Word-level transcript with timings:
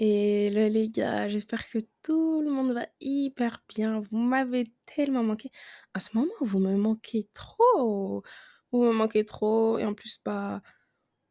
Hello 0.00 0.68
les 0.68 0.88
gars, 0.90 1.28
j'espère 1.28 1.68
que 1.68 1.78
tout 2.04 2.40
le 2.40 2.50
monde 2.50 2.70
va 2.72 2.86
hyper 3.00 3.64
bien. 3.68 3.98
Vous 3.98 4.16
m'avez 4.16 4.62
tellement 4.86 5.24
manqué. 5.24 5.50
À 5.92 5.98
ce 5.98 6.16
moment, 6.16 6.30
vous 6.40 6.60
me 6.60 6.76
manquez 6.76 7.24
trop. 7.34 8.22
Vous 8.70 8.84
me 8.84 8.92
manquez 8.92 9.24
trop. 9.24 9.76
Et 9.78 9.84
en 9.84 9.94
plus, 9.94 10.20
bah, 10.24 10.62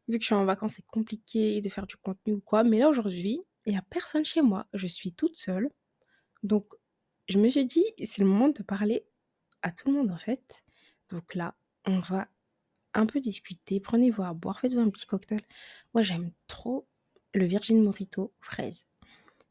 vu 0.08 0.18
que 0.18 0.22
je 0.22 0.26
suis 0.26 0.34
en 0.34 0.44
vacances, 0.44 0.74
c'est 0.76 0.86
compliqué 0.86 1.62
de 1.62 1.68
faire 1.70 1.86
du 1.86 1.96
contenu 1.96 2.34
ou 2.34 2.40
quoi. 2.42 2.62
Mais 2.62 2.78
là, 2.78 2.90
aujourd'hui, 2.90 3.40
il 3.64 3.72
n'y 3.72 3.78
a 3.78 3.82
personne 3.88 4.26
chez 4.26 4.42
moi. 4.42 4.66
Je 4.74 4.86
suis 4.86 5.14
toute 5.14 5.36
seule. 5.36 5.70
Donc, 6.42 6.74
je 7.28 7.38
me 7.38 7.48
suis 7.48 7.64
dit, 7.66 7.84
c'est 8.04 8.22
le 8.22 8.28
moment 8.28 8.48
de 8.48 8.62
parler 8.62 9.06
à 9.62 9.72
tout 9.72 9.88
le 9.88 9.94
monde, 9.94 10.10
en 10.10 10.18
fait. 10.18 10.62
Donc 11.10 11.34
là, 11.34 11.56
on 11.86 12.00
va 12.00 12.28
un 12.94 13.06
peu 13.06 13.20
discuter. 13.20 13.80
Prenez-vous 13.80 14.24
à 14.24 14.34
boire, 14.34 14.60
faites-vous 14.60 14.80
un 14.80 14.90
petit 14.90 15.06
cocktail. 15.06 15.40
Moi, 15.94 16.02
j'aime 16.02 16.32
trop 16.48 16.86
le 17.34 17.44
Virgin 17.46 17.82
Morito 17.82 18.32
fraise. 18.40 18.86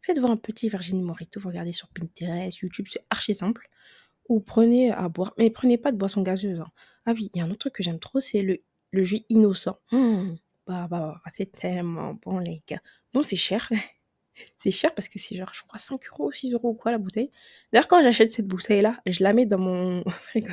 Faites-vous 0.01 0.27
un 0.27 0.37
petit 0.37 0.69
Virgin 0.69 1.01
Morito, 1.01 1.39
vous 1.39 1.49
regardez 1.49 1.71
sur 1.71 1.89
Pinterest, 1.89 2.57
YouTube, 2.59 2.87
c'est 2.89 3.01
archi 3.09 3.35
simple. 3.35 3.67
Ou 4.29 4.39
prenez 4.39 4.91
à 4.91 5.09
boire, 5.09 5.33
mais 5.37 5.49
prenez 5.49 5.77
pas 5.77 5.91
de 5.91 5.97
boisson 5.97 6.21
gazeuse. 6.21 6.59
hein. 6.61 6.71
Ah 7.05 7.13
oui, 7.13 7.29
il 7.33 7.37
y 7.37 7.41
a 7.41 7.45
un 7.45 7.49
autre 7.49 7.59
truc 7.59 7.73
que 7.73 7.83
j'aime 7.83 7.99
trop, 7.99 8.19
c'est 8.19 8.41
le, 8.41 8.57
le 8.91 9.03
jus 9.03 9.21
innocent. 9.29 9.77
Mmh. 9.91 10.35
Bah, 10.67 10.87
bah, 10.89 11.21
bah, 11.23 11.31
c'est 11.33 11.51
tellement 11.51 12.13
bon, 12.15 12.39
les 12.39 12.61
gars. 12.67 12.81
Bon, 13.13 13.21
c'est 13.23 13.37
cher. 13.37 13.69
c'est 14.57 14.71
cher 14.71 14.93
parce 14.93 15.07
que 15.07 15.17
c'est 15.19 15.35
genre, 15.35 15.51
je 15.53 15.61
crois, 15.63 15.79
5 15.79 16.01
euros, 16.11 16.31
6 16.31 16.51
euros 16.53 16.69
ou 16.69 16.73
quoi 16.73 16.91
la 16.91 16.97
bouteille. 16.97 17.31
D'ailleurs, 17.71 17.87
quand 17.87 18.01
j'achète 18.03 18.33
cette 18.33 18.47
bouteille-là, 18.47 18.99
je 19.05 19.23
la 19.23 19.33
mets 19.33 19.45
dans 19.45 19.59
mon. 19.59 20.03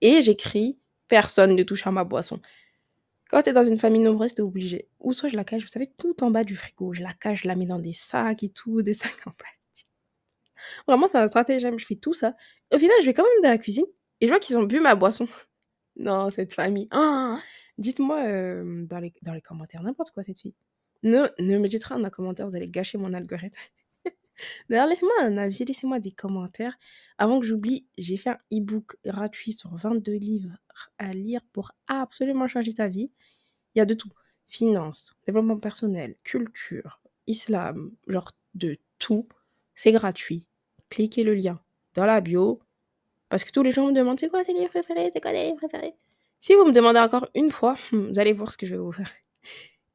Et 0.00 0.22
j'écris 0.22 0.78
personne 1.08 1.54
ne 1.54 1.62
touche 1.62 1.86
à 1.86 1.90
ma 1.90 2.04
boisson. 2.04 2.40
Quand 3.34 3.42
tu 3.42 3.50
es 3.50 3.52
dans 3.52 3.64
une 3.64 3.76
famille 3.76 4.00
nombreuse, 4.00 4.32
tu 4.32 4.42
es 4.42 4.44
obligé. 4.44 4.86
Ou 5.00 5.12
soit 5.12 5.28
je 5.28 5.34
la 5.34 5.42
cache, 5.42 5.62
vous 5.62 5.68
savez, 5.68 5.88
tout 5.88 6.22
en 6.22 6.30
bas 6.30 6.44
du 6.44 6.54
frigo. 6.54 6.92
Je 6.94 7.02
la 7.02 7.12
cache, 7.12 7.42
je 7.42 7.48
la 7.48 7.56
mets 7.56 7.66
dans 7.66 7.80
des 7.80 7.92
sacs 7.92 8.44
et 8.44 8.48
tout, 8.48 8.80
des 8.80 8.94
sacs 8.94 9.26
en 9.26 9.32
plastique. 9.32 9.88
Vraiment, 10.86 11.08
c'est 11.08 11.18
un 11.18 11.26
stratagème. 11.26 11.76
Je 11.76 11.84
fais 11.84 11.96
tout 11.96 12.12
ça. 12.12 12.36
Au 12.72 12.78
final, 12.78 12.94
je 13.00 13.06
vais 13.06 13.12
quand 13.12 13.24
même 13.24 13.42
dans 13.42 13.50
la 13.50 13.58
cuisine 13.58 13.86
et 14.20 14.26
je 14.26 14.30
vois 14.30 14.38
qu'ils 14.38 14.56
ont 14.56 14.62
bu 14.62 14.78
ma 14.78 14.94
boisson. 14.94 15.26
Non, 15.96 16.30
cette 16.30 16.52
famille. 16.54 16.86
Ah, 16.92 17.40
Dites-moi 17.78 18.22
euh, 18.24 18.84
dans, 18.86 19.00
les, 19.00 19.12
dans 19.22 19.32
les 19.32 19.40
commentaires 19.40 19.82
n'importe 19.82 20.10
quoi, 20.12 20.22
cette 20.22 20.38
fille. 20.38 20.54
Ne, 21.02 21.26
ne 21.40 21.58
me 21.58 21.66
dites 21.66 21.82
rien 21.84 21.98
dans 21.98 22.04
les 22.04 22.10
commentaires, 22.10 22.48
vous 22.48 22.54
allez 22.54 22.68
gâcher 22.68 22.98
mon 22.98 23.12
algorithme. 23.14 23.60
D'ailleurs, 24.68 24.86
laissez-moi 24.86 25.14
un 25.20 25.38
avis, 25.38 25.64
laissez-moi 25.64 26.00
des 26.00 26.12
commentaires. 26.12 26.76
Avant 27.18 27.40
que 27.40 27.46
j'oublie, 27.46 27.86
j'ai 27.98 28.16
fait 28.16 28.30
un 28.30 28.38
e-book 28.52 28.96
gratuit 29.04 29.52
sur 29.52 29.74
22 29.74 30.12
livres 30.12 30.56
à 30.98 31.14
lire 31.14 31.40
pour 31.52 31.72
absolument 31.86 32.48
changer 32.48 32.74
ta 32.74 32.88
vie. 32.88 33.10
Il 33.74 33.78
y 33.78 33.82
a 33.82 33.86
de 33.86 33.94
tout. 33.94 34.10
Finance, 34.46 35.12
développement 35.26 35.58
personnel, 35.58 36.16
culture, 36.22 37.00
islam, 37.26 37.92
genre 38.06 38.32
de 38.54 38.76
tout. 38.98 39.28
C'est 39.74 39.92
gratuit. 39.92 40.46
Cliquez 40.90 41.24
le 41.24 41.34
lien 41.34 41.60
dans 41.94 42.06
la 42.06 42.20
bio. 42.20 42.60
Parce 43.28 43.44
que 43.44 43.50
tous 43.50 43.62
les 43.62 43.70
gens 43.70 43.86
me 43.86 43.92
demandent 43.92 44.20
c'est 44.20 44.28
quoi 44.28 44.44
tes 44.44 44.52
livres 44.52 44.70
préférés, 44.70 45.10
c'est 45.12 45.20
quoi 45.20 45.32
tes 45.32 45.44
livres 45.44 45.56
préférés? 45.56 45.94
Si 46.38 46.54
vous 46.54 46.64
me 46.64 46.72
demandez 46.72 47.00
encore 47.00 47.28
une 47.34 47.50
fois, 47.50 47.76
hmm, 47.90 48.08
vous 48.08 48.18
allez 48.18 48.32
voir 48.32 48.52
ce 48.52 48.58
que 48.58 48.66
je 48.66 48.74
vais 48.74 48.80
vous 48.80 48.92
faire 48.92 49.10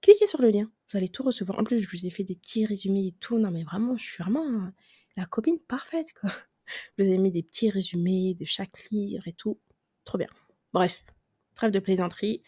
cliquez 0.01 0.27
sur 0.27 0.41
le 0.41 0.49
lien. 0.49 0.69
Vous 0.91 0.97
allez 0.97 1.09
tout 1.09 1.23
recevoir. 1.23 1.59
En 1.59 1.63
plus, 1.63 1.79
je 1.79 1.89
vous 1.89 2.05
ai 2.05 2.09
fait 2.09 2.23
des 2.23 2.35
petits 2.35 2.65
résumés 2.65 3.07
et 3.07 3.15
tout. 3.19 3.37
Non, 3.37 3.51
mais 3.51 3.63
vraiment, 3.63 3.97
je 3.97 4.03
suis 4.03 4.23
vraiment 4.23 4.47
hein, 4.47 4.73
la 5.15 5.25
copine 5.25 5.59
parfaite, 5.59 6.13
quoi. 6.13 6.31
Je 6.97 7.03
vous 7.03 7.09
ai 7.09 7.17
mis 7.17 7.31
des 7.31 7.41
petits 7.41 7.71
résumés 7.71 8.35
de 8.35 8.45
chaque 8.45 8.89
livre 8.91 9.27
et 9.27 9.33
tout. 9.33 9.59
Trop 10.05 10.19
bien. 10.19 10.27
Bref, 10.71 11.03
trêve 11.55 11.71
de 11.71 11.79
plaisanterie. 11.79 12.43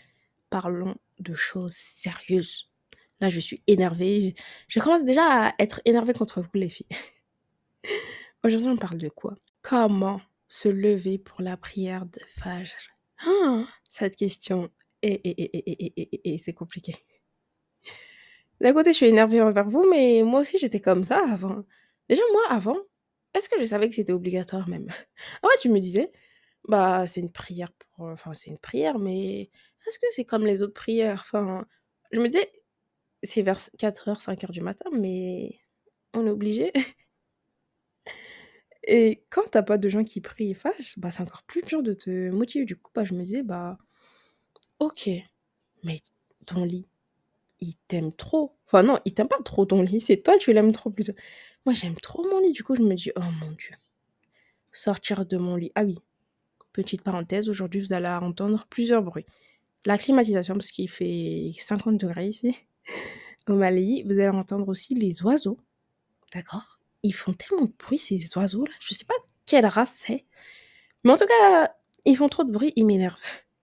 Parlons 0.52 0.96
de 1.18 1.34
choses 1.34 1.74
sérieuses. 1.74 2.72
Là, 3.20 3.30
je 3.30 3.40
suis 3.40 3.64
énervée. 3.66 4.36
Je, 4.68 4.80
commence 4.80 5.04
déjà 5.04 5.48
à 5.48 5.54
être 5.58 5.82
énervée 5.86 6.14
contre 6.14 6.42
vous, 6.42 6.50
les 6.54 6.70
filles. 6.70 6.88
Aujourd'hui, 8.44 8.70
on 8.70 8.78
parle 8.78 9.00
de 9.00 9.10
quoi? 9.10 9.36
Comment 9.64 10.22
se 10.48 10.70
lever 10.70 11.18
pour 11.18 11.42
la 11.42 11.58
prière 11.58 12.06
de 12.06 12.20
Fajr? 12.36 12.76
Ah! 13.26 13.66
Cette 13.90 14.16
question, 14.16 14.70
et, 15.02 15.14
et, 15.14 15.58
et, 15.58 16.34
et 16.34 16.38
c'est 16.38 16.54
compliqué. 16.54 16.96
D'un 18.62 18.74
côté, 18.74 18.92
je 18.92 18.98
suis 18.98 19.08
énervée 19.08 19.42
envers 19.42 19.68
vous, 19.68 19.86
mais 19.90 20.24
moi 20.24 20.42
aussi, 20.42 20.58
j'étais 20.58 20.80
comme 20.80 21.04
ça 21.04 21.22
avant. 21.32 21.64
Déjà, 22.10 22.22
moi, 22.32 22.44
avant, 22.50 22.78
est-ce 23.34 23.50
que 23.50 23.60
je 23.60 23.66
savais 23.66 23.90
que 23.90 23.96
c'était 23.96 24.14
obligatoire 24.14 24.70
même? 24.70 24.88
En 25.44 25.50
fait, 25.50 25.58
tu 25.62 25.70
me 25.70 25.80
disais, 25.80 26.12
bah, 26.68 27.08
c'est 27.08 27.22
une 27.22 27.32
prière 27.32 27.72
pour... 27.74 28.08
Enfin, 28.08 28.34
c'est 28.36 28.52
une 28.52 28.60
prière, 28.60 29.00
mais 29.00 29.50
est-ce 29.88 30.00
que 30.00 30.06
c'est 30.12 30.26
comme 30.26 30.46
les 30.46 30.62
autres 30.64 30.74
prières? 30.76 31.22
Enfin, 31.22 31.66
je 32.12 32.20
me 32.22 32.30
disais, 32.30 32.52
c'est 33.24 33.42
vers 33.44 33.60
4h, 33.80 34.22
5h 34.24 34.52
du 34.52 34.62
matin, 34.62 34.90
mais 34.94 35.60
on 36.14 36.28
est 36.28 36.30
obligé. 36.32 36.72
Et 38.84 39.24
quand 39.30 39.44
t'as 39.52 39.64
pas 39.64 39.78
de 39.78 39.90
gens 39.90 40.04
qui 40.04 40.22
prient 40.22 40.52
et 40.52 40.54
fâchent, 40.56 40.98
bah, 41.00 41.12
c'est 41.12 41.22
encore 41.24 41.44
plus 41.44 41.62
dur 41.62 41.84
de 41.84 41.94
te 41.94 42.30
motiver. 42.32 42.66
Du 42.66 42.76
coup, 42.76 42.92
bah, 42.94 43.06
je 43.06 43.14
me 43.16 43.24
disais, 43.24 43.44
bah, 43.44 43.78
ok, 44.80 45.10
mais 45.84 46.00
ton 46.46 46.66
lit, 46.66 46.91
il 47.62 47.76
t'aime 47.88 48.12
trop. 48.12 48.56
Enfin, 48.68 48.84
non, 48.84 49.00
il 49.06 49.14
t'aime 49.14 49.28
pas 49.28 49.42
trop 49.44 49.66
ton 49.66 49.82
lit, 49.82 50.02
c'est 50.02 50.18
toi, 50.18 50.38
tu 50.38 50.54
l'aimes 50.54 50.72
trop 50.72 50.90
plutôt. 50.90 51.14
Moi, 51.66 51.74
j'aime 51.76 51.96
trop 51.96 52.28
mon 52.28 52.40
lit, 52.40 52.52
du 52.52 52.64
coup, 52.64 52.76
je 52.76 52.82
me 52.82 52.96
dis, 52.96 53.12
oh 53.16 53.22
mon 53.42 53.52
Dieu, 53.52 53.76
sortir 54.72 55.26
de 55.26 55.38
mon 55.38 55.56
lit. 55.56 55.72
Ah 55.76 55.84
oui, 55.84 56.00
petite 56.74 57.04
parenthèse, 57.04 57.50
aujourd'hui, 57.50 57.82
vous 57.82 57.94
allez 57.94 58.08
entendre 58.08 58.66
plusieurs 58.70 59.04
bruits. 59.04 59.26
La 59.86 59.98
climatisation, 59.98 60.56
parce 60.56 60.72
qu'il 60.72 60.90
fait 60.90 61.52
50 61.60 61.98
degrés 61.98 62.28
ici, 62.28 62.56
au 63.48 63.56
Mali. 63.56 64.04
Vous 64.04 64.14
allez 64.14 64.30
entendre 64.30 64.68
aussi 64.70 64.96
les 64.96 65.24
oiseaux, 65.24 65.60
d'accord? 66.34 66.80
Ils 67.04 67.14
font 67.14 67.34
tellement 67.34 67.66
de 67.66 67.74
bruit, 67.78 67.98
ces 67.98 68.38
oiseaux-là. 68.38 68.74
Je 68.80 68.94
sais 68.94 69.06
pas 69.06 69.16
quelle 69.46 69.66
race 69.66 69.96
c'est. 69.98 70.26
Mais 71.04 71.12
en 71.12 71.18
tout 71.18 71.26
cas, 71.26 71.74
ils 72.06 72.16
font 72.16 72.30
trop 72.30 72.44
de 72.44 72.52
bruit, 72.52 72.74
ils 72.76 72.86
m'énervent. 72.86 73.18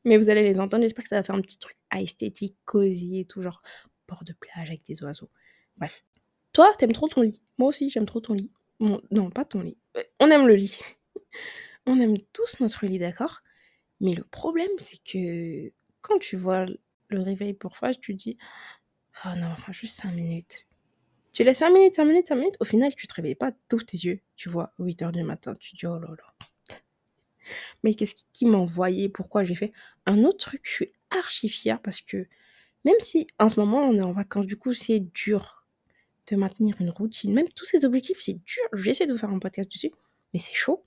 Mais 0.08 0.16
vous 0.16 0.30
allez 0.30 0.42
les 0.42 0.58
entendre, 0.58 0.84
j'espère 0.84 1.04
que 1.04 1.10
ça 1.10 1.16
va 1.16 1.22
faire 1.22 1.34
un 1.34 1.42
petit 1.42 1.58
truc 1.58 1.76
esthétique, 1.94 2.56
cosy 2.64 3.20
et 3.20 3.24
tout, 3.26 3.42
genre 3.42 3.60
bord 4.08 4.24
de 4.24 4.32
plage 4.32 4.68
avec 4.68 4.82
des 4.86 5.02
oiseaux. 5.04 5.28
Bref. 5.76 6.02
Toi, 6.54 6.72
t'aimes 6.78 6.92
trop 6.92 7.08
ton 7.08 7.20
lit. 7.20 7.42
Moi 7.58 7.68
aussi, 7.68 7.90
j'aime 7.90 8.06
trop 8.06 8.20
ton 8.20 8.32
lit. 8.32 8.50
Non, 8.80 9.28
pas 9.28 9.44
ton 9.44 9.60
lit. 9.60 9.76
Euh, 9.98 10.02
On 10.18 10.30
aime 10.30 10.46
le 10.46 10.54
lit. 10.54 10.78
On 11.86 12.00
aime 12.00 12.16
tous 12.32 12.60
notre 12.60 12.86
lit, 12.86 12.98
d'accord? 12.98 13.42
Mais 14.00 14.14
le 14.14 14.24
problème, 14.24 14.70
c'est 14.78 14.96
que 15.04 15.70
quand 16.00 16.18
tu 16.18 16.38
vois 16.38 16.64
le 17.08 17.22
réveil 17.22 17.52
pour 17.52 17.76
phase, 17.76 18.00
tu 18.00 18.14
dis 18.14 18.38
Oh 19.26 19.36
non, 19.36 19.54
juste 19.72 20.00
5 20.00 20.12
minutes. 20.12 20.68
Tu 21.34 21.44
laisses 21.44 21.58
5 21.58 21.70
minutes, 21.70 21.94
5 21.96 22.06
minutes, 22.06 22.28
5 22.28 22.36
minutes. 22.36 22.56
Au 22.60 22.64
final, 22.64 22.94
tu 22.94 23.06
te 23.06 23.12
réveilles 23.14 23.34
pas, 23.34 23.52
tu 23.52 23.74
ouvres 23.74 23.84
tes 23.84 23.98
yeux. 23.98 24.20
Tu 24.36 24.48
vois, 24.48 24.72
8 24.78 25.02
heures 25.02 25.12
du 25.12 25.22
matin, 25.22 25.52
tu 25.60 25.76
dis 25.76 25.86
Oh 25.86 25.98
là 25.98 26.08
là. 26.08 26.46
Mais 27.84 27.94
qu'est-ce 27.94 28.14
qui- 28.32 28.46
m'a 28.46 28.58
envoyé 28.58 29.08
Pourquoi 29.08 29.44
j'ai 29.44 29.54
fait? 29.54 29.72
Un 30.06 30.24
autre 30.24 30.38
truc, 30.38 30.60
je 30.64 30.70
suis 30.72 30.92
archi 31.10 31.48
fière 31.48 31.80
parce 31.82 32.00
que 32.00 32.26
même 32.84 32.94
si 33.00 33.26
en 33.38 33.48
ce 33.48 33.58
moment 33.60 33.80
on 33.88 33.94
est 33.96 34.02
en 34.02 34.12
vacances, 34.12 34.46
du 34.46 34.56
coup 34.56 34.72
c'est 34.72 35.00
dur 35.00 35.66
de 36.30 36.36
maintenir 36.36 36.76
une 36.80 36.90
routine. 36.90 37.32
Même 37.34 37.48
tous 37.50 37.64
ces 37.64 37.84
objectifs, 37.84 38.18
c'est 38.20 38.34
dur. 38.34 38.62
Je 38.72 38.82
vais 38.84 38.90
essayer 38.92 39.06
de 39.10 39.16
faire 39.16 39.30
un 39.30 39.38
podcast 39.38 39.70
dessus, 39.72 39.90
mais 40.34 40.40
c'est 40.40 40.54
chaud. 40.54 40.84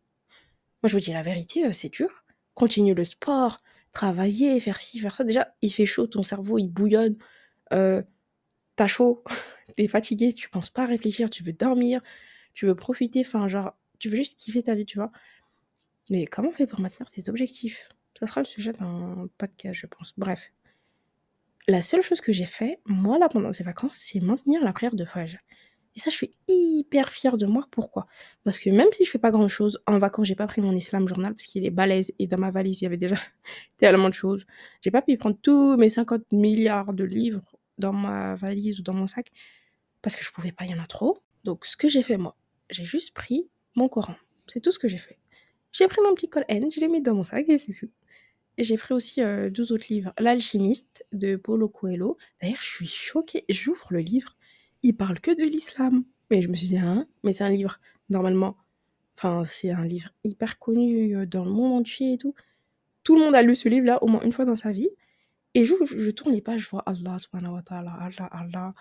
Moi 0.83 0.89
je 0.89 0.93
vous 0.93 0.99
dis 0.99 1.11
la 1.13 1.23
vérité, 1.23 1.65
euh, 1.65 1.73
c'est 1.73 1.89
dur. 1.89 2.23
Continuer 2.53 2.93
le 2.95 3.03
sport, 3.03 3.61
travailler, 3.91 4.59
faire 4.59 4.79
ci, 4.79 4.99
faire 4.99 5.15
ça. 5.15 5.23
Déjà, 5.23 5.55
il 5.61 5.69
fait 5.71 5.85
chaud, 5.85 6.07
ton 6.07 6.23
cerveau 6.23 6.57
il 6.59 6.67
bouillonne. 6.69 7.17
Euh, 7.73 8.01
T'as 8.75 8.87
chaud, 8.87 9.23
t'es 9.75 9.87
fatigué, 9.87 10.33
tu 10.33 10.49
penses 10.49 10.69
pas 10.69 10.85
réfléchir, 10.85 11.29
tu 11.29 11.43
veux 11.43 11.53
dormir, 11.53 12.01
tu 12.53 12.65
veux 12.65 12.75
profiter, 12.75 13.21
enfin 13.25 13.47
genre, 13.47 13.73
tu 13.99 14.09
veux 14.09 14.15
juste 14.15 14.39
kiffer 14.39 14.63
ta 14.63 14.75
vie, 14.75 14.85
tu 14.85 14.97
vois. 14.97 15.11
Mais 16.11 16.25
comment 16.25 16.49
on 16.49 16.51
fait 16.51 16.67
pour 16.67 16.81
maintenir 16.81 17.07
ses 17.07 17.29
objectifs? 17.29 17.87
Ça 18.19 18.27
sera 18.27 18.41
le 18.41 18.45
sujet 18.45 18.73
d'un 18.73 19.29
podcast, 19.37 19.79
je 19.79 19.87
pense. 19.87 20.13
Bref. 20.17 20.51
La 21.69 21.81
seule 21.81 22.01
chose 22.01 22.19
que 22.19 22.33
j'ai 22.33 22.45
fait, 22.45 22.81
moi, 22.85 23.17
là, 23.17 23.29
pendant 23.29 23.53
ces 23.53 23.63
vacances, 23.63 23.95
c'est 23.95 24.19
maintenir 24.19 24.61
la 24.61 24.73
prière 24.73 24.93
de 24.93 25.05
Fajr. 25.05 25.39
Et 25.95 26.01
ça, 26.01 26.09
je 26.11 26.17
suis 26.17 26.35
hyper 26.49 27.13
fière 27.13 27.37
de 27.37 27.45
moi. 27.45 27.65
Pourquoi? 27.71 28.07
Parce 28.43 28.59
que 28.59 28.69
même 28.69 28.89
si 28.91 29.05
je 29.05 29.09
fais 29.09 29.19
pas 29.19 29.31
grand 29.31 29.47
chose, 29.47 29.81
en 29.87 29.99
vacances, 29.99 30.27
j'ai 30.27 30.35
pas 30.35 30.47
pris 30.47 30.59
mon 30.59 30.75
islam 30.75 31.07
journal 31.07 31.33
parce 31.33 31.45
qu'il 31.45 31.65
est 31.65 31.71
balèze 31.71 32.11
et 32.19 32.27
dans 32.27 32.37
ma 32.37 32.51
valise, 32.51 32.81
il 32.81 32.83
y 32.83 32.87
avait 32.87 32.97
déjà 32.97 33.15
tellement 33.77 34.09
de 34.09 34.13
choses. 34.13 34.45
J'ai 34.81 34.91
pas 34.91 35.01
pu 35.01 35.15
prendre 35.17 35.37
tous 35.41 35.77
mes 35.77 35.87
50 35.87 36.33
milliards 36.33 36.91
de 36.91 37.05
livres 37.05 37.57
dans 37.77 37.93
ma 37.93 38.35
valise 38.35 38.81
ou 38.81 38.83
dans 38.83 38.93
mon 38.93 39.07
sac 39.07 39.31
parce 40.01 40.17
que 40.17 40.25
je 40.25 40.31
pouvais 40.31 40.51
pas, 40.51 40.65
il 40.65 40.71
y 40.71 40.75
en 40.75 40.83
a 40.83 40.87
trop. 40.87 41.17
Donc, 41.45 41.65
ce 41.65 41.77
que 41.77 41.87
j'ai 41.87 42.03
fait, 42.03 42.17
moi, 42.17 42.35
j'ai 42.69 42.83
juste 42.83 43.13
pris 43.13 43.49
mon 43.75 43.87
Coran. 43.87 44.15
C'est 44.47 44.59
tout 44.59 44.71
ce 44.73 44.79
que 44.79 44.89
j'ai 44.89 44.97
fait. 44.97 45.20
J'ai 45.71 45.87
pris 45.87 46.01
mon 46.01 46.13
petit 46.15 46.29
col 46.29 46.45
N, 46.47 46.69
je 46.71 46.79
l'ai 46.79 46.87
mis 46.87 47.01
dans 47.01 47.15
mon 47.15 47.23
sac 47.23 47.47
et 47.49 47.57
c'est 47.57 47.73
tout. 47.73 47.91
J'ai 48.57 48.77
pris 48.77 48.93
aussi 48.93 49.21
euh, 49.21 49.49
12 49.49 49.71
autres 49.71 49.87
livres. 49.89 50.13
L'alchimiste 50.19 51.05
de 51.13 51.35
Paulo 51.35 51.69
Coelho. 51.69 52.17
D'ailleurs, 52.41 52.59
je 52.59 52.67
suis 52.67 52.87
choquée. 52.87 53.45
J'ouvre 53.49 53.87
le 53.91 53.99
livre. 53.99 54.35
Il 54.83 54.93
parle 54.93 55.19
que 55.19 55.31
de 55.31 55.43
l'islam. 55.43 56.03
Mais 56.29 56.41
je 56.41 56.49
me 56.49 56.53
suis 56.53 56.67
dit, 56.67 56.77
hein, 56.77 57.07
mais 57.23 57.33
c'est 57.33 57.43
un 57.43 57.49
livre, 57.49 57.79
normalement. 58.09 58.57
Enfin, 59.17 59.43
c'est 59.45 59.71
un 59.71 59.85
livre 59.85 60.09
hyper 60.23 60.59
connu 60.59 61.15
euh, 61.15 61.25
dans 61.25 61.45
le 61.45 61.51
monde 61.51 61.79
entier 61.79 62.13
et 62.13 62.17
tout. 62.17 62.35
Tout 63.03 63.15
le 63.15 63.21
monde 63.21 63.35
a 63.35 63.41
lu 63.41 63.55
ce 63.55 63.69
livre-là 63.69 64.03
au 64.03 64.07
moins 64.07 64.21
une 64.21 64.31
fois 64.31 64.45
dans 64.45 64.55
sa 64.55 64.71
vie. 64.71 64.89
Et 65.53 65.65
je, 65.65 65.73
je 65.85 66.11
tourne 66.11 66.31
les 66.33 66.41
pages, 66.41 66.61
je 66.61 66.69
vois 66.69 66.83
Allah, 66.85 67.19
subhanahu 67.19 67.61
Allah, 67.69 68.29
Allah, 68.31 68.73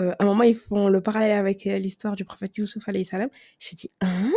euh, 0.00 0.12
à 0.18 0.22
un 0.22 0.26
moment, 0.26 0.42
ils 0.42 0.54
font 0.54 0.88
le 0.88 1.00
parallèle 1.00 1.32
avec 1.32 1.66
euh, 1.66 1.78
l'histoire 1.78 2.16
du 2.16 2.24
prophète 2.24 2.56
Youssouf, 2.56 2.88
alayhi 2.88 3.04
salam. 3.04 3.30
J'ai 3.58 3.76
dit, 3.76 3.90
hein? 4.00 4.30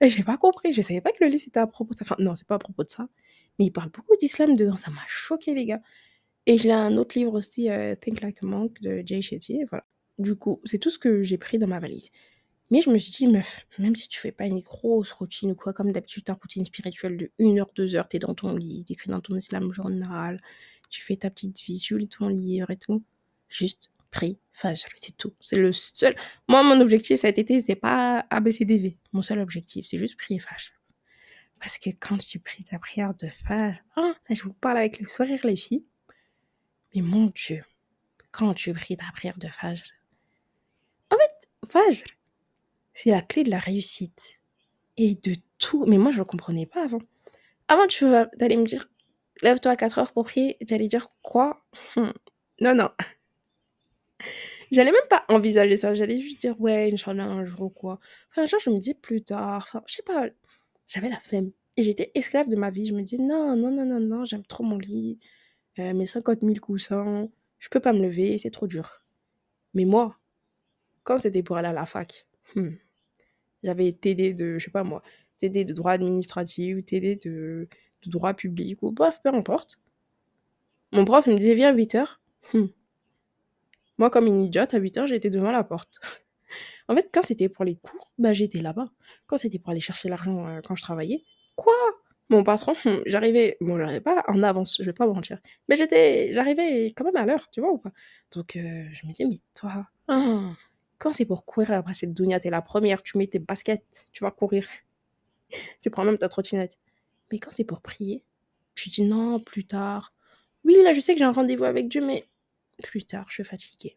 Et 0.00 0.10
j'ai 0.10 0.22
pas 0.22 0.36
compris. 0.36 0.72
Je 0.72 0.82
savais 0.82 1.00
pas 1.00 1.12
que 1.12 1.24
le 1.24 1.28
livre, 1.30 1.42
c'était 1.42 1.60
à 1.60 1.66
propos 1.66 1.92
de 1.92 1.98
ça. 1.98 2.04
Enfin, 2.04 2.16
non, 2.18 2.34
c'est 2.34 2.46
pas 2.46 2.56
à 2.56 2.58
propos 2.58 2.82
de 2.84 2.90
ça. 2.90 3.08
Mais 3.58 3.66
il 3.66 3.70
parle 3.70 3.90
beaucoup 3.90 4.16
d'islam 4.16 4.56
dedans. 4.56 4.76
Ça 4.76 4.90
m'a 4.90 5.02
choqué, 5.06 5.54
les 5.54 5.66
gars. 5.66 5.82
Et 6.46 6.58
j'ai 6.58 6.72
un 6.72 6.96
autre 6.96 7.18
livre 7.18 7.34
aussi, 7.34 7.70
euh, 7.70 7.94
Think 7.94 8.22
Like 8.22 8.42
a 8.42 8.46
Monk 8.46 8.80
de 8.80 9.02
Jay 9.04 9.20
Shetty. 9.20 9.64
Voilà. 9.68 9.84
Du 10.18 10.36
coup, 10.36 10.60
c'est 10.64 10.78
tout 10.78 10.90
ce 10.90 10.98
que 10.98 11.22
j'ai 11.22 11.38
pris 11.38 11.58
dans 11.58 11.66
ma 11.66 11.80
valise. 11.80 12.10
Mais 12.70 12.82
je 12.82 12.90
me 12.90 12.98
suis 12.98 13.12
dit, 13.12 13.26
meuf, 13.26 13.66
même 13.78 13.96
si 13.96 14.08
tu 14.08 14.20
fais 14.20 14.32
pas 14.32 14.46
une 14.46 14.60
grosse 14.60 15.10
routine 15.12 15.50
ou 15.52 15.54
quoi, 15.56 15.72
comme 15.72 15.90
d'habitude, 15.90 16.24
ta 16.24 16.34
routine 16.34 16.64
spirituelle 16.64 17.16
de 17.16 17.30
1 17.40 17.58
heure, 17.58 17.70
2 17.74 17.96
heures, 17.96 18.08
t'es 18.08 18.20
dans 18.20 18.34
ton 18.34 18.54
lit, 18.54 18.84
t'écris 18.84 19.10
dans 19.10 19.20
ton 19.20 19.36
islam 19.36 19.72
journal, 19.72 20.40
tu 20.88 21.02
fais 21.02 21.16
ta 21.16 21.30
petite 21.30 21.66
lis 21.66 21.88
ton 22.08 22.28
livre 22.28 22.70
et 22.70 22.76
tout. 22.76 23.02
Juste 23.48 23.90
prie 24.10 24.38
Fajr, 24.52 24.88
c'est 25.00 25.16
tout. 25.16 25.34
C'est 25.40 25.56
le 25.56 25.72
seul. 25.72 26.14
Moi, 26.48 26.62
mon 26.62 26.80
objectif 26.80 27.20
cet 27.20 27.38
été, 27.38 27.60
c'est 27.60 27.76
pas 27.76 28.26
ABCDV. 28.30 28.98
Mon 29.12 29.22
seul 29.22 29.40
objectif, 29.40 29.86
c'est 29.88 29.98
juste 29.98 30.16
prier 30.16 30.40
Fajr. 30.40 30.72
Parce 31.58 31.78
que 31.78 31.90
quand 31.90 32.18
tu 32.18 32.38
pries 32.38 32.64
ta 32.64 32.78
prière 32.78 33.14
de 33.14 33.28
Fajr, 33.28 33.80
hein, 33.96 34.14
je 34.28 34.42
vous 34.42 34.52
parle 34.52 34.78
avec 34.78 34.98
le 34.98 35.06
sourire, 35.06 35.40
les 35.44 35.56
filles. 35.56 35.84
Mais 36.94 37.02
mon 37.02 37.26
Dieu, 37.26 37.64
quand 38.32 38.54
tu 38.54 38.72
pries 38.72 38.96
ta 38.96 39.10
prière 39.12 39.38
de 39.38 39.48
Fajr, 39.48 39.84
en 41.10 41.16
fait, 41.16 41.48
Fajr, 41.70 42.04
c'est 42.94 43.10
la 43.10 43.22
clé 43.22 43.44
de 43.44 43.50
la 43.50 43.58
réussite 43.58 44.40
et 44.96 45.14
de 45.14 45.36
tout. 45.58 45.86
Mais 45.86 45.98
moi, 45.98 46.10
je 46.10 46.18
ne 46.18 46.24
comprenais 46.24 46.66
pas 46.66 46.84
avant. 46.84 47.00
Avant, 47.68 47.86
tu 47.86 48.04
allais 48.06 48.56
me 48.56 48.66
dire, 48.66 48.88
lève-toi 49.42 49.72
à 49.72 49.76
4 49.76 49.98
heures 49.98 50.12
pour 50.12 50.24
prier, 50.24 50.56
tu 50.66 50.74
allais 50.74 50.88
dire 50.88 51.08
quoi? 51.22 51.64
Hum. 51.96 52.12
Non, 52.60 52.74
non. 52.74 52.90
J'allais 54.70 54.92
même 54.92 55.00
pas 55.08 55.24
envisager 55.28 55.76
ça. 55.76 55.94
J'allais 55.94 56.18
juste 56.18 56.40
dire, 56.40 56.60
ouais, 56.60 56.90
Inch'Allah, 56.92 57.24
un 57.24 57.44
jour 57.44 57.62
ou 57.62 57.70
quoi. 57.70 57.98
Enfin, 58.30 58.46
genre, 58.46 58.60
je 58.60 58.70
me 58.70 58.78
dis 58.78 58.94
plus 58.94 59.22
tard. 59.22 59.64
Enfin, 59.66 59.82
je 59.86 59.94
sais 59.96 60.02
pas. 60.02 60.28
J'avais 60.86 61.08
la 61.08 61.20
flemme. 61.20 61.50
Et 61.76 61.82
j'étais 61.82 62.10
esclave 62.14 62.48
de 62.48 62.56
ma 62.56 62.70
vie. 62.70 62.86
Je 62.86 62.94
me 62.94 63.02
dis, 63.02 63.18
non, 63.18 63.56
non, 63.56 63.70
non, 63.70 63.84
non, 63.84 64.00
non, 64.00 64.24
j'aime 64.24 64.44
trop 64.44 64.64
mon 64.64 64.78
lit. 64.78 65.18
Euh, 65.78 65.94
mes 65.94 66.06
50 66.06 66.40
000 66.42 66.54
coussins. 66.56 67.28
Je 67.58 67.68
peux 67.68 67.80
pas 67.80 67.92
me 67.92 68.00
lever, 68.00 68.38
c'est 68.38 68.50
trop 68.50 68.66
dur. 68.66 69.02
Mais 69.74 69.84
moi, 69.84 70.18
quand 71.04 71.18
c'était 71.18 71.42
pour 71.42 71.56
aller 71.56 71.68
à 71.68 71.72
la 71.72 71.86
fac, 71.86 72.26
hmm, 72.54 72.70
j'avais 73.62 73.92
TD 73.92 74.34
de, 74.34 74.58
je 74.58 74.64
sais 74.64 74.70
pas 74.70 74.84
moi, 74.84 75.02
TD 75.38 75.64
de 75.64 75.72
droit 75.72 75.92
administratif, 75.92 76.84
TD 76.86 77.16
de, 77.16 77.68
de 78.02 78.10
droit 78.10 78.34
public, 78.34 78.82
ou 78.82 78.92
bref, 78.92 79.20
peu 79.22 79.30
importe. 79.30 79.78
Mon 80.92 81.04
prof 81.04 81.26
me 81.26 81.36
disait, 81.36 81.54
viens 81.54 81.70
à 81.70 81.74
8 81.74 81.94
heures. 81.94 82.20
Hmm. 82.52 82.66
Moi, 84.00 84.08
comme 84.08 84.26
une 84.26 84.40
idiote, 84.40 84.72
à 84.72 84.78
8 84.78 84.96
heures, 84.96 85.06
j'étais 85.06 85.28
devant 85.28 85.50
la 85.50 85.62
porte. 85.62 85.90
en 86.88 86.96
fait, 86.96 87.10
quand 87.12 87.22
c'était 87.22 87.50
pour 87.50 87.66
les 87.66 87.76
cours, 87.76 88.10
bah, 88.18 88.32
j'étais 88.32 88.62
là-bas. 88.62 88.86
Quand 89.26 89.36
c'était 89.36 89.58
pour 89.58 89.70
aller 89.70 89.80
chercher 89.80 90.08
l'argent 90.08 90.48
euh, 90.48 90.60
quand 90.64 90.74
je 90.74 90.82
travaillais, 90.82 91.22
quoi? 91.54 91.74
Mon 92.30 92.42
patron, 92.42 92.74
hmm, 92.84 93.02
j'arrivais, 93.04 93.58
bon, 93.60 93.76
j'arrivais 93.76 94.00
pas 94.00 94.24
en 94.28 94.42
avance, 94.42 94.78
je 94.78 94.84
vais 94.84 94.94
pas 94.94 95.06
mentir, 95.06 95.38
mais 95.68 95.76
j'étais, 95.76 96.32
j'arrivais 96.32 96.86
quand 96.96 97.04
même 97.04 97.16
à 97.16 97.26
l'heure, 97.26 97.50
tu 97.50 97.60
vois 97.60 97.72
ou 97.72 97.78
pas? 97.78 97.90
Donc, 98.30 98.56
euh, 98.56 98.84
je 98.92 99.06
me 99.06 99.12
dis, 99.12 99.26
mais 99.26 99.36
toi, 99.52 99.86
hein, 100.08 100.56
quand 100.98 101.12
c'est 101.12 101.26
pour 101.26 101.44
courir 101.44 101.72
après 101.72 101.92
cette 101.92 102.14
dounia, 102.14 102.40
t'es 102.40 102.50
la 102.50 102.62
première, 102.62 103.02
tu 103.02 103.18
mets 103.18 103.26
tes 103.26 103.38
baskets, 103.38 104.06
tu 104.12 104.24
vas 104.24 104.30
courir. 104.30 104.66
tu 105.82 105.90
prends 105.90 106.04
même 106.04 106.18
ta 106.18 106.28
trottinette. 106.28 106.78
Mais 107.30 107.38
quand 107.38 107.50
c'est 107.52 107.64
pour 107.64 107.82
prier, 107.82 108.24
tu 108.74 108.88
dis 108.88 109.02
non, 109.02 109.40
plus 109.40 109.64
tard. 109.66 110.14
Oui, 110.64 110.76
là, 110.84 110.92
je 110.92 111.00
sais 111.00 111.12
que 111.12 111.18
j'ai 111.18 111.24
un 111.24 111.32
rendez-vous 111.32 111.64
avec 111.64 111.88
Dieu, 111.88 112.00
mais 112.00 112.26
plus 112.80 113.04
tard, 113.04 113.26
je 113.28 113.34
suis 113.34 113.44
fatiguée. 113.44 113.96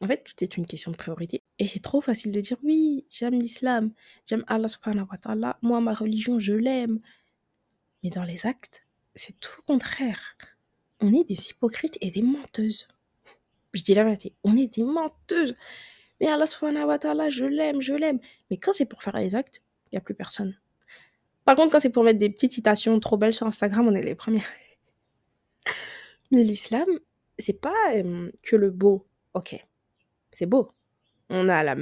En 0.00 0.06
fait, 0.06 0.24
tout 0.24 0.42
est 0.42 0.56
une 0.56 0.66
question 0.66 0.90
de 0.90 0.96
priorité. 0.96 1.42
Et 1.58 1.66
c'est 1.66 1.82
trop 1.82 2.00
facile 2.00 2.32
de 2.32 2.40
dire 2.40 2.56
oui, 2.62 3.06
j'aime 3.10 3.40
l'islam, 3.40 3.92
j'aime 4.26 4.44
Allah 4.48 4.68
subhanahu 4.68 5.06
wa 5.10 5.18
ta'ala, 5.18 5.58
moi, 5.62 5.80
ma 5.80 5.94
religion, 5.94 6.38
je 6.38 6.52
l'aime. 6.52 7.00
Mais 8.02 8.10
dans 8.10 8.24
les 8.24 8.46
actes, 8.46 8.84
c'est 9.14 9.38
tout 9.40 9.52
le 9.56 9.62
contraire. 9.62 10.36
On 11.00 11.12
est 11.14 11.24
des 11.24 11.50
hypocrites 11.50 11.96
et 12.00 12.10
des 12.10 12.22
menteuses. 12.22 12.88
Je 13.72 13.82
dis 13.82 13.94
la 13.94 14.04
vérité, 14.04 14.34
on 14.44 14.56
est 14.56 14.74
des 14.76 14.82
menteuses. 14.82 15.56
Mais 16.20 16.28
Allah 16.28 16.46
subhanahu 16.46 16.86
wa 16.86 16.98
ta'ala, 16.98 17.30
je 17.30 17.44
l'aime, 17.44 17.80
je 17.80 17.94
l'aime. 17.94 18.20
Mais 18.50 18.56
quand 18.56 18.72
c'est 18.72 18.88
pour 18.88 19.02
faire 19.02 19.16
les 19.16 19.34
actes, 19.34 19.62
il 19.86 19.94
n'y 19.94 19.98
a 19.98 20.00
plus 20.00 20.14
personne. 20.14 20.56
Par 21.44 21.56
contre, 21.56 21.72
quand 21.72 21.80
c'est 21.80 21.90
pour 21.90 22.04
mettre 22.04 22.18
des 22.18 22.30
petites 22.30 22.52
citations 22.52 22.98
trop 23.00 23.16
belles 23.16 23.34
sur 23.34 23.46
Instagram, 23.46 23.86
on 23.88 23.94
est 23.94 24.02
les 24.02 24.14
premiers. 24.14 24.42
Mais 26.30 26.42
l'islam, 26.42 26.86
c'est 27.38 27.60
pas 27.60 28.02
que 28.42 28.56
le 28.56 28.70
beau. 28.70 29.06
Ok, 29.34 29.56
c'est 30.32 30.46
beau. 30.46 30.68
On 31.28 31.48
a 31.48 31.62
la, 31.62 31.76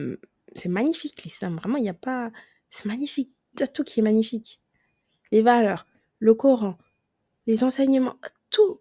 c'est 0.54 0.68
magnifique 0.68 1.22
l'islam. 1.22 1.56
Vraiment, 1.56 1.76
il 1.76 1.82
n'y 1.82 1.88
a 1.88 1.94
pas, 1.94 2.30
c'est 2.70 2.86
magnifique. 2.86 3.32
Il 3.60 3.66
tout 3.72 3.84
qui 3.84 4.00
est 4.00 4.02
magnifique. 4.02 4.60
Les 5.30 5.42
valeurs, 5.42 5.86
le 6.18 6.34
Coran, 6.34 6.78
les 7.46 7.64
enseignements, 7.64 8.16
tout. 8.50 8.80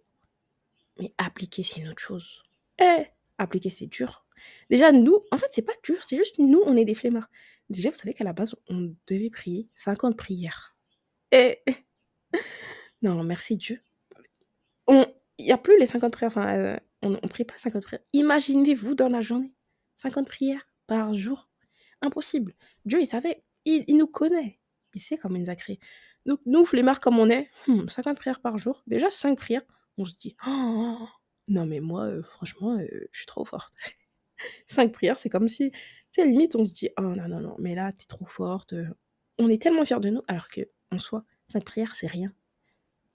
Mais 0.99 1.13
appliquer, 1.17 1.63
c'est 1.63 1.81
une 1.81 1.89
autre 1.89 2.01
chose. 2.01 2.43
Eh, 2.79 3.03
appliquer, 3.37 3.69
c'est 3.69 3.87
dur. 3.87 4.25
Déjà, 4.69 4.91
nous, 4.91 5.19
en 5.31 5.37
fait, 5.37 5.47
c'est 5.51 5.61
pas 5.61 5.73
dur, 5.83 6.03
c'est 6.03 6.17
juste 6.17 6.39
nous, 6.39 6.61
on 6.65 6.77
est 6.77 6.85
des 6.85 6.95
flemmards. 6.95 7.29
Déjà, 7.69 7.89
vous 7.89 7.95
savez 7.95 8.13
qu'à 8.13 8.23
la 8.23 8.33
base, 8.33 8.55
on 8.69 8.95
devait 9.07 9.29
prier 9.29 9.69
50 9.75 10.17
prières. 10.17 10.75
Et 11.31 11.59
non, 13.01 13.23
merci 13.23 13.57
Dieu. 13.57 13.79
On, 14.87 15.05
il 15.41 15.45
n'y 15.45 15.51
a 15.51 15.57
plus 15.57 15.77
les 15.79 15.85
50 15.85 16.13
prières. 16.13 16.31
Enfin, 16.31 16.55
euh, 16.55 16.77
on 17.01 17.09
ne 17.09 17.17
prie 17.27 17.43
pas 17.43 17.57
50 17.57 17.83
prières. 17.83 18.03
Imaginez-vous 18.13 18.95
dans 18.95 19.09
la 19.09 19.21
journée. 19.21 19.53
50 19.97 20.27
prières 20.27 20.67
par 20.87 21.13
jour. 21.13 21.49
Impossible. 22.01 22.53
Dieu, 22.85 23.01
il 23.01 23.07
savait. 23.07 23.43
Il, 23.65 23.97
nous 23.97 24.07
connaît. 24.07 24.59
Il 24.93 25.01
sait 25.01 25.17
comment 25.17 25.35
il 25.35 25.41
nous 25.41 25.49
a 25.49 25.55
créés. 25.55 25.79
Donc, 26.25 26.39
nous, 26.45 26.65
flemmards 26.65 26.99
comme 26.99 27.19
on 27.19 27.29
est, 27.29 27.49
50 27.65 28.13
hmm, 28.13 28.15
prières 28.15 28.41
par 28.41 28.57
jour. 28.57 28.83
Déjà, 28.87 29.09
5 29.09 29.37
prières. 29.37 29.61
On 29.97 30.05
se 30.05 30.15
dit, 30.15 30.35
oh, 30.47 31.07
non, 31.47 31.65
mais 31.65 31.79
moi, 31.79 32.05
euh, 32.05 32.23
franchement, 32.23 32.77
euh, 32.77 32.87
je 33.11 33.17
suis 33.17 33.25
trop 33.25 33.45
forte. 33.45 33.73
5 34.67 34.91
prières, 34.91 35.17
c'est 35.17 35.29
comme 35.29 35.47
si, 35.47 35.71
tu 35.71 35.77
sais, 36.11 36.25
limite, 36.25 36.55
on 36.55 36.67
se 36.67 36.73
dit, 36.73 36.89
oh 36.97 37.15
non, 37.15 37.27
non, 37.27 37.39
non, 37.39 37.55
mais 37.59 37.75
là, 37.75 37.91
tu 37.91 38.03
es 38.03 38.07
trop 38.07 38.25
forte. 38.25 38.73
On 39.37 39.49
est 39.49 39.61
tellement 39.61 39.85
fiers 39.85 39.99
de 39.99 40.09
nous, 40.09 40.21
alors 40.27 40.49
que, 40.49 40.61
en 40.91 40.97
soi, 40.97 41.23
5 41.47 41.63
prières, 41.63 41.95
c'est 41.95 42.07
rien 42.07 42.33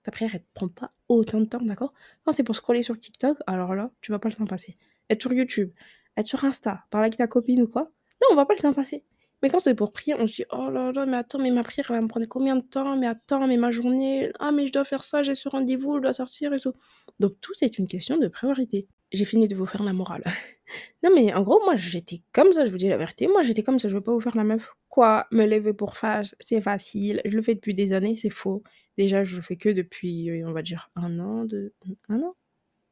ta 0.07 0.13
prière, 0.13 0.31
elle 0.35 0.41
te 0.41 0.55
prend 0.55 0.69
pas 0.69 0.93
autant 1.09 1.41
de 1.41 1.47
temps, 1.47 1.61
d'accord? 1.61 1.93
Quand 2.25 2.31
c'est 2.31 2.45
pour 2.45 2.55
scroller 2.55 2.85
sur 2.85 2.97
TikTok, 2.97 3.39
alors 3.49 3.75
là, 3.75 3.91
tu 4.01 4.13
vas 4.13 4.21
pas 4.21 4.29
le 4.29 4.37
temps 4.37 4.47
passer. 4.47 4.77
Être 5.11 5.21
sur 5.21 5.33
YouTube, 5.33 5.73
être 6.17 6.27
sur 6.29 6.45
Insta, 6.45 6.85
parler 6.91 7.07
avec 7.07 7.17
ta 7.17 7.27
copine 7.27 7.63
ou 7.63 7.67
quoi, 7.67 7.91
non, 8.23 8.29
on 8.31 8.37
va 8.37 8.47
pas 8.47 8.55
le 8.55 8.61
temps 8.61 8.73
passer. 8.73 9.05
Mais 9.43 9.51
quand 9.51 9.59
c'est 9.59 9.75
pour 9.75 9.93
prier, 9.93 10.15
on 10.15 10.29
se 10.29 10.37
dit, 10.37 10.45
oh 10.53 10.71
là 10.71 10.93
là, 10.93 11.07
mais 11.07 11.17
attends, 11.17 11.41
mais 11.41 11.51
ma 11.51 11.65
prière, 11.65 11.87
elle 11.91 11.97
va 11.97 12.03
me 12.03 12.07
prendre 12.07 12.27
combien 12.27 12.55
de 12.55 12.63
temps? 12.63 12.97
Mais 12.97 13.09
attends, 13.09 13.49
mais 13.49 13.57
ma 13.57 13.73
journée, 13.73 14.31
ah, 14.39 14.53
mais 14.53 14.69
je 14.69 14.73
dois 14.73 14.85
faire 14.85 15.03
ça, 15.03 15.25
j'ai 15.25 15.35
ce 15.35 15.49
rendez-vous, 15.49 15.97
je 15.97 16.03
dois 16.03 16.13
sortir 16.13 16.55
et 16.55 16.61
tout. 16.61 16.73
Donc, 17.19 17.33
tout, 17.41 17.53
c'est 17.55 17.79
une 17.79 17.89
question 17.89 18.17
de 18.17 18.29
priorité. 18.29 18.87
J'ai 19.13 19.25
fini 19.25 19.49
de 19.49 19.57
vous 19.57 19.67
faire 19.67 19.83
la 19.83 19.93
morale. 19.93 20.23
non, 21.03 21.11
mais 21.15 21.35
en 21.35 21.43
gros, 21.43 21.61
moi, 21.65 21.75
j'étais 21.75 22.23
comme 22.33 22.53
ça, 22.53 22.65
je 22.65 22.71
vous 22.71 22.77
dis 22.77 22.89
la 22.89 22.97
vérité. 22.97 23.27
Moi, 23.27 23.43
j'étais 23.43 23.65
comme 23.65 23.81
ça, 23.81 23.89
je 23.89 23.95
veux 23.95 24.01
pas 24.01 24.13
vous 24.13 24.21
faire 24.21 24.37
la 24.37 24.45
meuf. 24.45 24.73
Quoi? 24.89 25.27
Me 25.33 25.47
lever 25.47 25.75
pour 25.75 25.97
faire, 25.97 26.23
c'est 26.41 26.61
facile. 26.61 27.21
Je 27.25 27.37
le 27.37 27.43
fais 27.43 27.57
depuis 27.57 27.75
des 27.75 27.93
années, 27.93 28.15
c'est 28.15 28.31
faux. 28.31 28.63
Déjà, 28.97 29.25
je 29.25 29.37
le 29.37 29.43
fais 29.43 29.57
que 29.57 29.69
depuis, 29.69 30.31
on 30.45 30.53
va 30.53 30.63
dire, 30.63 30.91
un 30.97 31.19
an, 31.21 31.45
de... 31.45 31.75
un 32.09 32.23
an? 32.23 32.35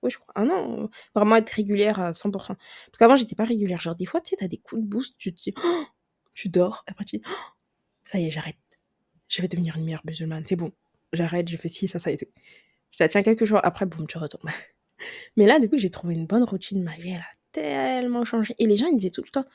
Oui, 0.03 0.11
je 0.11 0.19
crois, 0.19 0.35
un 0.37 0.51
an. 0.51 0.91
Vraiment 1.15 1.37
être 1.37 1.49
régulière 1.51 1.99
à 1.99 2.13
100%. 2.13 2.31
Parce 2.31 2.59
qu'avant, 2.99 3.17
j'étais 3.17 3.35
pas 3.35 3.45
régulière. 3.45 3.81
Genre, 3.81 3.95
des 3.95 4.05
fois, 4.05 4.21
tu 4.21 4.31
sais, 4.31 4.37
t'as 4.37 4.49
des 4.49 4.59
coups 4.59 4.83
de 4.83 4.87
boost, 4.87 5.17
tu 5.19 5.33
te 5.33 5.43
dis, 5.43 5.55
oh, 5.65 5.85
tu 6.35 6.49
dors, 6.51 6.85
après 6.87 7.05
tu 7.05 7.17
dis, 7.17 7.23
oh, 7.27 7.33
ça 8.05 8.19
y 8.19 8.27
est, 8.27 8.31
j'arrête. 8.31 8.57
Je 9.29 9.41
vais 9.41 9.49
devenir 9.49 9.77
une 9.77 9.85
meilleure 9.85 10.05
musulmane, 10.05 10.45
c'est 10.45 10.57
bon. 10.57 10.73
J'arrête, 11.15 11.49
je 11.49 11.57
fais 11.57 11.69
ci, 11.69 11.89
ça, 11.89 11.99
ça 11.99 12.11
et 12.11 12.17
tout. 12.19 12.27
Ça 12.91 13.09
tient 13.09 13.23
quelques 13.23 13.47
jours, 13.47 13.61
après, 13.63 13.87
boum, 13.87 14.07
tu 14.07 14.19
retournes. 14.19 14.51
Mais 15.37 15.47
là, 15.47 15.59
depuis 15.59 15.77
que 15.77 15.83
j'ai 15.83 15.91
trouvé 15.91 16.15
une 16.15 16.27
bonne 16.27 16.45
routine, 16.45 16.83
ma 16.83 16.97
vie, 16.97 17.11
elle 17.11 17.21
a 17.21 17.35
tellement 17.53 18.25
changé. 18.25 18.55
Et 18.59 18.67
les 18.67 18.77
gens, 18.77 18.87
ils 18.87 18.97
disaient 18.97 19.11
tout 19.11 19.23
le 19.23 19.31
temps, 19.31 19.47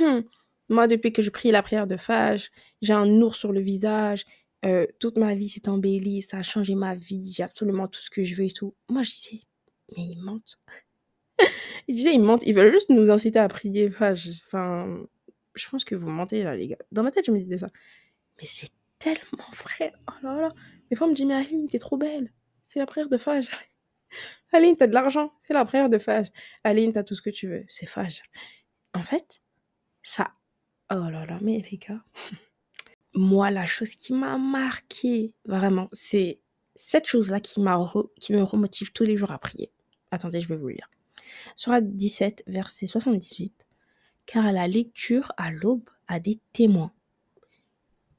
hum, 0.00 0.24
moi, 0.68 0.86
depuis 0.86 1.12
que 1.12 1.22
je 1.22 1.30
prie 1.30 1.50
la 1.50 1.62
prière 1.62 1.86
de 1.86 1.96
Fage, 1.96 2.50
j'ai 2.80 2.92
un 2.92 3.20
ours 3.20 3.38
sur 3.38 3.52
le 3.52 3.60
visage, 3.60 4.24
euh, 4.64 4.86
toute 5.00 5.18
ma 5.18 5.34
vie 5.34 5.48
s'est 5.48 5.68
embellie, 5.68 6.22
ça 6.22 6.38
a 6.38 6.42
changé 6.42 6.74
ma 6.74 6.94
vie, 6.94 7.32
j'ai 7.32 7.42
absolument 7.42 7.88
tout 7.88 8.00
ce 8.00 8.10
que 8.10 8.22
je 8.22 8.34
veux 8.34 8.44
et 8.44 8.50
tout. 8.50 8.74
Moi, 8.88 9.02
je 9.02 9.10
disais, 9.10 9.40
mais 9.96 10.02
ils 10.04 10.20
mentent. 10.20 10.60
ils 11.88 11.94
disaient, 11.94 12.14
ils 12.14 12.22
mentent, 12.22 12.44
ils 12.46 12.54
veulent 12.54 12.72
juste 12.72 12.90
nous 12.90 13.10
inciter 13.10 13.38
à 13.38 13.48
prier. 13.48 13.88
Enfin 13.88 14.14
je, 14.14 14.30
enfin, 14.30 15.04
je 15.54 15.68
pense 15.68 15.84
que 15.84 15.94
vous 15.94 16.10
mentez 16.10 16.44
là, 16.44 16.56
les 16.56 16.68
gars. 16.68 16.78
Dans 16.92 17.02
ma 17.02 17.10
tête, 17.10 17.26
je 17.26 17.32
me 17.32 17.38
disais 17.38 17.58
ça. 17.58 17.68
Mais 18.40 18.46
c'est 18.46 18.70
tellement 18.98 19.50
vrai. 19.64 19.92
Oh 20.08 20.12
là 20.22 20.40
là. 20.40 20.52
Des 20.90 20.96
fois, 20.96 21.06
on 21.06 21.10
me 21.10 21.14
dit, 21.14 21.26
mais 21.26 21.34
Aline, 21.34 21.68
t'es 21.68 21.78
trop 21.78 21.96
belle. 21.96 22.32
C'est 22.64 22.78
la 22.78 22.86
prière 22.86 23.08
de 23.08 23.18
Fage. 23.18 23.50
Aline, 24.52 24.76
t'as 24.76 24.86
de 24.86 24.94
l'argent. 24.94 25.32
C'est 25.40 25.54
la 25.54 25.64
prière 25.64 25.90
de 25.90 25.98
Fage. 25.98 26.28
Aline, 26.64 26.92
t'as 26.92 27.02
tout 27.02 27.14
ce 27.14 27.22
que 27.22 27.30
tu 27.30 27.48
veux. 27.48 27.64
C'est 27.68 27.86
Fage. 27.86 28.22
En 28.94 29.02
fait, 29.02 29.42
ça. 30.02 30.32
Oh 30.92 31.08
là 31.10 31.26
là, 31.26 31.38
mais 31.40 31.64
les 31.70 31.78
gars 31.78 32.04
moi, 33.14 33.50
la 33.50 33.66
chose 33.66 33.94
qui 33.94 34.12
m'a 34.12 34.38
marqué, 34.38 35.34
vraiment, 35.44 35.88
c'est 35.92 36.40
cette 36.74 37.06
chose-là 37.06 37.40
qui, 37.40 37.60
qui 38.20 38.32
me 38.32 38.42
remotive 38.42 38.92
tous 38.92 39.04
les 39.04 39.16
jours 39.16 39.30
à 39.30 39.38
prier. 39.38 39.70
Attendez, 40.10 40.40
je 40.40 40.48
vais 40.48 40.56
vous 40.56 40.68
lire. 40.68 40.90
Surat 41.56 41.80
17, 41.80 42.44
verset 42.46 42.86
78. 42.86 43.66
Car 44.26 44.52
la 44.52 44.68
lecture 44.68 45.32
à 45.36 45.50
l'aube 45.50 45.88
a 46.06 46.20
des 46.20 46.40
témoins. 46.52 46.92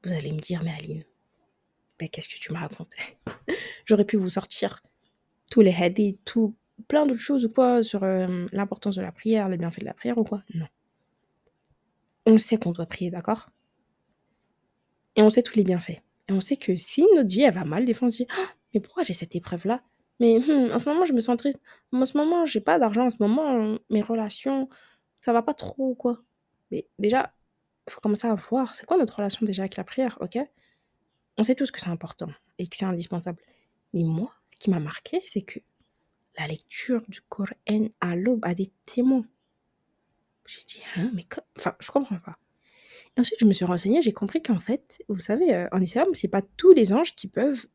Vous 0.03 0.11
allez 0.11 0.31
me 0.31 0.39
dire, 0.39 0.61
mais 0.63 0.71
Aline, 0.71 1.03
qu'est-ce 2.09 2.27
que 2.27 2.39
tu 2.39 2.51
me 2.53 2.57
racontes 2.57 2.93
J'aurais 3.85 4.05
pu 4.05 4.17
vous 4.17 4.29
sortir 4.29 4.81
tous 5.49 5.61
les 5.61 5.73
hadiths, 5.73 6.19
tout, 6.25 6.55
plein 6.87 7.05
d'autres 7.05 7.19
choses 7.19 7.45
ou 7.45 7.49
quoi 7.49 7.83
sur 7.83 8.03
euh, 8.03 8.47
l'importance 8.51 8.95
de 8.95 9.01
la 9.01 9.11
prière, 9.11 9.49
le 9.49 9.57
bienfait 9.57 9.81
de 9.81 9.85
la 9.85 9.93
prière 9.93 10.17
ou 10.17 10.23
quoi? 10.23 10.43
Non. 10.53 10.67
On 12.25 12.37
sait 12.37 12.57
qu'on 12.57 12.71
doit 12.71 12.85
prier, 12.85 13.11
d'accord? 13.11 13.49
Et 15.15 15.21
on 15.21 15.29
sait 15.29 15.43
tous 15.43 15.55
les 15.55 15.63
bienfaits. 15.63 16.01
Et 16.27 16.31
on 16.31 16.41
sait 16.41 16.57
que 16.57 16.75
si 16.77 17.05
notre 17.15 17.29
vie, 17.29 17.41
elle 17.41 17.53
va 17.53 17.65
mal, 17.65 17.85
des 17.85 17.93
fois 17.93 18.07
on 18.07 18.11
se 18.11 18.17
dit 18.17 18.27
«Ah, 18.29 18.49
Mais 18.73 18.79
pourquoi 18.79 19.03
j'ai 19.03 19.13
cette 19.13 19.35
épreuve-là? 19.35 19.83
Mais 20.19 20.39
hmm, 20.39 20.71
en 20.71 20.79
ce 20.79 20.87
moment, 20.87 21.05
je 21.05 21.13
me 21.13 21.19
sens 21.19 21.37
triste. 21.37 21.59
En 21.91 22.05
ce 22.05 22.17
moment, 22.17 22.45
j'ai 22.45 22.61
pas 22.61 22.79
d'argent. 22.79 23.05
En 23.05 23.09
ce 23.09 23.17
moment, 23.19 23.77
mes 23.89 24.01
relations, 24.01 24.69
ça 25.15 25.33
va 25.33 25.41
pas 25.41 25.53
trop, 25.53 25.95
quoi? 25.95 26.23
Mais 26.71 26.87
déjà, 26.99 27.33
il 27.87 27.93
faut 27.93 27.99
commencer 28.01 28.27
à 28.27 28.35
voir 28.35 28.75
c'est 28.75 28.85
quoi 28.85 28.97
notre 28.97 29.15
relation 29.15 29.45
déjà 29.45 29.63
avec 29.63 29.75
la 29.75 29.83
prière, 29.83 30.17
ok? 30.21 30.37
On 31.37 31.43
sait 31.43 31.55
tous 31.55 31.71
que 31.71 31.81
c'est 31.81 31.89
important 31.89 32.29
et 32.57 32.67
que 32.67 32.75
c'est 32.75 32.85
indispensable. 32.85 33.41
Mais 33.93 34.03
moi, 34.03 34.31
ce 34.49 34.57
qui 34.57 34.69
m'a 34.69 34.79
marqué, 34.79 35.21
c'est 35.27 35.41
que 35.41 35.59
la 36.37 36.47
lecture 36.47 37.03
du 37.07 37.21
Coran 37.21 37.55
à 38.01 38.15
l'aube 38.15 38.43
a 38.43 38.53
des 38.55 38.71
témoins. 38.85 39.25
J'ai 40.45 40.63
dit, 40.65 40.81
hein, 40.97 41.11
mais 41.13 41.25
enfin, 41.57 41.75
je 41.79 41.89
comprends 41.91 42.17
pas. 42.17 42.37
Ensuite, 43.17 43.39
je 43.39 43.45
me 43.45 43.53
suis 43.53 43.65
renseignée, 43.65 44.01
j'ai 44.01 44.11
compris 44.11 44.41
qu'en 44.41 44.59
fait, 44.59 45.03
vous 45.07 45.19
savez, 45.19 45.53
euh, 45.53 45.67
en 45.71 45.79
islam, 45.81 46.07
c'est 46.13 46.27
pas 46.27 46.41
tous 46.41 46.73
les 46.73 46.93
anges 46.93 47.15
qui 47.15 47.27
peuvent 47.27 47.65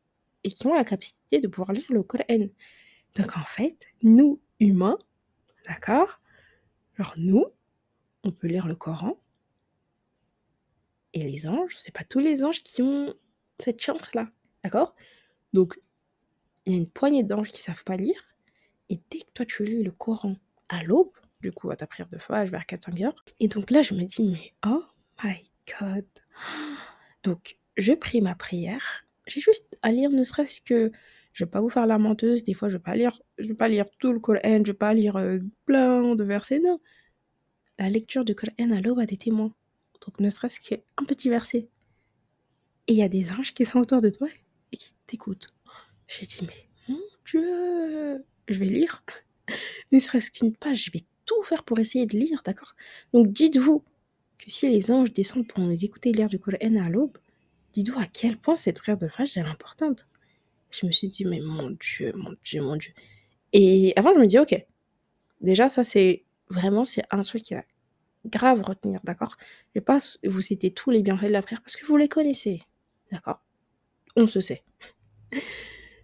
et 0.43 0.49
qui 0.49 0.67
ont 0.67 0.73
la 0.73 0.83
capacité 0.83 1.39
de 1.39 1.47
pouvoir 1.47 1.71
lire 1.71 1.85
le 1.89 2.03
Coran. 2.03 2.49
Donc 3.15 3.37
en 3.37 3.43
fait, 3.43 3.85
nous, 4.03 4.41
humains, 4.59 4.97
d'accord 5.65 6.21
Alors 6.97 7.13
nous, 7.17 7.45
on 8.23 8.31
peut 8.31 8.47
lire 8.47 8.67
le 8.67 8.75
Coran. 8.75 9.17
Et 11.13 11.23
les 11.23 11.47
anges, 11.47 11.75
c'est 11.77 11.93
pas 11.93 12.03
tous 12.03 12.19
les 12.19 12.43
anges 12.43 12.61
qui 12.61 12.81
ont 12.81 13.13
cette 13.59 13.81
chance-là, 13.81 14.29
d'accord? 14.63 14.95
Donc, 15.53 15.79
il 16.65 16.73
y 16.73 16.75
a 16.75 16.79
une 16.79 16.89
poignée 16.89 17.23
d'anges 17.23 17.49
qui 17.49 17.63
savent 17.63 17.83
pas 17.83 17.97
lire. 17.97 18.21
Et 18.89 18.99
dès 19.09 19.19
que 19.19 19.31
toi, 19.33 19.45
tu 19.45 19.63
lis 19.63 19.83
le 19.83 19.91
Coran 19.91 20.35
à 20.69 20.83
l'aube, 20.83 21.11
du 21.41 21.51
coup, 21.51 21.71
à 21.71 21.75
ta 21.75 21.87
prière 21.87 22.09
de 22.09 22.19
fage 22.19 22.51
vers 22.51 22.63
4-5 22.63 23.05
heures, 23.05 23.25
et 23.39 23.47
donc 23.47 23.71
là, 23.71 23.81
je 23.81 23.95
me 23.95 24.03
dis, 24.03 24.23
mais 24.23 24.53
oh 24.67 24.83
my 25.23 25.49
God. 25.79 26.05
Donc, 27.23 27.57
je 27.77 27.93
prie 27.93 28.21
ma 28.21 28.35
prière. 28.35 29.05
J'ai 29.27 29.41
juste 29.41 29.77
à 29.81 29.91
lire, 29.91 30.09
ne 30.09 30.23
serait-ce 30.23 30.61
que, 30.61 30.91
je 31.33 31.43
vais 31.45 31.49
pas 31.49 31.61
vous 31.61 31.69
faire 31.69 31.85
la 31.85 31.97
menteuse, 31.97 32.43
des 32.43 32.53
fois, 32.53 32.69
je 32.69 32.77
vais 32.77 32.83
pas 32.83 32.95
lire, 32.95 33.19
je 33.37 33.47
vais 33.47 33.53
pas 33.53 33.69
lire 33.69 33.85
tout 33.99 34.11
le 34.11 34.19
Coran, 34.19 34.39
je 34.43 34.71
vais 34.71 34.77
pas 34.77 34.93
lire 34.93 35.15
euh, 35.17 35.39
plein 35.65 36.15
de 36.15 36.23
versets, 36.23 36.59
non. 36.59 36.79
La 37.77 37.89
lecture 37.89 38.25
du 38.25 38.35
Coran 38.35 38.71
à 38.71 38.81
l'aube 38.81 38.99
a 38.99 39.05
des 39.05 39.17
témoins. 39.17 39.53
Donc, 40.05 40.19
ne 40.19 40.29
serait-ce 40.29 40.59
qu'un 40.59 41.05
petit 41.07 41.29
verset. 41.29 41.69
Et 42.87 42.93
il 42.93 42.97
y 42.97 43.03
a 43.03 43.09
des 43.09 43.31
anges 43.31 43.53
qui 43.53 43.65
sont 43.65 43.79
autour 43.79 44.01
de 44.01 44.09
toi 44.09 44.27
et 44.71 44.77
qui 44.77 44.93
t'écoutent. 45.05 45.53
J'ai 46.07 46.25
dit, 46.25 46.39
mais 46.41 46.69
mon 46.87 46.99
Dieu, 47.25 48.25
je 48.47 48.59
vais 48.59 48.65
lire. 48.65 49.03
ne 49.91 49.99
serait-ce 49.99 50.31
qu'une 50.31 50.55
page, 50.55 50.85
je 50.85 50.91
vais 50.91 51.03
tout 51.25 51.43
faire 51.43 51.63
pour 51.63 51.77
essayer 51.77 52.07
de 52.07 52.17
lire, 52.17 52.41
d'accord? 52.43 52.73
Donc 53.13 53.31
dites-vous 53.31 53.83
que 54.39 54.49
si 54.49 54.69
les 54.69 54.91
anges 54.91 55.13
descendent 55.13 55.47
pour 55.47 55.59
nous 55.59 55.85
écouter 55.85 56.11
lire 56.11 56.29
du 56.29 56.39
Coran 56.39 56.75
à 56.77 56.89
l'aube, 56.89 57.17
dites-vous 57.73 57.99
à 57.99 58.07
quel 58.07 58.37
point 58.37 58.57
cette 58.57 58.79
prière 58.79 58.97
de 58.97 59.07
phase 59.07 59.37
est 59.37 59.41
importante. 59.41 60.07
Je 60.71 60.85
me 60.85 60.91
suis 60.91 61.07
dit, 61.07 61.25
mais 61.25 61.39
mon 61.39 61.71
Dieu, 61.71 62.13
mon 62.15 62.35
Dieu, 62.43 62.61
mon 62.61 62.75
Dieu. 62.75 62.93
Et 63.53 63.93
avant, 63.95 64.13
je 64.13 64.19
me 64.19 64.27
dis, 64.27 64.39
ok, 64.39 64.55
déjà, 65.41 65.69
ça, 65.69 65.83
c'est 65.83 66.23
vraiment, 66.49 66.85
c'est 66.85 67.03
un 67.11 67.21
truc 67.21 67.43
qui 67.43 67.55
a 67.55 67.63
grave 68.25 68.61
retenir, 68.61 68.99
d'accord? 69.03 69.35
Je 69.39 69.79
vais 69.79 69.83
pas 69.83 69.97
vous 70.25 70.41
citer 70.41 70.71
tous 70.71 70.91
les 70.91 71.01
bienfaits 71.01 71.25
de 71.25 71.29
la 71.29 71.41
prière 71.41 71.61
parce 71.61 71.75
que 71.75 71.85
vous 71.85 71.97
les 71.97 72.09
connaissez, 72.09 72.61
d'accord? 73.11 73.43
On 74.15 74.27
se 74.27 74.39
sait. 74.39 74.63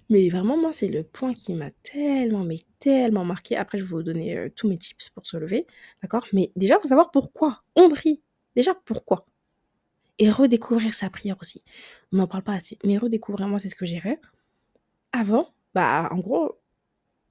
Mais 0.09 0.29
vraiment, 0.29 0.57
moi, 0.57 0.71
c'est 0.71 0.87
le 0.87 1.03
point 1.03 1.33
qui 1.33 1.53
m'a 1.53 1.71
tellement, 1.71 2.43
mais 2.43 2.59
tellement 2.77 3.25
marqué. 3.25 3.57
Après, 3.57 3.79
je 3.79 3.83
vais 3.83 3.89
vous 3.89 4.03
donner 4.03 4.37
euh, 4.37 4.49
tous 4.55 4.67
mes 4.67 4.77
tips 4.77 5.09
pour 5.09 5.25
se 5.25 5.35
lever, 5.35 5.65
d'accord? 6.03 6.27
Mais 6.31 6.51
déjà, 6.55 6.75
il 6.75 6.81
faut 6.81 6.89
savoir 6.89 7.09
pourquoi 7.09 7.63
on 7.75 7.89
prie. 7.89 8.21
Déjà, 8.55 8.73
pourquoi? 8.85 9.25
Et 10.19 10.29
redécouvrir 10.31 10.93
sa 10.95 11.09
prière 11.09 11.37
aussi. 11.41 11.63
On 12.11 12.17
n'en 12.17 12.27
parle 12.27 12.43
pas 12.43 12.53
assez. 12.53 12.77
Mais 12.85 12.97
redécouvrir, 12.97 13.47
moi, 13.47 13.59
c'est 13.59 13.69
ce 13.69 13.75
que 13.75 13.85
j'ai 13.85 13.99
fait. 13.99 14.19
Avant, 15.11 15.53
bah, 15.73 16.09
en 16.11 16.19
gros, 16.19 16.57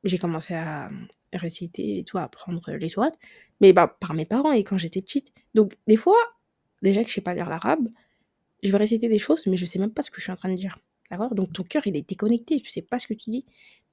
j'ai 0.05 0.19
commencé 0.19 0.55
à 0.55 0.91
réciter 1.33 1.99
et 1.99 2.05
tout, 2.05 2.19
à 2.19 2.25
apprendre 2.25 2.71
les 2.73 2.89
sourates, 2.89 3.19
mais 3.61 3.73
bah, 3.73 3.89
par 3.89 4.15
mes 4.15 4.27
parents 4.27 4.53
et 4.53 4.65
quand 4.65 4.79
j'étais 4.79 5.03
petite. 5.03 5.33
Donc, 5.55 5.77
des 5.87 5.97
fois, 5.97 6.19
déjà 6.83 7.03
que 7.03 7.09
je 7.09 7.15
sais 7.15 7.21
pas 7.21 7.35
lire 7.35 7.49
l'arabe, 7.49 7.89
je 8.63 8.71
vais 8.71 8.79
réciter 8.79 9.09
des 9.09 9.19
choses, 9.19 9.47
mais 9.47 9.57
je 9.57 9.67
sais 9.67 9.79
même 9.79 9.93
pas 9.93 10.03
ce 10.03 10.11
que 10.11 10.19
je 10.19 10.23
suis 10.23 10.33
en 10.33 10.37
train 10.37 10.49
de 10.49 10.55
dire. 10.55 10.79
D'accord? 11.11 11.35
Donc 11.35 11.53
ton 11.53 11.63
cœur, 11.65 11.87
il 11.87 11.97
est 11.97 12.09
déconnecté, 12.09 12.61
tu 12.61 12.71
sais 12.71 12.83
pas 12.83 12.99
ce 12.99 13.07
que 13.07 13.15
tu 13.15 13.31
dis. 13.31 13.45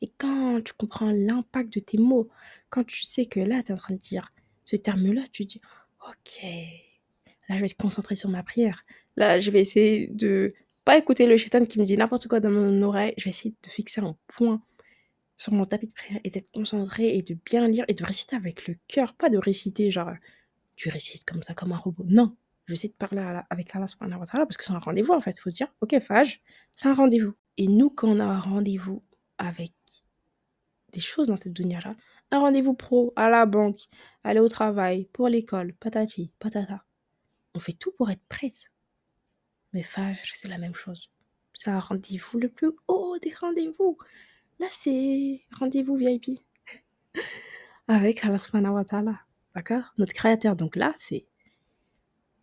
Et 0.02 0.12
quand 0.18 0.62
tu 0.64 0.74
comprends 0.74 1.12
l'impact 1.12 1.74
de 1.74 1.80
tes 1.80 1.98
mots, 1.98 2.30
quand 2.70 2.86
tu 2.86 3.04
sais 3.04 3.26
que 3.26 3.40
là, 3.40 3.62
tu 3.64 3.72
es 3.72 3.76
en 3.76 3.78
train 3.78 3.94
de 3.94 4.00
dire 4.00 4.34
ce 4.66 4.76
terme-là, 4.78 5.24
tu 5.32 5.46
dis 5.46 5.62
OK. 6.08 6.46
Là, 7.52 7.58
je 7.58 7.64
vais 7.64 7.68
te 7.68 7.76
concentrer 7.76 8.16
sur 8.16 8.30
ma 8.30 8.44
prière. 8.44 8.86
Là, 9.18 9.42
je 9.42 9.52
vais 9.52 9.60
essayer 9.60 10.08
de 10.08 10.54
pas 10.86 10.98
écouter 10.98 11.28
le 11.28 11.36
chétan 11.36 11.66
qui 11.66 11.80
me 11.80 11.84
dit 11.84 11.98
n'importe 11.98 12.30
quoi 12.30 12.40
dans 12.40 12.50
mon 12.50 12.82
oreille. 12.82 13.14
Je 13.18 13.26
vais 13.26 13.32
essayer 13.32 13.54
de 13.62 13.70
fixer 13.70 14.00
un 14.00 14.16
point 14.28 14.62
sur 15.36 15.52
mon 15.52 15.66
tapis 15.66 15.88
de 15.88 15.94
prière 15.94 16.22
et 16.24 16.30
d'être 16.30 16.50
concentré 16.54 17.18
et 17.18 17.24
de 17.24 17.36
bien 17.46 17.68
lire 17.68 17.84
et 17.90 17.94
de 17.94 18.06
réciter 18.06 18.38
avec 18.38 18.70
le 18.70 18.78
cœur. 18.88 19.14
Pas 19.16 19.30
de 19.30 19.38
réciter 19.38 19.92
genre 19.92 20.12
tu 20.78 20.88
récites 20.88 21.26
comme 21.26 21.44
ça, 21.44 21.54
comme 21.54 21.74
un 21.74 21.78
robot. 21.78 22.06
Non, 22.08 22.38
j'essaie 22.68 22.88
de 22.88 22.94
parler 22.94 23.20
avec 23.50 23.76
Allah 23.76 23.86
parce 24.30 24.56
que 24.56 24.64
c'est 24.64 24.72
un 24.72 24.80
rendez-vous 24.80 25.12
en 25.12 25.20
fait. 25.20 25.36
Il 25.38 25.42
faut 25.42 25.50
se 25.50 25.56
dire, 25.56 25.68
ok, 25.82 26.00
Fage, 26.00 26.42
c'est 26.74 26.88
un 26.88 26.94
rendez-vous. 26.94 27.34
Et 27.58 27.68
nous, 27.68 27.90
quand 27.90 28.08
on 28.08 28.22
a 28.22 28.24
un 28.24 28.40
rendez-vous 28.40 29.04
avec 29.38 29.74
des 30.94 31.02
choses 31.02 31.28
dans 31.28 31.36
cette 31.36 31.52
dunya-là, 31.52 31.98
un 32.32 32.40
rendez-vous 32.40 32.76
pro, 32.76 33.12
à 33.18 33.30
la 33.30 33.46
banque, 33.46 33.82
aller 34.24 34.40
au 34.40 34.48
travail, 34.48 35.10
pour 35.12 35.28
l'école, 35.28 35.74
patati, 35.74 36.32
patata, 36.40 36.86
on 37.54 37.60
fait 37.60 37.74
tout 37.74 37.92
pour 37.92 38.10
être 38.10 38.24
prête. 38.30 38.72
Mais 39.74 39.84
Fage, 39.84 40.32
c'est 40.34 40.48
la 40.48 40.58
même 40.58 40.76
chose. 40.76 41.12
C'est 41.54 41.72
un 41.72 41.80
rendez-vous 41.80 42.40
le 42.40 42.50
plus 42.50 42.72
haut 42.88 43.18
des 43.22 43.34
rendez-vous. 43.34 43.98
Là, 44.60 44.68
c'est 44.70 45.42
rendez-vous 45.60 45.96
VIP. 45.96 46.40
avec 47.88 48.24
Allah 48.24 48.38
subhanahu 48.38 48.74
wa 48.74 48.86
ta'ala. 48.86 49.22
D'accord? 49.56 49.94
Notre 49.98 50.14
créateur. 50.14 50.56
Donc 50.56 50.76
là, 50.76 50.94
c'est 50.96 51.26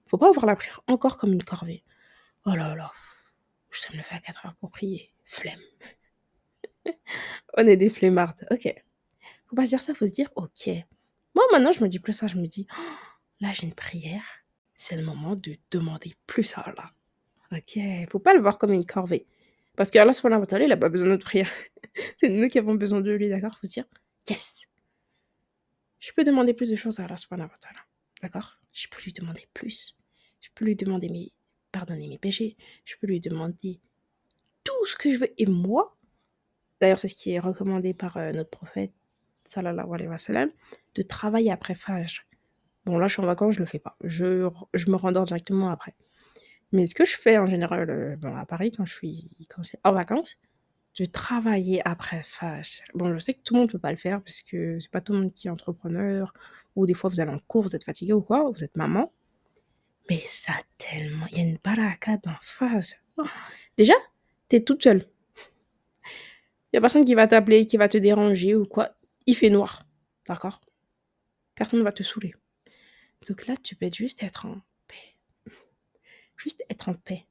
faut 0.07 0.19
pas 0.19 0.31
voir 0.31 0.47
la 0.47 0.57
prière 0.57 0.81
encore 0.87 1.17
comme 1.19 1.33
une 1.33 1.45
corvée. 1.45 1.85
Oh 2.47 2.55
là 2.55 2.75
là, 2.75 2.91
je 3.71 3.83
dois 3.83 3.91
me 3.93 3.99
lever 3.99 4.17
à 4.17 4.21
4 4.21 4.47
heures 4.47 4.55
pour 4.57 4.71
prier. 4.71 5.13
Flemme. 5.27 5.61
On 7.57 7.67
est 7.67 7.77
des 7.77 7.91
flemmardes. 7.91 8.47
Ok. 8.51 8.75
Faut 9.47 9.57
pas 9.57 9.65
se 9.65 9.71
dire 9.71 9.81
ça, 9.81 9.95
faut 9.95 10.07
se 10.07 10.13
dire, 10.13 10.31
ok. 10.37 10.71
Moi, 11.35 11.45
maintenant, 11.53 11.73
je 11.73 11.83
me 11.83 11.89
dis 11.89 11.99
plus 11.99 12.15
ça. 12.15 12.27
Je 12.27 12.37
me 12.37 12.47
dis, 12.47 12.67
oh, 12.79 12.83
là, 13.41 13.53
j'ai 13.53 13.67
une 13.67 13.75
prière. 13.75 14.25
C'est 14.81 14.97
le 14.97 15.05
moment 15.05 15.35
de 15.35 15.57
demander 15.73 16.15
plus 16.29 16.57
à 16.57 16.61
Allah. 16.61 16.93
Ok. 17.51 17.81
Faut 18.11 18.21
pas 18.21 18.33
le 18.33 18.41
voir 18.41 18.59
comme 18.59 18.73
une 18.73 18.87
corvée. 18.87 19.27
Parce 19.77 19.91
qu'Allah, 19.91 20.13
il 20.13 20.73
a 20.73 20.77
pas 20.77 20.89
besoin 20.89 21.07
de 21.07 21.11
notre 21.11 21.27
prière. 21.27 21.51
C'est 22.21 22.29
nous 22.29 22.49
qui 22.49 22.59
avons 22.61 22.75
besoin 22.75 23.01
de 23.01 23.11
lui, 23.11 23.29
d'accord? 23.29 23.59
Faut 23.61 23.67
dire, 23.67 23.85
yes. 24.31 24.63
Je 25.99 26.13
peux 26.13 26.23
demander 26.23 26.55
plus 26.55 26.71
de 26.71 26.77
choses 26.77 27.01
à 27.01 27.07
Allah, 27.07 27.17
d'accord? 28.23 28.61
Je 28.73 28.87
peux 28.87 29.03
lui 29.03 29.13
demander 29.13 29.49
plus. 29.53 29.97
Je 30.41 30.49
peux 30.55 30.65
lui 30.65 30.77
demander 30.77 31.09
mes, 31.09 31.33
pardonner 31.73 32.07
mes 32.07 32.19
péchés. 32.19 32.57
Je 32.85 32.95
peux 33.01 33.09
lui 33.09 33.19
demander 33.19 33.81
tout 34.63 34.87
ce 34.87 34.95
que 34.95 35.11
je 35.11 35.19
veux. 35.19 35.35
Et 35.39 35.47
moi, 35.47 35.99
d'ailleurs, 36.81 37.01
c'est 37.01 37.09
ce 37.09 37.15
qui 37.15 37.33
est 37.33 37.41
recommandé 37.41 37.95
par 37.95 38.17
euh, 38.17 38.31
notre 38.31 38.51
prophète, 38.51 38.93
sallallahu 39.43 39.93
alayhi 39.93 40.09
wa 40.09 40.19
sallam, 40.19 40.51
de 40.95 41.03
travailler 41.03 41.51
après 41.51 41.75
Fajr. 41.75 42.28
Bon, 42.89 42.97
là, 42.97 43.07
je 43.07 43.13
suis 43.13 43.23
en 43.23 43.27
vacances, 43.27 43.57
je 43.57 43.61
le 43.61 43.67
fais 43.67 43.79
pas. 43.79 43.99
Je, 44.03 44.49
je 44.73 44.91
me 44.91 44.97
rendors 44.97 45.25
directement 45.25 45.69
après. 45.69 45.95
Mais 46.73 46.87
ce 46.87 46.95
que 46.95 47.05
je 47.05 47.19
fais 47.19 47.37
en 47.37 47.45
général 47.45 47.91
euh, 47.91 48.17
bon, 48.17 48.35
à 48.35 48.47
Paris, 48.47 48.73
quand 48.75 48.87
je 48.87 48.95
suis 48.95 49.37
quand 49.51 49.63
c'est 49.63 49.79
en 49.85 49.93
vacances, 49.93 50.39
de 50.99 51.05
travailler 51.05 51.87
après 51.87 52.23
Fajr. 52.25 52.85
Bon, 52.95 53.13
je 53.13 53.19
sais 53.19 53.35
que 53.35 53.43
tout 53.45 53.53
le 53.53 53.61
monde 53.61 53.71
peut 53.71 53.79
pas 53.79 53.91
le 53.91 53.99
faire 53.99 54.23
parce 54.23 54.41
que 54.41 54.81
c'est 54.81 54.91
pas 54.91 55.03
tout 55.03 55.13
le 55.13 55.19
monde 55.19 55.33
qui 55.35 55.49
est 55.49 55.51
entrepreneur, 55.51 56.33
ou 56.77 56.87
des 56.87 56.95
fois 56.95 57.11
vous 57.11 57.21
allez 57.21 57.31
en 57.31 57.39
cours, 57.41 57.63
vous 57.63 57.77
êtes 57.77 57.85
fatigué 57.85 58.15
ou 58.15 58.23
quoi, 58.23 58.51
vous 58.51 58.65
êtes 58.65 58.79
maman. 58.79 59.13
Mais 60.09 60.21
ça 60.25 60.55
tellement. 60.79 61.27
Il 61.33 61.37
y 61.37 61.41
a 61.41 61.45
une 61.45 61.59
baraka 61.63 62.17
d'en 62.17 62.39
face. 62.41 62.97
Oh. 63.19 63.25
Déjà, 63.77 63.95
t'es 64.49 64.61
toute 64.61 64.83
seule. 64.83 65.05
Il 66.73 66.77
y 66.77 66.79
a 66.79 66.81
personne 66.81 67.05
qui 67.05 67.15
va 67.15 67.27
t'appeler, 67.27 67.67
qui 67.67 67.77
va 67.77 67.87
te 67.89 67.99
déranger 67.99 68.55
ou 68.55 68.65
quoi. 68.65 68.89
Il 69.27 69.37
fait 69.37 69.51
noir. 69.51 69.83
D'accord? 70.27 70.63
Personne 71.55 71.81
ne 71.81 71.85
va 71.85 71.93
te 71.93 72.03
saouler. 72.03 72.33
Donc 73.27 73.47
là, 73.47 73.57
tu 73.57 73.75
peux 73.75 73.91
juste 73.93 74.23
être 74.23 74.47
en 74.47 74.61
paix. 74.87 75.53
Juste 76.37 76.63
être 76.71 76.89
en 76.89 76.95
paix. 76.95 77.27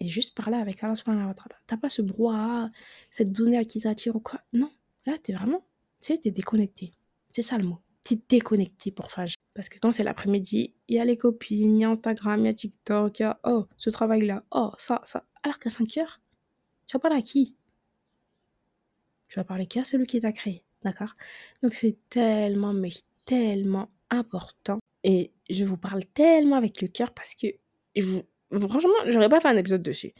Et 0.00 0.08
juste 0.08 0.34
parler 0.34 0.56
avec 0.56 0.82
Allah 0.82 0.94
subhanahu 0.94 1.28
wa 1.28 1.34
T'as 1.66 1.76
pas 1.76 1.88
ce 1.88 2.02
brouhaha, 2.02 2.70
cette 3.10 3.32
donnée 3.32 3.64
qui 3.66 3.80
t'attire 3.80 4.16
ou 4.16 4.20
quoi? 4.20 4.40
Non. 4.52 4.70
Là, 5.06 5.16
t'es 5.18 5.32
vraiment 5.32 5.64
Tu 6.00 6.12
sais, 6.12 6.18
t'es 6.18 6.30
déconnecté. 6.30 6.92
C'est 7.30 7.42
ça 7.42 7.58
le 7.58 7.64
mot. 7.64 7.78
T'es 8.02 8.20
déconnecté 8.28 8.90
pour 8.90 9.10
Fage. 9.10 9.34
Parce 9.54 9.68
que 9.68 9.78
quand 9.78 9.90
c'est 9.90 10.04
l'après-midi, 10.04 10.74
il 10.86 10.96
y 10.96 11.00
a 11.00 11.04
les 11.04 11.16
copines, 11.16 11.76
il 11.76 11.82
y 11.82 11.84
a 11.84 11.90
Instagram, 11.90 12.40
il 12.40 12.46
y 12.46 12.48
a 12.48 12.54
TikTok, 12.54 13.18
il 13.18 13.22
y 13.22 13.24
a 13.24 13.40
oh, 13.44 13.66
ce 13.76 13.90
travail-là, 13.90 14.44
oh, 14.52 14.72
ça, 14.78 15.00
ça. 15.04 15.24
Alors 15.42 15.58
qu'à 15.58 15.70
5 15.70 15.96
heures, 15.98 16.20
tu 16.86 16.96
vas 16.96 17.00
parler 17.00 17.18
à 17.18 17.22
qui? 17.22 17.56
Tu 19.28 19.36
vas 19.36 19.44
parler 19.44 19.66
qu'à 19.66 19.84
celui 19.84 20.06
qui 20.06 20.20
t'a 20.20 20.32
créé. 20.32 20.64
D'accord? 20.82 21.16
Donc 21.62 21.74
c'est 21.74 21.98
tellement, 22.08 22.72
mais 22.72 22.90
tellement 23.24 23.90
important. 24.10 24.78
Et 25.04 25.32
je 25.48 25.64
vous 25.64 25.76
parle 25.76 26.04
tellement 26.04 26.56
avec 26.56 26.82
le 26.82 26.88
cœur 26.88 27.12
parce 27.12 27.34
que 27.34 27.46
je 27.94 28.02
vous... 28.02 28.22
franchement, 28.68 28.90
j'aurais 29.06 29.28
pas 29.28 29.40
fait 29.40 29.48
un 29.48 29.56
épisode 29.56 29.82
dessus. 29.82 30.12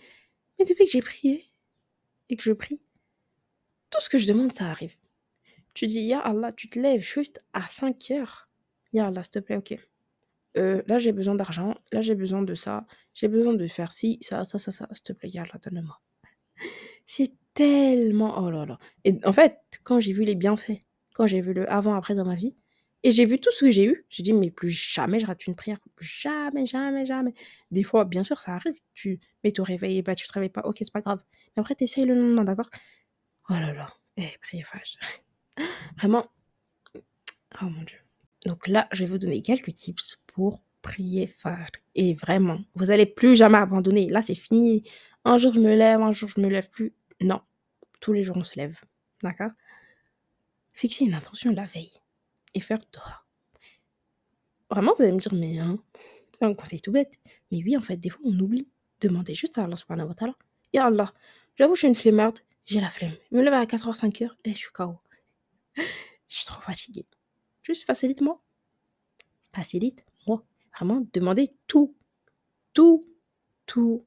Mais 0.59 0.65
depuis 0.65 0.85
que 0.85 0.91
j'ai 0.91 1.03
prié 1.03 1.45
et 2.29 2.37
que 2.37 2.43
je 2.43 2.53
prie, 2.53 2.81
tout 3.91 4.01
ce 4.01 4.09
que 4.09 4.19
je 4.19 4.27
demande, 4.27 4.53
ça 4.53 4.67
arrive. 4.67 4.97
Tu 5.75 5.87
dis, 5.87 6.01
Ya 6.01 6.21
Allah, 6.21 6.53
tu 6.53 6.69
te 6.69 6.79
lèves 6.79 7.03
juste 7.03 7.43
à 7.53 7.63
5 7.63 8.11
heures. 8.11 8.49
Ya 8.93 9.07
Allah, 9.07 9.23
s'il 9.23 9.33
te 9.33 9.39
plaît, 9.39 9.57
ok. 9.57 9.77
Euh, 10.57 10.83
là, 10.87 10.99
j'ai 10.99 11.13
besoin 11.13 11.35
d'argent. 11.35 11.75
Là, 11.93 12.01
j'ai 12.01 12.15
besoin 12.15 12.43
de 12.43 12.55
ça. 12.55 12.87
J'ai 13.15 13.29
besoin 13.29 13.55
de 13.55 13.67
faire 13.69 13.93
ci, 13.93 14.19
ça, 14.21 14.45
ça, 14.45 14.59
ça, 14.59 14.73
ça. 14.73 14.89
S'il 14.93 15.03
te 15.03 15.13
plaît, 15.13 15.31
Ya 15.31 15.43
Allah, 15.43 15.61
donne-moi. 15.63 16.01
C'est 17.07 17.33
tellement. 17.55 18.43
Oh 18.43 18.51
là 18.51 18.67
là. 18.67 18.79
Et 19.05 19.19
en 19.25 19.33
fait, 19.33 19.59
quand 19.85 20.01
j'ai 20.01 20.13
vu 20.13 20.25
les 20.25 20.35
bienfaits, 20.35 20.81
quand 21.15 21.27
j'ai 21.27 21.41
vu 21.41 21.53
le 21.53 21.71
avant-après 21.71 22.15
dans 22.15 22.25
ma 22.25 22.35
vie, 22.35 22.57
et 23.05 23.13
j'ai 23.13 23.25
vu 23.27 23.39
tout 23.39 23.51
ce 23.53 23.61
que 23.67 23.71
j'ai 23.71 23.85
eu, 23.85 24.05
j'ai 24.11 24.23
dit, 24.23 24.33
mais 24.33 24.51
plus 24.51 24.71
jamais 24.71 25.21
je 25.21 25.27
rate 25.27 25.47
une 25.47 25.55
prière. 25.55 25.79
Jamais, 26.01 26.67
jamais, 26.67 27.07
jamais. 27.07 27.33
Des 27.71 27.85
fois, 27.85 28.05
bien 28.05 28.25
sûr, 28.25 28.39
ça 28.39 28.55
arrive. 28.55 28.75
Tu 28.95 29.21
mets 29.45 29.53
ton 29.53 29.63
réveil, 29.63 30.03
bah, 30.03 30.15
tu 30.17 30.27
te 30.27 30.33
réveilles 30.33 30.49
pas. 30.51 30.63
Ok, 30.63 30.79
c'est 30.81 30.93
pas 30.93 31.01
grave. 31.01 31.23
Mais 31.57 31.61
après, 31.61 31.77
t'essayes 31.77 32.07
le 32.07 32.15
lendemain, 32.15 32.45
d'accord? 32.45 32.69
Oh 33.51 33.55
là 33.55 33.73
là. 33.73 33.93
Eh, 34.17 34.29
priez 34.41 34.65
Vraiment. 35.97 36.27
Oh 37.63 37.67
mon 37.67 37.83
Dieu. 37.83 37.99
Donc 38.47 38.67
là, 38.67 38.89
je 38.93 39.05
vais 39.05 39.11
vous 39.11 39.19
donner 39.19 39.43
quelques 39.43 39.73
tips 39.75 40.25
pour 40.27 40.65
prier 40.83 41.29
fajr. 41.29 41.71
Et 41.95 42.15
vraiment, 42.15 42.61
vous 42.75 42.91
allez 42.91 43.07
plus 43.07 43.37
jamais 43.37 43.59
abandonner. 43.59 44.09
Là, 44.09 44.23
c'est 44.23 44.35
fini. 44.35 44.83
Un 45.25 45.39
jour, 45.39 45.53
je 45.55 45.61
me 45.61 45.75
lève, 45.77 46.01
un 46.03 46.13
jour, 46.13 46.29
je 46.29 46.41
me 46.41 46.49
lève 46.49 46.69
plus. 46.71 46.93
Non. 47.21 47.41
Tous 48.01 48.13
les 48.13 48.25
jours, 48.25 48.37
on 48.37 48.45
se 48.45 48.59
lève. 48.59 48.77
D'accord? 49.23 49.51
Fixer 50.73 51.05
une 51.05 51.15
intention 51.15 51.53
la 51.53 51.67
veille 51.67 51.98
et 52.55 52.61
faire 52.61 52.85
toi. 52.91 53.25
Vraiment, 54.71 54.95
vous 54.97 55.03
allez 55.03 55.13
me 55.13 55.19
dire, 55.19 55.35
mais 55.35 55.59
hein, 55.59 55.79
c'est 56.33 56.45
un 56.45 56.55
conseil 56.55 56.81
tout 56.81 56.93
bête. 56.93 57.15
Mais 57.51 57.63
oui, 57.65 57.77
en 57.77 57.81
fait, 57.81 57.97
des 57.97 58.11
fois, 58.11 58.21
on 58.25 58.39
oublie. 58.39 58.69
Demandez 59.01 59.35
juste 59.35 59.59
à 59.59 59.65
Allah 59.65 59.77
subhanahu 59.77 60.09
wa 60.09 60.15
ta'ala. 60.15 60.35
Ya 60.73 60.91
j'avoue, 61.57 61.75
je 61.75 61.79
suis 61.79 61.89
une 61.89 61.95
flemmarde, 61.95 62.41
j'ai 62.67 62.81
la 62.81 62.91
flemme. 62.91 63.15
Je 63.31 63.37
me 63.37 63.43
lève 63.43 63.55
à 63.55 63.65
4h, 63.65 63.97
5h 63.97 64.31
et 64.45 64.51
je 64.51 64.57
suis 64.57 64.73
KO. 64.73 64.99
je 65.77 65.83
suis 66.29 66.45
trop 66.45 66.61
fatiguée. 66.61 67.07
Juste 67.63 67.87
facilite-moi. 67.87 68.43
Facilite-moi. 69.55 70.45
Vraiment, 70.77 71.07
demandez 71.13 71.49
tout. 71.67 71.97
Tout, 72.75 73.07
tout, 73.67 74.07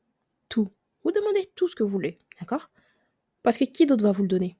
tout. 0.50 0.70
Vous 1.04 1.12
demandez 1.12 1.52
tout 1.56 1.68
ce 1.68 1.76
que 1.76 1.84
vous 1.84 1.90
voulez, 1.90 2.20
d'accord? 2.40 2.70
Parce 3.44 3.58
que 3.58 3.66
qui 3.66 3.86
d'autre 3.86 4.04
va 4.04 4.12
vous 4.12 4.22
le 4.22 4.28
donner? 4.28 4.58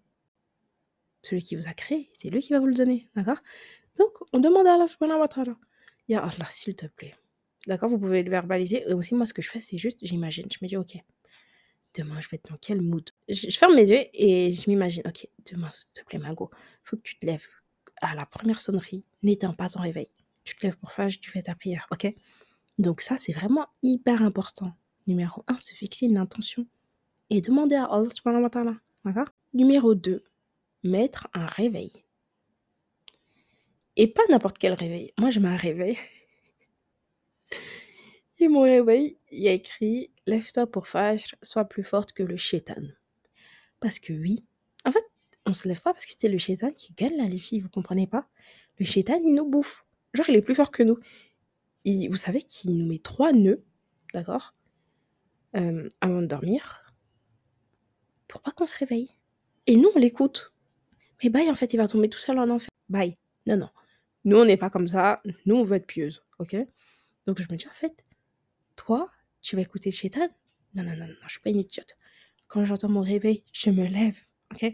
Celui 1.24 1.44
qui 1.44 1.56
vous 1.56 1.68
a 1.68 1.74
créé, 1.74 2.10
c'est 2.14 2.30
lui 2.30 2.42
qui 2.42 2.54
va 2.54 2.60
vous 2.60 2.66
le 2.66 2.74
donner, 2.74 3.10
d'accord? 3.16 3.38
Donc, 3.98 4.12
on 4.34 4.40
demande 4.40 4.68
à 4.68 4.74
Allah 4.74 4.88
subhanahu 4.88 5.20
wa 5.20 5.28
ta'ala. 5.28 5.56
Ya 6.08 6.28
s'il 6.50 6.76
te 6.76 6.88
plaît. 6.88 7.16
D'accord? 7.68 7.90
Vous 7.90 8.00
pouvez 8.00 8.24
le 8.24 8.32
verbaliser. 8.32 8.84
Et 8.90 8.94
aussi, 8.94 9.14
moi, 9.14 9.26
ce 9.26 9.34
que 9.34 9.42
je 9.42 9.50
fais, 9.50 9.60
c'est 9.60 9.78
juste, 9.78 10.00
j'imagine. 10.02 10.48
Je 10.52 10.58
me 10.62 10.68
dis, 10.68 10.78
ok, 10.78 10.98
demain, 11.96 12.20
je 12.20 12.30
vais 12.30 12.36
être 12.36 12.50
dans 12.50 12.58
quel 12.58 12.82
mood? 12.82 13.10
Je, 13.30 13.50
ferme 13.50 13.76
mes 13.76 13.90
yeux 13.90 14.06
et 14.14 14.54
je 14.54 14.70
m'imagine, 14.70 15.04
ok, 15.06 15.28
demain, 15.52 15.70
s'il 15.72 15.92
te 15.92 16.04
plaît, 16.04 16.20
Mago, 16.20 16.50
faut 16.84 16.98
que 16.98 17.02
tu 17.04 17.18
te 17.20 17.26
lèves. 17.26 17.48
À 18.02 18.16
la 18.16 18.26
première 18.26 18.60
sonnerie, 18.60 19.04
n'éteins 19.22 19.54
pas 19.54 19.70
ton 19.70 19.82
réveil. 19.82 20.08
Tu 20.44 20.56
te 20.56 20.66
lèves 20.66 20.78
pour 20.78 20.92
faire, 20.92 21.08
tu 21.08 21.30
fais 21.30 21.44
ta 21.44 21.54
prière, 21.54 21.88
ok? 21.92 22.14
Donc 22.80 23.02
ça, 23.02 23.18
c'est 23.18 23.34
vraiment 23.34 23.68
hyper 23.84 24.24
important. 24.24 24.74
Numéro 25.06 25.44
1, 25.48 25.58
se 25.58 25.74
fixer 25.74 26.08
une 26.08 26.18
intention 26.18 26.66
et 27.30 27.42
demander 27.42 27.76
à 27.76 27.86
Allah 27.86 28.10
subhanahu 28.10 28.44
wa 28.44 28.50
ta'ala. 28.50 28.76
D'accord? 29.06 29.28
Numéro 29.54 29.94
2, 29.94 30.24
mettre 30.84 31.28
un 31.34 31.46
réveil. 31.46 32.06
Et 33.98 34.08
pas 34.08 34.24
n'importe 34.30 34.58
quel 34.58 34.74
réveil. 34.74 35.12
Moi, 35.18 35.30
je 35.30 35.40
mets 35.40 35.50
un 35.50 35.58
réveil. 35.58 35.98
Et 38.40 38.48
mon 38.48 38.62
réveil, 38.62 39.18
il 39.32 39.44
y 39.44 39.48
a 39.48 39.52
écrit 39.52 40.12
Lève-toi 40.26 40.66
pour 40.66 40.88
Fajr, 40.88 41.36
sois 41.44 41.66
plus 41.66 41.84
forte 41.84 42.14
que 42.14 42.24
le 42.24 42.38
shaitan. 42.38 42.82
Parce 43.80 44.00
que 44.00 44.14
oui, 44.14 44.46
en 44.86 44.92
fait, 44.92 45.06
on 45.46 45.54
se 45.54 45.68
lève 45.68 45.82
pas 45.82 45.94
parce 45.94 46.06
que 46.06 46.12
c'était 46.12 46.30
le 46.30 46.38
shaitan 46.38 46.72
qui 46.72 46.94
gagne 46.94 47.18
là, 47.18 47.28
les 47.28 47.40
filles, 47.40 47.60
vous 47.60 47.70
comprenez 47.70 48.08
pas 48.08 48.28
Le 48.80 48.86
shaitan, 48.86 49.20
il 49.24 49.34
nous 49.34 49.48
bouffe. 49.48 49.86
Genre, 50.14 50.30
il 50.30 50.36
est 50.36 50.42
plus 50.42 50.56
fort 50.56 50.72
que 50.72 50.84
nous. 50.84 50.98
vous 51.86 52.16
savez 52.16 52.42
qu'il 52.42 52.78
nous 52.78 52.88
met 52.88 53.00
trois 53.00 53.32
nœuds, 53.34 53.64
d'accord 54.14 54.56
euh, 55.56 55.88
Avant 56.00 56.22
de 56.22 56.28
dormir, 56.28 56.96
pour 58.28 58.42
pas 58.42 58.52
qu'on 58.52 58.68
se 58.68 58.78
réveille. 58.78 59.10
Et 59.68 59.78
nous, 59.78 59.90
on 59.96 60.00
l'écoute. 60.00 60.51
Mais 61.24 61.30
bye, 61.30 61.50
en 61.50 61.56
fait, 61.56 61.74
il 61.74 61.78
va 61.78 61.88
tomber 61.88 62.10
tout 62.10 62.20
seul 62.20 62.40
en 62.40 62.50
enfer. 62.50 62.70
Bye. 62.90 63.18
Non, 63.46 63.58
non. 63.58 63.70
Nous, 64.26 64.38
on 64.38 64.46
n'est 64.46 64.58
pas 64.58 64.70
comme 64.70 64.88
ça. 64.88 65.22
Nous, 65.46 65.56
on 65.56 65.64
veut 65.64 65.78
être 65.78 65.88
pieuse. 65.88 66.24
Ok? 66.40 66.56
Donc, 67.26 67.40
je 67.40 67.48
me 67.52 67.58
dis, 67.58 67.68
en 67.68 67.74
fait, 67.74 68.06
toi, 68.76 69.10
tu 69.42 69.56
vas 69.56 69.62
écouter 69.62 69.92
shaitan 69.92 70.28
Non, 70.76 70.84
non, 70.84 70.96
non, 70.96 71.08
non, 71.08 71.16
je 71.24 71.30
suis 71.30 71.42
pas 71.42 71.50
une 71.50 71.60
idiote. 71.60 71.98
Quand 72.48 72.64
j'entends 72.66 72.90
mon 72.90 73.02
réveil, 73.02 73.44
je 73.54 73.70
me 73.70 73.86
lève. 73.86 74.20
Ok? 74.52 74.74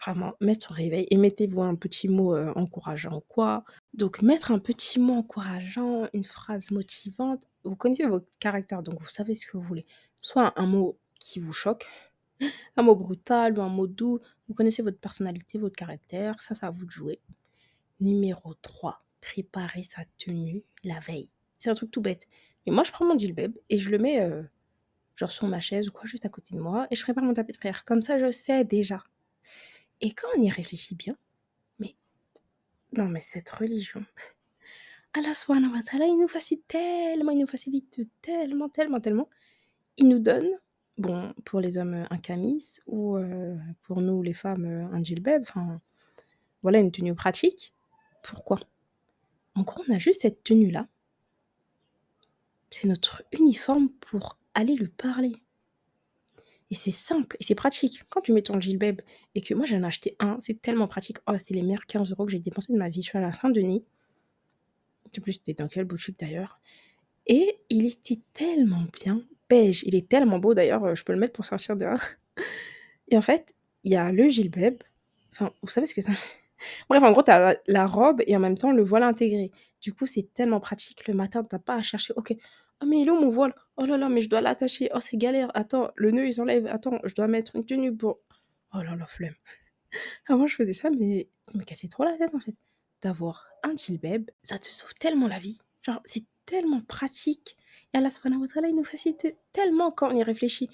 Vraiment, 0.00 0.34
mettez 0.40 0.66
ton 0.66 0.74
réveil 0.74 1.06
et 1.10 1.16
mettez-vous 1.16 1.62
un 1.62 1.76
petit 1.76 2.08
mot 2.08 2.34
euh, 2.34 2.52
encourageant, 2.56 3.22
quoi? 3.28 3.64
Donc, 3.94 4.22
mettre 4.22 4.50
un 4.50 4.58
petit 4.58 4.98
mot 4.98 5.14
encourageant, 5.14 6.08
une 6.12 6.24
phrase 6.24 6.70
motivante. 6.72 7.42
Vous 7.62 7.76
connaissez 7.76 8.06
votre 8.06 8.26
caractère, 8.38 8.82
donc 8.82 9.00
vous 9.00 9.08
savez 9.10 9.34
ce 9.34 9.46
que 9.46 9.56
vous 9.56 9.62
voulez. 9.62 9.86
Soit 10.20 10.58
un 10.60 10.66
mot 10.66 10.98
qui 11.20 11.38
vous 11.38 11.52
choque, 11.52 11.86
un 12.76 12.82
mot 12.82 12.94
brutal 12.96 13.58
ou 13.58 13.62
un 13.62 13.68
mot 13.68 13.86
doux. 13.86 14.18
Vous 14.48 14.54
connaissez 14.54 14.82
votre 14.82 14.98
personnalité, 14.98 15.58
votre 15.58 15.76
caractère. 15.76 16.40
Ça, 16.40 16.54
ça 16.54 16.68
à 16.68 16.70
vous 16.70 16.86
de 16.86 16.90
jouer. 16.90 17.20
Numéro 18.00 18.54
3. 18.54 19.04
Préparer 19.20 19.82
sa 19.82 20.04
tenue 20.18 20.62
la 20.82 21.00
veille. 21.00 21.30
C'est 21.56 21.70
un 21.70 21.74
truc 21.74 21.90
tout 21.90 22.00
bête. 22.00 22.26
Mais 22.66 22.72
moi, 22.72 22.84
je 22.84 22.92
prends 22.92 23.04
mon 23.04 23.18
djellab 23.18 23.52
et 23.70 23.78
je 23.78 23.90
le 23.90 23.98
mets 23.98 24.20
euh, 24.20 24.42
genre 25.16 25.30
sur 25.30 25.46
ma 25.46 25.60
chaise 25.60 25.88
ou 25.88 25.92
quoi, 25.92 26.06
juste 26.06 26.24
à 26.24 26.28
côté 26.28 26.54
de 26.54 26.60
moi. 26.60 26.86
Et 26.90 26.94
je 26.94 27.02
prépare 27.02 27.24
mon 27.24 27.34
tapis 27.34 27.52
de 27.52 27.58
prière. 27.58 27.84
Comme 27.84 28.02
ça, 28.02 28.18
je 28.18 28.30
sais 28.30 28.64
déjà. 28.64 29.02
Et 30.00 30.12
quand 30.12 30.28
on 30.36 30.42
y 30.42 30.50
réfléchit 30.50 30.94
bien, 30.94 31.16
mais 31.78 31.94
non, 32.92 33.08
mais 33.08 33.20
cette 33.20 33.48
religion, 33.50 34.04
Allah 35.14 35.34
subhanahu 35.34 35.72
wa 35.72 36.06
il 36.06 36.18
nous 36.20 36.28
facilite 36.28 36.66
tellement, 36.66 37.32
il 37.32 37.38
nous 37.38 37.46
facilite 37.46 38.00
tellement, 38.20 38.68
tellement, 38.68 39.00
tellement. 39.00 39.28
Il 39.96 40.08
nous 40.08 40.18
donne, 40.18 40.48
bon, 40.98 41.32
pour 41.44 41.60
les 41.60 41.78
hommes, 41.78 42.06
un 42.10 42.18
camis 42.18 42.78
ou 42.86 43.16
euh, 43.16 43.56
pour 43.82 44.00
nous, 44.00 44.22
les 44.22 44.34
femmes, 44.34 44.66
un 44.66 45.02
djellab. 45.02 45.42
Enfin, 45.42 45.80
voilà, 46.62 46.78
une 46.78 46.92
tenue 46.92 47.14
pratique. 47.14 47.74
Pourquoi? 48.22 48.58
En 49.54 49.62
gros, 49.62 49.82
on 49.88 49.92
a 49.94 49.98
juste 49.98 50.22
cette 50.22 50.42
tenue-là. 50.42 50.88
C'est 52.70 52.88
notre 52.88 53.22
uniforme 53.32 53.88
pour 54.00 54.38
aller 54.54 54.74
lui 54.74 54.88
parler. 54.88 55.32
Et 56.70 56.74
c'est 56.74 56.90
simple 56.90 57.36
et 57.38 57.44
c'est 57.44 57.54
pratique. 57.54 58.02
Quand 58.08 58.20
tu 58.20 58.32
mets 58.32 58.42
ton 58.42 58.60
gilbeb 58.60 59.00
et 59.34 59.42
que 59.42 59.54
moi 59.54 59.66
j'en 59.66 59.82
ai 59.82 59.86
acheté 59.86 60.16
un, 60.18 60.38
c'est 60.40 60.60
tellement 60.60 60.88
pratique. 60.88 61.18
Oh, 61.28 61.36
c'était 61.36 61.54
les 61.54 61.62
meilleurs 61.62 61.86
15 61.86 62.10
euros 62.10 62.24
que 62.26 62.32
j'ai 62.32 62.38
dépensé 62.38 62.72
de 62.72 62.78
ma 62.78 62.88
vie. 62.88 63.02
Je 63.02 63.10
suis 63.10 63.18
à 63.18 63.20
la 63.20 63.32
Saint-Denis. 63.32 63.84
En 65.06 65.20
plus, 65.20 65.34
c'était 65.34 65.54
dans 65.54 65.68
quelle 65.68 65.84
boutique 65.84 66.18
d'ailleurs. 66.18 66.58
Et 67.26 67.60
il 67.70 67.86
était 67.86 68.20
tellement 68.32 68.86
bien. 68.92 69.22
Il 69.50 69.94
est 69.94 70.08
tellement 70.08 70.38
beau 70.38 70.54
d'ailleurs. 70.54 70.84
Euh, 70.84 70.94
je 70.94 71.04
peux 71.04 71.12
le 71.12 71.18
mettre 71.18 71.32
pour 71.32 71.44
sortir 71.44 71.76
dehors. 71.76 72.00
Et 73.08 73.16
en 73.16 73.22
fait, 73.22 73.54
il 73.84 73.92
y 73.92 73.96
a 73.96 74.10
le 74.12 74.28
gilbeb. 74.28 74.76
Enfin, 75.32 75.52
vous 75.62 75.70
savez 75.70 75.86
ce 75.86 75.94
que 75.94 76.02
ça 76.02 76.12
Bref, 76.88 77.02
en 77.02 77.12
gros, 77.12 77.22
tu 77.22 77.30
as 77.30 77.56
la, 77.66 77.86
robe 77.86 78.22
et 78.26 78.34
en 78.36 78.40
même 78.40 78.56
temps 78.56 78.72
le 78.72 78.82
voile 78.82 79.02
intégré. 79.02 79.50
Du 79.82 79.92
coup, 79.92 80.06
c'est 80.06 80.32
tellement 80.32 80.60
pratique. 80.60 81.06
Le 81.06 81.14
matin, 81.14 81.42
tu 81.44 81.58
pas 81.58 81.74
à 81.74 81.82
chercher, 81.82 82.14
ok, 82.16 82.34
oh 82.82 82.86
mais 82.86 83.00
il 83.00 83.08
est 83.08 83.10
où 83.10 83.20
mon 83.20 83.28
voile? 83.28 83.54
Oh 83.76 83.84
là 83.84 83.98
là, 83.98 84.08
mais 84.08 84.22
je 84.22 84.30
dois 84.30 84.40
l'attacher. 84.40 84.88
Oh, 84.94 85.00
c'est 85.00 85.18
galère. 85.18 85.50
Attends, 85.54 85.90
le 85.96 86.10
nœud, 86.10 86.26
il 86.26 86.32
s'enlève. 86.32 86.66
Attends, 86.66 86.98
je 87.04 87.14
dois 87.14 87.26
mettre 87.28 87.56
une 87.56 87.66
tenue 87.66 87.94
pour... 87.94 88.20
Oh 88.72 88.82
là 88.82 88.96
là, 88.96 89.06
flemme. 89.06 89.34
Avant, 90.28 90.46
je 90.46 90.54
faisais 90.56 90.72
ça, 90.72 90.88
mais 90.90 91.28
ça 91.42 91.52
me 91.58 91.64
cassait 91.64 91.88
trop 91.88 92.04
la 92.04 92.16
tête, 92.16 92.34
en 92.34 92.40
fait. 92.40 92.54
D'avoir 93.02 93.46
un 93.62 93.76
djellab, 93.76 94.30
ça 94.42 94.58
te 94.58 94.68
sauve 94.68 94.94
tellement 94.94 95.28
la 95.28 95.38
vie. 95.38 95.58
Genre, 95.82 96.00
c'est 96.06 96.24
tellement 96.46 96.80
pratique. 96.82 97.56
Et 97.92 97.98
Allah 97.98 98.10
subhanahu 98.10 98.40
wa 98.40 98.48
ta'ala, 98.48 98.68
il 98.68 98.74
nous 98.74 98.84
facilite 98.84 99.36
tellement 99.52 99.90
quand 99.90 100.12
on 100.12 100.16
y 100.16 100.22
réfléchit. 100.22 100.68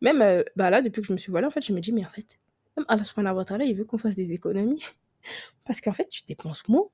Même, 0.00 0.22
euh, 0.22 0.42
bah 0.56 0.70
là, 0.70 0.82
depuis 0.82 1.00
que 1.00 1.06
je 1.06 1.12
me 1.12 1.18
suis 1.18 1.30
voilée, 1.30 1.46
en 1.46 1.50
fait, 1.50 1.64
je 1.64 1.72
me 1.72 1.80
dis, 1.80 1.92
mais 1.92 2.04
en 2.04 2.10
fait, 2.10 2.40
même 2.76 2.86
Allah 2.88 3.04
subhanahu 3.04 3.36
wa 3.36 3.44
ta'ala, 3.44 3.64
il 3.64 3.76
veut 3.76 3.84
qu'on 3.84 3.98
fasse 3.98 4.16
des 4.16 4.32
économies. 4.32 4.82
Parce 5.64 5.80
qu'en 5.80 5.92
fait, 5.92 6.08
tu 6.08 6.22
dépenses 6.26 6.66
moins. 6.68 6.88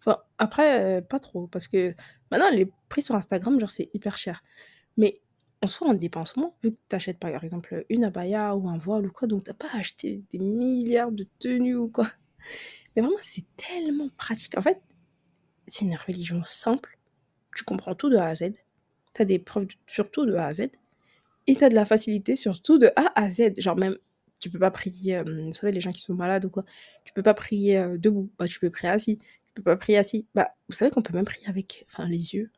Enfin, 0.00 0.18
après, 0.38 0.98
euh, 0.98 1.00
pas 1.00 1.18
trop. 1.18 1.46
Parce 1.46 1.66
que 1.66 1.94
maintenant, 2.30 2.50
les 2.50 2.70
prix 2.88 3.02
sur 3.02 3.14
Instagram, 3.14 3.58
genre, 3.58 3.70
c'est 3.70 3.90
hyper 3.94 4.18
cher. 4.18 4.42
Mais 4.96 5.20
en 5.62 5.66
soi, 5.66 5.88
on 5.88 5.94
dépense 5.94 6.36
moins. 6.36 6.52
Vu 6.62 6.72
que 6.72 6.78
tu 6.88 6.96
achètes 6.96 7.18
par 7.18 7.42
exemple 7.42 7.84
une 7.88 8.04
abaya 8.04 8.54
ou 8.54 8.68
un 8.68 8.78
voile 8.78 9.06
ou 9.06 9.12
quoi. 9.12 9.26
Donc, 9.26 9.44
t'as 9.44 9.54
pas 9.54 9.70
acheté 9.72 10.22
des 10.30 10.38
milliards 10.38 11.12
de 11.12 11.26
tenues 11.38 11.76
ou 11.76 11.88
quoi. 11.88 12.06
Mais 12.94 13.02
vraiment, 13.02 13.16
c'est 13.20 13.44
tellement 13.56 14.08
pratique. 14.16 14.56
En 14.58 14.62
fait, 14.62 14.80
c'est 15.66 15.84
une 15.84 15.96
religion 15.96 16.42
simple. 16.44 16.93
Tu 17.54 17.64
comprends 17.64 17.94
tout 17.94 18.10
de 18.10 18.16
A 18.16 18.26
à 18.26 18.34
Z. 18.34 18.52
Tu 19.14 19.22
as 19.22 19.24
des 19.24 19.38
preuves 19.38 19.68
sur 19.86 20.10
tout 20.10 20.26
de 20.26 20.34
A 20.34 20.46
à 20.46 20.54
Z. 20.54 20.68
Et 21.46 21.56
tu 21.56 21.64
as 21.64 21.68
de 21.68 21.74
la 21.74 21.84
facilité 21.84 22.36
sur 22.36 22.62
tout 22.62 22.78
de 22.78 22.90
A 22.96 23.12
à 23.20 23.28
Z. 23.28 23.60
Genre 23.60 23.76
même, 23.76 23.96
tu 24.40 24.50
peux 24.50 24.58
pas 24.58 24.70
prier, 24.70 25.16
euh, 25.16 25.24
vous 25.24 25.54
savez, 25.54 25.72
les 25.72 25.80
gens 25.80 25.92
qui 25.92 26.00
sont 26.00 26.14
malades 26.14 26.44
ou 26.44 26.50
quoi, 26.50 26.64
tu 27.04 27.12
peux 27.12 27.22
pas 27.22 27.34
prier 27.34 27.78
euh, 27.78 27.98
debout. 27.98 28.30
Bah, 28.38 28.46
tu 28.46 28.58
peux 28.60 28.70
prier 28.70 28.90
assis. 28.92 29.18
Tu 29.18 29.54
peux 29.54 29.62
pas 29.62 29.76
prier 29.76 29.98
assis. 29.98 30.26
Bah, 30.34 30.54
vous 30.68 30.74
savez 30.74 30.90
qu'on 30.90 31.02
peut 31.02 31.14
même 31.14 31.24
prier 31.24 31.46
avec 31.48 31.86
enfin, 31.88 32.08
les 32.08 32.34
yeux. 32.34 32.50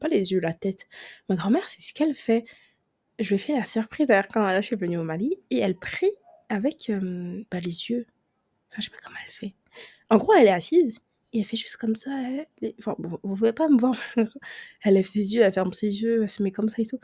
Pas 0.00 0.08
les 0.08 0.32
yeux, 0.32 0.40
la 0.40 0.54
tête. 0.54 0.86
Ma 1.28 1.36
grand-mère, 1.36 1.68
c'est 1.68 1.82
ce 1.82 1.92
qu'elle 1.92 2.14
fait. 2.14 2.46
Je 3.18 3.28
lui 3.28 3.34
ai 3.34 3.38
fait 3.38 3.52
la 3.52 3.66
surprise 3.66 4.06
d'ailleurs 4.06 4.28
quand 4.28 4.56
je 4.56 4.62
suis 4.62 4.76
venue 4.76 4.96
au 4.96 5.04
Mali. 5.04 5.36
Et 5.50 5.58
elle 5.58 5.76
prie 5.76 6.10
avec 6.48 6.88
euh, 6.90 7.44
bah, 7.50 7.60
les 7.60 7.90
yeux. 7.90 8.06
Enfin, 8.70 8.80
je 8.80 8.84
sais 8.84 8.90
pas 8.90 8.96
comment 9.04 9.18
elle 9.24 9.32
fait. 9.32 9.54
En 10.08 10.16
gros, 10.16 10.32
elle 10.32 10.46
est 10.46 10.50
assise 10.50 11.00
et 11.34 11.40
elle 11.40 11.44
fait 11.46 11.56
juste 11.58 11.76
comme 11.78 11.96
ça. 11.96 12.10
Elle, 12.22 12.46
les- 12.62 12.76
enfin, 12.80 12.96
vous 12.98 13.18
pouvez 13.18 13.52
pas 13.52 13.68
me 13.68 13.78
voir. 13.78 13.96
elle 14.84 14.94
lève 14.94 15.06
ses 15.06 15.34
yeux, 15.34 15.42
elle 15.42 15.52
ferme 15.52 15.72
ses 15.74 16.02
yeux, 16.02 16.22
elle 16.22 16.28
se 16.28 16.42
met 16.42 16.52
comme 16.52 16.68
ça 16.70 16.82
et 16.82 16.86
tout. 16.86 17.00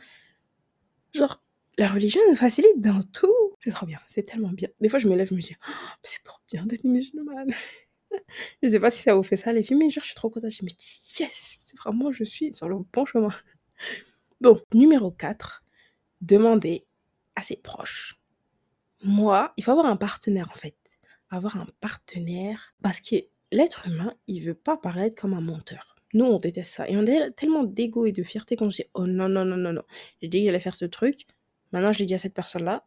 Genre, 1.14 1.42
la 1.78 1.88
religion 1.88 2.20
nous 2.28 2.36
facilite 2.36 2.80
dans 2.80 3.00
tout. 3.12 3.28
C'est 3.60 3.72
trop 3.72 3.86
bien, 3.86 4.00
c'est 4.06 4.22
tellement 4.24 4.50
bien. 4.50 4.68
Des 4.80 4.88
fois, 4.88 4.98
je 4.98 5.08
me 5.08 5.16
lève 5.16 5.28
je 5.28 5.34
me 5.34 5.40
dis, 5.40 5.56
oh, 5.68 5.72
c'est 6.02 6.22
trop 6.22 6.38
bien 6.52 6.64
d'être 6.66 6.84
musulmane. 6.84 7.50
je 8.62 8.68
sais 8.68 8.80
pas 8.80 8.90
si 8.90 9.02
ça 9.02 9.14
vous 9.14 9.22
fait 9.22 9.36
ça, 9.36 9.52
les 9.52 9.62
filles, 9.62 9.76
mais 9.76 9.90
genre, 9.90 10.02
je 10.02 10.08
suis 10.08 10.14
trop 10.14 10.30
contente. 10.30 10.52
Je 10.52 10.64
me 10.64 10.68
dis, 10.70 11.00
yes, 11.18 11.72
vraiment, 11.78 12.12
je 12.12 12.24
suis 12.24 12.52
sur 12.52 12.68
le 12.68 12.76
bon 12.92 13.04
chemin. 13.06 13.30
Bon, 14.40 14.58
numéro 14.72 15.10
4, 15.10 15.62
demander 16.22 16.86
à 17.36 17.42
ses 17.42 17.56
proches. 17.56 18.18
Moi, 19.02 19.52
il 19.58 19.64
faut 19.64 19.70
avoir 19.72 19.86
un 19.86 19.96
partenaire 19.96 20.50
en 20.54 20.58
fait. 20.58 20.76
Avoir 21.30 21.56
un 21.58 21.66
partenaire 21.80 22.74
parce 22.82 23.00
que 23.00 23.16
l'être 23.52 23.86
humain, 23.86 24.14
il 24.26 24.40
veut 24.40 24.54
pas 24.54 24.76
paraître 24.76 25.16
comme 25.16 25.34
un 25.34 25.40
menteur. 25.40 25.94
Nous, 26.12 26.24
on 26.24 26.38
déteste 26.38 26.72
ça. 26.72 26.88
Et 26.88 26.96
on 26.96 27.06
a 27.06 27.30
tellement 27.30 27.64
d'ego 27.64 28.04
et 28.06 28.12
de 28.12 28.22
fierté 28.22 28.56
qu'on 28.56 28.70
se 28.70 28.82
dit 28.82 28.88
Oh 28.94 29.06
non, 29.06 29.28
non, 29.28 29.44
non, 29.44 29.56
non, 29.56 29.72
non. 29.72 29.82
J'ai 30.20 30.28
dit 30.28 30.40
que 30.40 30.46
j'allais 30.46 30.60
faire 30.60 30.74
ce 30.74 30.84
truc. 30.84 31.26
Maintenant, 31.72 31.92
je 31.92 32.00
l'ai 32.00 32.06
dit 32.06 32.14
à 32.14 32.18
cette 32.18 32.34
personne-là. 32.34 32.84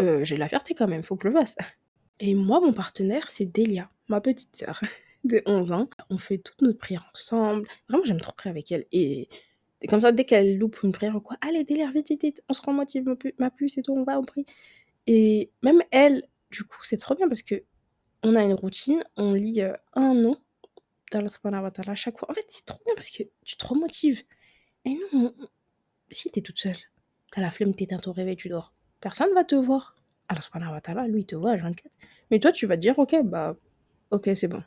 Euh, 0.00 0.24
j'ai 0.24 0.34
de 0.36 0.40
la 0.40 0.48
fierté 0.48 0.74
quand 0.74 0.88
même, 0.88 1.02
faut 1.02 1.16
que 1.16 1.28
je 1.28 1.32
le 1.32 1.38
fasse. 1.38 1.56
Et 2.20 2.34
moi, 2.34 2.60
mon 2.60 2.72
partenaire, 2.72 3.30
c'est 3.30 3.46
Delia, 3.46 3.90
ma 4.08 4.20
petite 4.20 4.56
sœur 4.56 4.80
de 5.24 5.42
11 5.46 5.72
ans. 5.72 5.88
On 6.10 6.18
fait 6.18 6.38
toute 6.38 6.60
notre 6.62 6.78
prière 6.78 7.10
ensemble. 7.14 7.68
Vraiment, 7.88 8.04
j'aime 8.04 8.20
trop 8.20 8.32
prier 8.32 8.50
avec 8.50 8.72
elle. 8.72 8.86
Et, 8.92 9.28
comme 9.88 10.00
ça, 10.00 10.12
dès 10.12 10.24
qu'elle 10.24 10.58
loupe 10.58 10.82
une 10.82 10.92
prière 10.92 11.16
ou 11.16 11.20
quoi, 11.20 11.36
allez, 11.40 11.64
Delia, 11.64 11.90
vite, 11.92 12.08
vite, 12.10 12.22
vite, 12.22 12.42
on 12.48 12.52
se 12.52 12.60
rend 12.60 12.72
motive 12.72 13.04
ma, 13.04 13.16
pu- 13.16 13.34
ma 13.38 13.50
puce 13.50 13.78
et 13.78 13.82
tout, 13.82 13.92
on 13.94 14.04
va, 14.04 14.18
on 14.18 14.24
prie. 14.24 14.44
Et 15.06 15.50
même 15.62 15.82
elle, 15.90 16.24
du 16.50 16.64
coup, 16.64 16.80
c'est 16.82 16.96
trop 16.98 17.14
bien 17.14 17.28
parce 17.28 17.42
que 17.42 17.62
on 18.22 18.36
a 18.36 18.42
une 18.44 18.54
routine, 18.54 19.04
on 19.16 19.34
lit 19.34 19.62
euh, 19.62 19.74
un 19.94 20.14
nom 20.14 20.36
d'Allah 21.12 21.28
subhanahu 21.28 21.64
wa 21.64 21.70
ta'ala 21.70 21.94
chaque 21.94 22.18
fois. 22.18 22.30
En 22.30 22.34
fait, 22.34 22.46
c'est 22.48 22.64
trop 22.66 22.80
bien 22.84 22.94
parce 22.94 23.10
que 23.10 23.24
tu 23.44 23.56
te 23.56 23.66
remotives. 23.66 24.22
Et 24.84 24.94
nous, 24.94 25.08
on- 25.12 25.34
on- 25.38 25.48
si 26.10 26.30
t'es 26.30 26.40
toute 26.42 26.58
seule, 26.58 26.76
t'as 27.32 27.40
la 27.40 27.50
flemme, 27.50 27.74
t'éteins 27.74 27.98
ton 27.98 28.12
réveil, 28.12 28.36
tu 28.36 28.48
dors, 28.48 28.74
personne 29.00 29.32
va 29.34 29.44
te 29.44 29.54
voir. 29.54 29.96
Allah 30.28 30.40
subhanahu 30.42 30.72
wa 30.72 31.08
lui, 31.08 31.20
il 31.22 31.26
te 31.26 31.36
voit 31.36 31.52
à 31.52 31.56
24. 31.56 31.92
Mais 32.30 32.38
toi, 32.40 32.52
tu 32.52 32.66
vas 32.66 32.76
te 32.76 32.82
dire, 32.82 32.98
ok, 32.98 33.16
bah, 33.24 33.56
ok, 34.10 34.30
c'est 34.36 34.48
bon. 34.48 34.62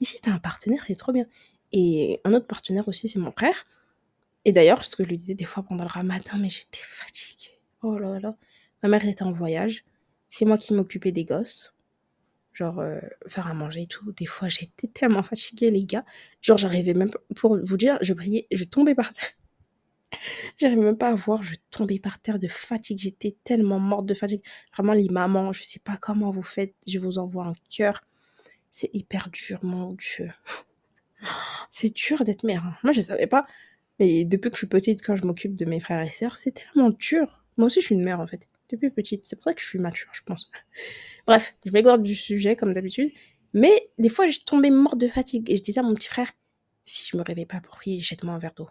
Mais 0.00 0.06
si 0.06 0.20
t'as 0.20 0.32
un 0.32 0.38
partenaire, 0.38 0.84
c'est 0.86 0.94
trop 0.94 1.12
bien. 1.12 1.26
Et 1.72 2.20
un 2.24 2.32
autre 2.34 2.46
partenaire 2.46 2.88
aussi, 2.88 3.08
c'est 3.08 3.18
mon 3.18 3.30
frère. 3.32 3.66
Et 4.44 4.52
d'ailleurs, 4.52 4.84
ce 4.84 4.96
que 4.96 5.04
je 5.04 5.08
lui 5.10 5.18
disais 5.18 5.34
des 5.34 5.44
fois 5.44 5.62
pendant 5.62 5.84
le 5.84 5.90
ramadan, 5.90 6.38
mais 6.38 6.48
j'étais 6.50 6.80
fatiguée. 6.82 7.58
Oh 7.82 7.98
là 7.98 8.18
là. 8.20 8.36
Ma 8.82 8.88
mère 8.88 9.04
était 9.06 9.22
en 9.22 9.32
voyage. 9.32 9.84
C'est 10.28 10.44
moi 10.44 10.58
qui 10.58 10.74
m'occupais 10.74 11.12
des 11.12 11.24
gosses. 11.24 11.74
Genre, 12.60 12.78
euh, 12.80 13.00
faire 13.26 13.48
à 13.48 13.54
manger 13.54 13.82
et 13.82 13.86
tout. 13.88 14.12
Des 14.12 14.26
fois, 14.26 14.48
j'étais 14.48 14.86
tellement 14.88 15.22
fatiguée, 15.24 15.70
les 15.72 15.86
gars. 15.86 16.04
Genre, 16.42 16.58
j'arrivais 16.58 16.94
même. 16.94 17.10
Pour 17.36 17.58
vous 17.64 17.76
dire, 17.78 17.98
je 18.02 18.12
priais, 18.14 18.46
je 18.52 18.64
tombais 18.64 18.94
par 18.94 19.12
terre. 19.14 19.30
J'arrivais 20.58 20.82
même 20.82 20.98
pas 20.98 21.10
à 21.10 21.14
voir, 21.14 21.42
je 21.42 21.54
tombais 21.70 21.98
par 21.98 22.20
terre 22.20 22.38
de 22.38 22.48
fatigue. 22.48 22.98
J'étais 22.98 23.36
tellement 23.44 23.78
morte 23.80 24.06
de 24.06 24.14
fatigue. 24.14 24.42
Vraiment, 24.74 24.92
les 24.92 25.08
mamans, 25.08 25.52
je 25.52 25.62
sais 25.64 25.80
pas 25.80 25.96
comment 25.96 26.30
vous 26.30 26.42
faites. 26.42 26.74
Je 26.86 26.98
vous 26.98 27.18
envoie 27.18 27.46
un 27.46 27.52
cœur. 27.74 28.02
C'est 28.70 28.90
hyper 28.94 29.30
dur, 29.30 29.60
mon 29.64 29.94
Dieu. 29.94 30.30
C'est 31.70 31.94
dur 31.94 32.24
d'être 32.24 32.44
mère. 32.44 32.64
hein. 32.66 32.76
Moi, 32.84 32.92
je 32.92 33.00
savais 33.00 33.26
pas. 33.26 33.46
Mais 33.98 34.24
depuis 34.24 34.50
que 34.50 34.56
je 34.56 34.60
suis 34.60 34.66
petite, 34.66 35.02
quand 35.02 35.16
je 35.16 35.24
m'occupe 35.26 35.56
de 35.56 35.64
mes 35.66 35.80
frères 35.80 36.00
et 36.02 36.10
sœurs, 36.10 36.38
c'est 36.38 36.52
tellement 36.52 36.90
dur. 36.90 37.44
Moi 37.58 37.66
aussi, 37.66 37.80
je 37.80 37.86
suis 37.86 37.94
une 37.94 38.04
mère, 38.04 38.20
en 38.20 38.26
fait. 38.26 38.48
Depuis 38.70 38.90
petite. 38.90 39.24
C'est 39.24 39.36
pour 39.36 39.44
ça 39.44 39.54
que 39.54 39.60
je 39.60 39.66
suis 39.66 39.78
mature, 39.78 40.10
je 40.12 40.22
pense. 40.22 40.50
Bref, 41.26 41.54
je 41.64 41.70
m'égare 41.72 41.98
du 41.98 42.14
sujet, 42.14 42.56
comme 42.56 42.72
d'habitude. 42.72 43.10
Mais 43.52 43.90
des 43.98 44.08
fois, 44.08 44.26
je 44.26 44.38
tombais 44.40 44.70
morte 44.70 44.98
de 44.98 45.08
fatigue. 45.08 45.50
Et 45.50 45.56
je 45.56 45.62
disais 45.62 45.80
à 45.80 45.82
mon 45.82 45.94
petit 45.94 46.08
frère, 46.08 46.30
si 46.84 47.08
je 47.10 47.16
me 47.16 47.22
réveille 47.22 47.46
pas 47.46 47.60
pour 47.60 47.76
prier, 47.76 47.98
jette-moi 47.98 48.34
un 48.34 48.38
verre 48.38 48.54
d'eau. 48.54 48.68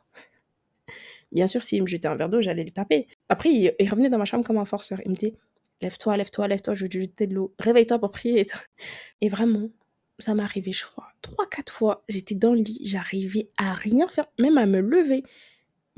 Bien 1.31 1.47
sûr, 1.47 1.63
s'il 1.63 1.81
me 1.81 1.87
jetait 1.87 2.07
un 2.07 2.15
verre 2.15 2.29
d'eau, 2.29 2.41
j'allais 2.41 2.63
le 2.63 2.71
taper. 2.71 3.07
Après, 3.27 3.49
il, 3.49 3.89
revenait 3.89 4.09
dans 4.09 4.17
ma 4.17 4.25
chambre 4.25 4.43
comme 4.43 4.57
un 4.57 4.65
forceur. 4.65 4.99
Il 5.05 5.11
me 5.11 5.15
dit, 5.15 5.35
lève-toi, 5.81 6.17
lève-toi, 6.17 6.47
lève-toi, 6.47 6.73
je 6.73 6.83
vais 6.83 6.89
te 6.89 6.97
jeter 6.99 7.27
de 7.27 7.35
l'eau. 7.35 7.53
Réveille-toi 7.59 7.99
pour 7.99 8.09
prier. 8.09 8.45
Et 9.21 9.29
vraiment, 9.29 9.69
ça 10.19 10.33
m'est 10.33 10.43
arrivé, 10.43 10.71
je 10.71 10.85
crois, 10.85 11.07
trois, 11.21 11.47
quatre 11.47 11.71
fois. 11.71 12.03
J'étais 12.09 12.35
dans 12.35 12.53
le 12.53 12.61
lit, 12.61 12.79
j'arrivais 12.83 13.49
à 13.57 13.73
rien 13.73 14.07
faire, 14.07 14.27
même 14.37 14.57
à 14.57 14.65
me 14.65 14.79
lever. 14.79 15.23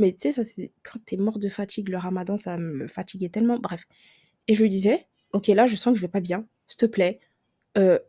Mais 0.02 0.14
tu 0.14 0.22
sais, 0.22 0.32
ça, 0.32 0.44
c'est 0.44 0.74
quand 0.82 0.98
t'es 1.06 1.16
mort 1.16 1.38
de 1.38 1.48
fatigue, 1.48 1.90
le 1.90 1.98
ramadan, 2.00 2.36
ça 2.36 2.58
me 2.58 2.88
fatiguait 2.88 3.30
tellement. 3.30 3.60
Bref. 3.60 3.86
Et 4.48 4.56
je 4.56 4.64
lui 4.64 4.70
disais, 4.70 5.08
ok, 5.32 5.46
là, 5.50 5.68
je 5.68 5.76
sens 5.76 5.94
que 5.94 5.98
je 5.98 6.02
vais 6.02 6.12
pas 6.12 6.22
bien. 6.22 6.48
S'il 6.66 6.78
te 6.78 6.88
plaît, 6.88 7.20
euh, 7.78 8.00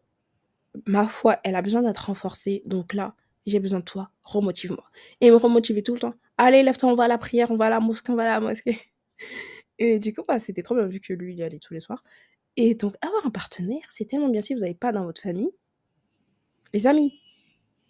ma 0.87 1.07
foi, 1.07 1.39
elle 1.45 1.55
a 1.55 1.61
besoin 1.61 1.83
d'être 1.83 2.07
renforcée. 2.07 2.63
Donc 2.65 2.95
là, 2.95 3.15
j'ai 3.45 3.61
besoin 3.61 3.81
de 3.81 3.85
toi. 3.85 4.11
Remotive-moi. 4.23 4.85
Et 5.21 5.31
me 5.31 5.37
remotivait 5.37 5.83
tout 5.83 5.93
le 5.93 6.01
temps. 6.01 6.15
Allez, 6.39 6.63
lève-toi, 6.63 6.91
on 6.91 6.95
va 6.95 7.05
à 7.05 7.09
la 7.09 7.19
prière, 7.19 7.51
on 7.51 7.59
va 7.59 7.67
à 7.67 7.69
la 7.69 7.81
mosquée, 7.81 8.11
on 8.11 8.17
va 8.17 8.23
à 8.23 8.27
la 8.27 8.41
mosquée. 8.41 8.79
Et 9.79 9.99
du 9.99 10.15
coup, 10.15 10.23
bah, 10.27 10.39
c'était 10.39 10.63
trop 10.63 10.75
bien 10.75 10.87
vu 10.87 10.99
que 10.99 11.13
lui, 11.13 11.35
il 11.35 11.39
y 11.39 11.43
allait 11.43 11.59
tous 11.59 11.75
les 11.75 11.81
soirs. 11.81 12.03
Et 12.57 12.75
donc, 12.75 12.95
avoir 13.03 13.27
un 13.27 13.31
partenaire, 13.31 13.85
c'est 13.91 14.07
tellement 14.07 14.31
bien 14.31 14.41
si 14.41 14.55
vous 14.55 14.61
n'avez 14.61 14.75
pas 14.75 14.93
dans 14.93 15.05
votre 15.05 15.21
famille. 15.21 15.51
Les 16.73 16.87
amis. 16.87 17.21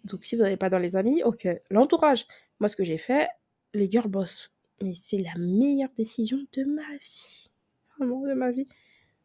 Donc, 0.03 0.25
si 0.25 0.35
vous 0.35 0.41
n'avez 0.41 0.57
pas 0.57 0.69
dans 0.69 0.79
les 0.79 0.97
amis, 0.97 1.23
ok. 1.23 1.47
L'entourage. 1.69 2.25
Moi, 2.59 2.67
ce 2.67 2.75
que 2.75 2.83
j'ai 2.83 2.97
fait, 2.97 3.29
les 3.73 3.89
girl 3.89 4.07
boss. 4.09 4.51
Mais 4.81 4.93
c'est 4.93 5.19
la 5.19 5.33
meilleure 5.37 5.91
décision 5.95 6.37
de 6.53 6.63
ma 6.63 6.97
vie. 6.97 7.51
Vraiment, 7.97 8.21
de 8.27 8.33
ma 8.33 8.51
vie. 8.51 8.67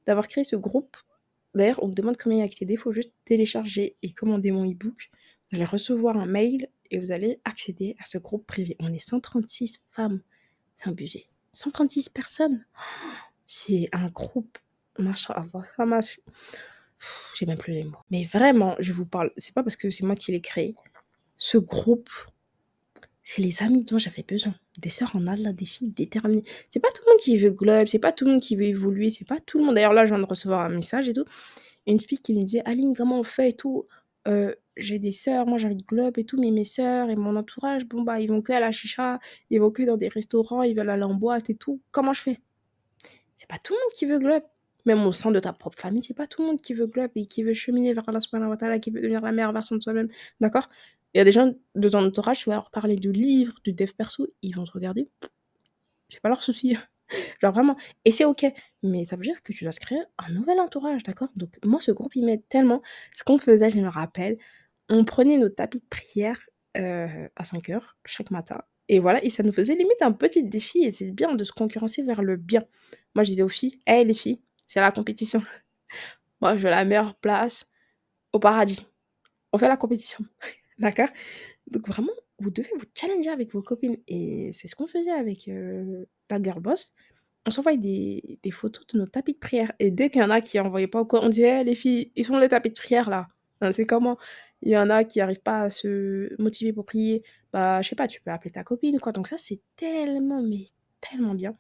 D'avoir 0.07 0.29
créé 0.29 0.45
ce 0.45 0.57
groupe. 0.57 0.97
D'ailleurs, 1.55 1.83
on 1.83 1.89
me 1.89 1.95
demande 1.95 2.17
comment 2.17 2.37
y 2.37 2.43
accéder. 2.43 2.75
Il 2.75 2.79
faut 2.79 2.93
juste 2.93 3.13
télécharger 3.25 3.97
et 4.03 4.13
commander 4.13 4.51
mon 4.51 4.71
e-book. 4.71 5.11
Vous 5.51 5.57
allez 5.57 5.65
recevoir 5.65 6.17
un 6.17 6.27
mail 6.27 6.69
et 6.91 6.99
vous 6.99 7.11
allez 7.11 7.41
accéder 7.45 7.97
à 7.99 8.05
ce 8.05 8.19
groupe 8.19 8.47
privé. 8.47 8.77
On 8.81 8.93
est 8.93 8.99
136 8.99 9.85
femmes. 9.91 10.21
C'est 10.77 10.89
abusé. 10.91 11.27
136 11.53 12.11
personnes. 12.11 12.65
C'est 13.47 13.89
un 13.93 14.09
groupe. 14.09 14.59
Machallah, 14.99 15.45
ça 15.77 15.87
m'a- 15.87 16.01
Pff, 16.01 17.33
J'ai 17.39 17.47
même 17.47 17.59
plus 17.59 17.73
les 17.73 17.85
mots. 17.85 17.99
Mais 18.11 18.25
vraiment, 18.25 18.75
je 18.79 18.93
vous 18.93 19.07
parle. 19.07 19.33
C'est 19.37 19.55
pas 19.55 19.63
parce 19.63 19.77
que 19.77 19.89
c'est 19.91 20.05
moi 20.05 20.17
qui 20.17 20.33
l'ai 20.33 20.41
créé. 20.41 20.75
Ce 21.37 21.57
groupe, 21.57 22.11
c'est 23.31 23.43
les 23.43 23.63
amis 23.63 23.85
dont 23.85 23.99
j'avais 23.99 24.23
besoin. 24.23 24.55
Des 24.79 24.89
sœurs 24.89 25.15
en 25.15 25.27
Allah, 25.27 25.53
des 25.53 25.67
filles 25.67 25.91
déterminées. 25.91 26.45
C'est 26.71 26.81
pas 26.81 26.89
tout 26.89 27.03
le 27.05 27.13
monde 27.13 27.21
qui 27.21 27.37
veut 27.37 27.51
globe, 27.51 27.87
c'est 27.87 27.99
pas 27.99 28.11
tout 28.11 28.25
le 28.25 28.31
monde 28.31 28.41
qui 28.41 28.57
veut 28.57 28.63
évoluer, 28.63 29.11
c'est 29.11 29.27
pas 29.27 29.39
tout 29.39 29.59
le 29.59 29.65
monde. 29.67 29.75
D'ailleurs, 29.75 29.93
là, 29.93 30.07
je 30.07 30.15
viens 30.15 30.23
de 30.23 30.27
recevoir 30.27 30.63
un 30.63 30.71
message 30.71 31.11
et 31.11 31.13
tout. 31.13 31.27
Une 31.87 32.01
fille 32.01 32.21
qui 32.21 32.33
me 32.33 32.43
disait 32.43 32.63
Aline, 32.65 32.97
comment 32.97 33.21
on 33.21 33.25
fait 33.25 33.51
et 33.51 33.53
tout? 33.53 33.87
Euh, 34.29 34.55
J'ai 34.79 34.99
des 34.99 35.11
sœurs, 35.11 35.47
moi 35.47 35.59
j'ai 35.59 35.67
envie 35.67 35.77
globe 35.77 36.17
et 36.17 36.25
tout, 36.25 36.41
mais 36.41 36.51
mes 36.51 36.65
sœurs 36.65 37.11
et 37.11 37.17
mon 37.17 37.37
entourage, 37.37 37.85
bon 37.85 38.01
bah, 38.03 38.19
ils 38.19 38.31
vont 38.31 38.41
que 38.41 38.53
à 38.55 38.61
la 38.61 38.73
chicha, 38.73 39.19
ils 39.51 39.61
vont 39.61 39.71
que 39.71 39.83
dans 39.83 39.99
des 39.99 40.09
restaurants, 40.09 40.63
ils 40.63 40.75
veulent 40.75 40.89
aller 40.89 41.03
en 41.03 41.15
boîte 41.15 41.51
et 41.51 41.55
tout. 41.55 41.83
Comment 41.91 42.15
je 42.15 42.23
fais? 42.23 42.41
C'est 43.37 43.49
pas 43.49 43.59
tout 43.59 43.75
le 43.75 43.79
monde 43.79 43.93
qui 43.93 44.07
veut 44.07 44.19
globe. 44.19 44.43
Même 44.87 45.05
au 45.05 45.13
sein 45.13 45.31
de 45.31 45.41
ta 45.41 45.53
propre 45.53 45.79
famille, 45.79 46.01
c'est 46.01 46.15
pas 46.15 46.27
tout 46.27 46.41
le 46.41 46.49
monde 46.49 46.63
qui 46.63 46.73
veut 46.73 46.87
globe 46.87 47.11
et 47.15 47.27
qui 47.27 47.43
veut 47.43 47.53
cheminer 47.53 47.93
vers 47.93 48.09
Allah 48.09 48.21
subhanahu 48.21 48.57
wa 48.59 48.79
qui 48.79 48.91
veut 48.91 49.03
devenir 49.03 49.21
la 49.21 49.33
meilleure 49.33 49.53
version 49.53 49.77
de 49.77 49.83
soi-même. 49.83 50.09
D'accord? 50.41 50.71
Il 51.15 51.19
y 51.19 51.21
a 51.21 51.25
des 51.25 51.33
gens 51.33 51.53
de 51.75 51.89
ton 51.89 52.05
entourage, 52.05 52.41
tu 52.41 52.51
vas 52.51 52.57
leur 52.57 52.71
parler 52.71 52.97
de 52.97 53.11
livres, 53.11 53.55
de 53.65 53.71
dev 53.71 53.93
perso, 53.93 54.29
ils 54.43 54.55
vont 54.55 54.65
te 54.65 54.73
regarder. 54.73 55.09
C'est 56.09 56.21
pas 56.21 56.29
leur 56.29 56.43
souci. 56.43 56.77
Genre 57.43 57.53
vraiment. 57.53 57.77
Et 58.05 58.13
c'est 58.13 58.25
ok. 58.25 58.47
Mais 58.83 59.05
ça 59.05 59.17
veut 59.17 59.23
dire 59.23 59.43
que 59.43 59.53
tu 59.53 59.65
dois 59.65 59.73
te 59.73 59.81
créer 59.81 60.01
un 60.19 60.31
nouvel 60.33 60.61
entourage, 60.61 61.03
d'accord? 61.03 61.29
Donc 61.37 61.59
moi, 61.65 61.81
ce 61.81 61.91
groupe, 61.91 62.15
il 62.17 62.25
m'aide 62.25 62.47
tellement. 62.49 62.83
Ce 63.13 63.25
qu'on 63.25 63.39
faisait, 63.39 63.71
je 63.71 63.79
me 63.79 63.89
rappelle, 63.89 64.39
on 64.89 65.05
prenait 65.05 65.39
nos 65.39 65.49
tapis 65.49 65.81
de 65.81 65.87
prière 65.89 66.39
euh, 66.77 67.29
à 67.37 67.45
5 67.45 67.71
heures 67.71 67.97
chaque 68.05 68.31
matin. 68.31 68.61
Et 68.89 69.01
voilà, 69.01 69.23
et 69.23 69.31
ça 69.31 69.43
nous 69.43 69.53
faisait 69.53 69.75
limite 69.75 70.01
un 70.03 70.13
petit 70.13 70.45
défi. 70.45 70.85
Et 70.85 70.93
c'est 70.93 71.11
bien 71.11 71.35
de 71.35 71.45
se 71.45 71.53
concurrencer 71.53 72.03
vers 72.03 72.23
le 72.23 72.37
bien. 72.37 72.65
Moi, 73.15 73.23
je 73.25 73.31
disais 73.31 73.43
aux 73.43 73.49
filles, 73.49 73.81
hé 73.87 74.05
les 74.05 74.15
filles, 74.15 74.41
c'est 74.67 74.81
la 74.81 74.93
compétition. 74.93 75.43
Moi, 76.41 76.57
je 76.57 76.63
veux 76.63 76.71
la 76.71 76.85
meilleure 76.85 77.15
place 77.17 77.67
au 78.33 78.39
paradis. 78.39 78.87
On 79.53 79.59
fait 79.59 79.69
la 79.69 79.77
compétition. 79.77 80.25
D'accord 80.79 81.09
Donc 81.71 81.89
vraiment, 81.89 82.13
vous 82.39 82.51
devez 82.51 82.71
vous 82.79 82.87
challenger 82.95 83.31
avec 83.31 83.53
vos 83.53 83.63
copines. 83.63 83.99
Et 84.07 84.51
c'est 84.53 84.69
ce 84.69 84.77
qu'on 84.77 84.87
faisait 84.89 85.11
avec 85.11 85.49
euh, 85.49 86.07
la 86.31 86.43
girl 86.43 86.61
boss. 86.61 86.93
on 87.47 87.51
s'envoie 87.51 87.77
des, 87.77 88.39
photos 88.53 88.87
de 88.89 88.99
nos 88.99 89.07
tapis 89.07 89.35
de 89.35 89.39
prière. 89.39 89.73
Et 89.79 89.91
dès 89.91 90.11
qu'il 90.11 90.23
y 90.23 90.25
en 90.25 90.31
a 90.31 90.41
qui 90.41 90.59
n'envoyaient 90.59 90.87
pas 90.89 91.05
quoi, 91.05 91.25
on 91.25 91.29
disait, 91.29 91.63
«Eh, 91.63 91.65
les 91.65 91.75
filles, 91.75 92.13
ils 92.17 92.25
sont 92.25 92.39
les 92.39 92.49
tapis 92.49 92.71
de 92.71 92.75
prière 92.75 93.11
là? 93.11 93.29
C'est 93.73 93.87
comment 93.87 94.17
Il 94.63 94.71
y 94.71 94.79
en 94.79 94.89
a 94.91 95.05
qui 95.05 95.19
n'arrivent 95.19 95.43
pas 95.43 95.63
à 95.63 95.71
se 95.71 96.31
motiver 96.41 96.73
pour 96.73 96.85
prier. 96.85 97.25
Bah, 97.53 97.83
je 97.83 97.89
sais 97.89 97.97
pas, 97.97 98.07
tu 98.07 98.21
peux 98.21 98.31
appeler 98.31 98.53
ta 98.53 98.65
copine 98.65 99.01
quoi. 99.01 99.13
Donc 99.13 99.29
ça, 99.29 99.39
c'est 99.39 99.61
tellement, 99.77 100.43
mais 100.43 100.63
tellement 101.01 101.35
bien. 101.35 101.57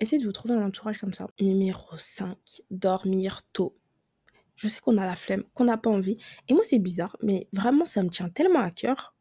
Essayez 0.00 0.20
de 0.20 0.26
vous 0.26 0.32
trouver 0.32 0.54
un 0.54 0.66
entourage 0.66 0.98
comme 0.98 1.12
ça. 1.12 1.28
Numéro 1.40 1.96
5, 1.96 2.36
dormir 2.70 3.42
tôt. 3.52 3.76
Je 4.56 4.68
sais 4.68 4.80
qu'on 4.80 4.98
a 4.98 5.06
la 5.06 5.16
flemme, 5.16 5.44
qu'on 5.54 5.64
n'a 5.64 5.76
pas 5.76 5.90
envie. 5.90 6.16
Et 6.48 6.54
moi, 6.54 6.62
c'est 6.64 6.78
bizarre, 6.78 7.16
mais 7.22 7.48
vraiment, 7.52 7.84
ça 7.86 8.02
me 8.02 8.08
tient 8.08 8.28
tellement 8.28 8.60
à 8.60 8.70
cœur. 8.70 9.14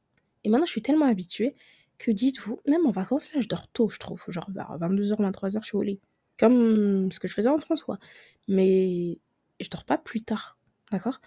Et 0.43 0.49
maintenant, 0.49 0.65
je 0.65 0.71
suis 0.71 0.81
tellement 0.81 1.05
habituée 1.05 1.55
que 1.97 2.11
dites-vous, 2.11 2.59
même 2.67 2.85
en 2.85 2.91
vacances, 2.91 3.33
là, 3.33 3.41
je 3.41 3.47
dors 3.47 3.67
tôt, 3.69 3.89
je 3.89 3.97
trouve. 3.97 4.23
Genre 4.27 4.49
vers 4.51 4.77
22h, 4.77 5.15
23h, 5.15 5.59
je 5.61 5.65
suis 5.65 5.77
au 5.77 5.81
lit. 5.83 5.99
Comme 6.37 7.11
ce 7.11 7.19
que 7.19 7.27
je 7.27 7.33
faisais 7.33 7.49
en 7.49 7.59
France, 7.59 7.85
Mais 8.47 9.19
je 9.59 9.69
dors 9.69 9.85
pas 9.85 9.97
plus 9.97 10.21
tard, 10.23 10.57
d'accord? 10.91 11.21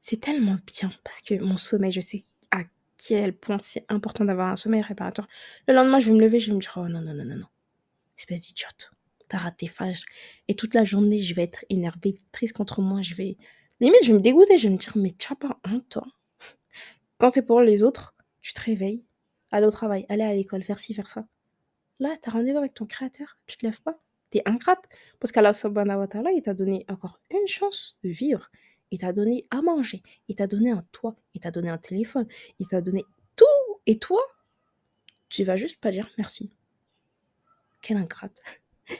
C'est 0.00 0.20
tellement 0.20 0.58
bien 0.66 0.90
parce 1.04 1.20
que 1.20 1.40
mon 1.42 1.56
sommeil, 1.56 1.92
je 1.92 2.00
sais 2.00 2.24
à 2.50 2.64
quel 2.96 3.36
point 3.36 3.58
c'est 3.60 3.84
important 3.88 4.24
d'avoir 4.24 4.48
un 4.48 4.56
sommeil 4.56 4.82
réparateur. 4.82 5.28
Le 5.66 5.74
lendemain, 5.74 6.00
je 6.00 6.06
vais 6.10 6.16
me 6.16 6.20
lever, 6.20 6.40
je 6.40 6.50
vais 6.50 6.56
me 6.56 6.60
dire, 6.60 6.72
oh 6.76 6.88
non, 6.88 7.00
non, 7.00 7.14
non, 7.14 7.24
non, 7.24 7.36
non. 7.36 7.46
Espèce 8.16 8.42
d'idiote. 8.42 8.90
T'as 9.28 9.38
raté 9.38 9.68
phage. 9.68 10.02
Et 10.48 10.54
toute 10.54 10.74
la 10.74 10.84
journée, 10.84 11.18
je 11.18 11.34
vais 11.34 11.42
être 11.42 11.64
énervée, 11.68 12.14
triste 12.32 12.56
contre 12.56 12.80
moi. 12.80 13.02
Je 13.02 13.14
vais. 13.14 13.36
Limite, 13.80 14.02
je 14.02 14.08
vais 14.08 14.18
me 14.18 14.22
dégoûter. 14.22 14.58
Je 14.58 14.68
vais 14.68 14.74
me 14.74 14.78
dire, 14.78 14.92
mais 14.96 15.12
tu 15.12 15.34
pas 15.36 15.58
honte, 15.66 15.88
toi. 15.88 16.06
Quand 17.18 17.30
c'est 17.30 17.42
pour 17.42 17.60
les 17.60 17.82
autres, 17.82 18.14
tu 18.40 18.52
te 18.52 18.60
réveilles, 18.60 19.04
aller 19.50 19.66
au 19.66 19.70
travail, 19.70 20.06
aller 20.08 20.24
à 20.24 20.32
l'école, 20.32 20.62
faire 20.62 20.78
ci, 20.78 20.94
faire 20.94 21.08
ça. 21.08 21.26
Là, 21.98 22.16
tu 22.22 22.28
as 22.28 22.32
rendez-vous 22.32 22.58
avec 22.58 22.74
ton 22.74 22.86
créateur, 22.86 23.38
tu 23.46 23.56
te 23.56 23.66
lèves 23.66 23.82
pas. 23.82 24.00
Tu 24.30 24.38
es 24.38 24.48
ingrate. 24.48 24.88
Parce 25.18 25.32
qu'Allah 25.32 25.52
subhanahu 25.52 25.98
wa 25.98 26.06
ta'ala, 26.06 26.30
il 26.32 26.42
t'a 26.42 26.54
donné 26.54 26.84
encore 26.88 27.20
une 27.30 27.46
chance 27.48 27.98
de 28.04 28.10
vivre. 28.10 28.50
Il 28.90 28.98
t'a 28.98 29.12
donné 29.12 29.46
à 29.50 29.62
manger. 29.62 30.02
Il 30.28 30.34
t'a 30.34 30.46
donné 30.46 30.70
un 30.70 30.82
toit. 30.92 31.16
Il 31.34 31.40
t'a 31.40 31.50
donné 31.50 31.70
un 31.70 31.78
téléphone. 31.78 32.26
Il 32.58 32.66
t'a 32.66 32.80
donné 32.80 33.04
tout. 33.36 33.44
Et 33.86 33.98
toi, 33.98 34.20
tu 35.28 35.44
vas 35.44 35.56
juste 35.56 35.80
pas 35.80 35.90
dire 35.90 36.08
merci. 36.18 36.50
Quelle 37.82 37.96
ingrate. 37.96 38.40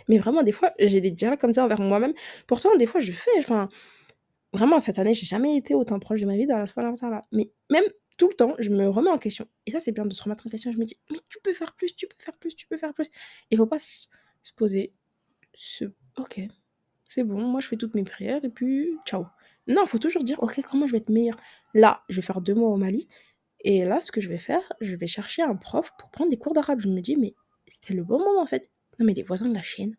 Mais 0.08 0.18
vraiment, 0.18 0.42
des 0.42 0.52
fois, 0.52 0.72
j'ai 0.78 1.00
des 1.00 1.10
dialogues 1.10 1.38
comme 1.38 1.54
ça 1.54 1.64
envers 1.64 1.80
moi-même. 1.80 2.12
Pourtant, 2.46 2.74
des 2.76 2.86
fois, 2.86 3.00
je 3.00 3.12
fais. 3.12 3.30
Enfin, 3.38 3.68
vraiment, 4.52 4.80
cette 4.80 4.98
année, 4.98 5.14
j'ai 5.14 5.26
jamais 5.26 5.56
été 5.56 5.74
autant 5.74 5.98
proche 5.98 6.20
de 6.20 6.26
ma 6.26 6.36
vie 6.36 6.46
dans 6.46 6.58
la 6.58 7.10
là. 7.10 7.22
Mais 7.32 7.52
même 7.70 7.84
tout 8.18 8.28
le 8.28 8.34
temps, 8.34 8.54
je 8.58 8.70
me 8.70 8.88
remets 8.88 9.10
en 9.10 9.18
question. 9.18 9.46
Et 9.66 9.70
ça, 9.70 9.80
c'est 9.80 9.92
bien 9.92 10.04
de 10.04 10.12
se 10.14 10.22
remettre 10.22 10.46
en 10.46 10.50
question. 10.50 10.72
Je 10.72 10.78
me 10.78 10.84
dis, 10.84 10.98
mais 11.10 11.18
tu 11.28 11.38
peux 11.42 11.52
faire 11.52 11.74
plus, 11.74 11.94
tu 11.94 12.06
peux 12.06 12.16
faire 12.18 12.36
plus, 12.36 12.54
tu 12.54 12.66
peux 12.66 12.76
faire 12.76 12.92
plus. 12.92 13.08
Il 13.50 13.56
faut 13.56 13.66
pas 13.66 13.78
se 13.78 14.08
poser. 14.56 14.92
Ok, 16.16 16.40
c'est 17.08 17.24
bon, 17.24 17.40
moi, 17.40 17.60
je 17.60 17.68
fais 17.68 17.76
toutes 17.76 17.94
mes 17.94 18.04
prières 18.04 18.44
et 18.44 18.50
puis 18.50 18.96
ciao. 19.06 19.26
Non, 19.66 19.86
faut 19.86 19.98
toujours 19.98 20.24
dire, 20.24 20.42
ok, 20.42 20.60
comment 20.62 20.86
je 20.86 20.92
vais 20.92 20.98
être 20.98 21.10
meilleur 21.10 21.36
Là, 21.74 22.02
je 22.08 22.16
vais 22.16 22.22
faire 22.22 22.40
deux 22.40 22.54
mois 22.54 22.70
au 22.70 22.76
Mali. 22.76 23.08
Et 23.60 23.84
là, 23.84 24.00
ce 24.00 24.12
que 24.12 24.20
je 24.20 24.28
vais 24.28 24.38
faire, 24.38 24.62
je 24.80 24.96
vais 24.96 25.06
chercher 25.06 25.42
un 25.42 25.56
prof 25.56 25.90
pour 25.98 26.10
prendre 26.10 26.30
des 26.30 26.38
cours 26.38 26.52
d'arabe. 26.54 26.80
Je 26.80 26.88
me 26.88 27.00
dis, 27.00 27.16
mais 27.16 27.34
c'était 27.66 27.94
le 27.94 28.04
bon 28.04 28.18
moment 28.18 28.40
en 28.40 28.46
fait. 28.46 28.70
Non, 28.98 29.06
mais 29.06 29.14
les 29.14 29.22
voisins 29.22 29.48
de 29.48 29.54
la 29.54 29.62
chienne. 29.62 29.96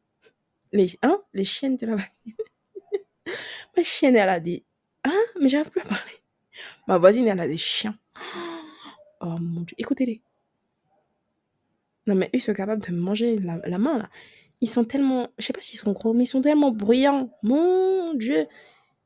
Les, 0.72 0.98
hein 1.02 1.22
Les 1.34 1.46
chiennes 1.46 1.78
de 1.78 1.86
la 1.86 1.96
Ma 3.78 3.84
chienne, 3.84 4.16
elle 4.16 4.30
a 4.30 4.40
des. 4.40 4.64
Hein 5.04 5.24
Mais 5.40 5.50
j'arrive 5.50 5.72
plus 5.72 5.82
à 5.82 5.86
parler. 5.86 6.14
Ma 6.88 6.98
voisine, 6.98 7.28
elle 7.28 7.40
a 7.40 7.48
des 7.48 7.58
chiens. 7.58 7.98
Oh 9.22 9.36
mon 9.38 9.64
dieu, 9.64 9.76
écoutez-les. 9.78 10.22
Non, 12.08 12.16
mais 12.16 12.28
eux, 12.28 12.38
ils 12.38 12.42
sont 12.42 12.54
capables 12.54 12.82
de 12.82 12.94
manger 12.94 13.38
la, 13.38 13.78
main, 13.78 13.98
là. 13.98 14.10
Ils 14.62 14.70
sont 14.70 14.86
tellement. 14.86 15.28
Je 15.38 15.46
sais 15.46 15.52
pas 15.52 15.60
s'ils 15.60 15.78
sont 15.78 15.92
gros, 15.92 16.14
mais 16.14 16.24
ils 16.24 16.28
sont 16.28 16.40
tellement 16.40 16.72
bruyants. 16.72 17.30
Mon 17.44 18.14
dieu. 18.14 18.48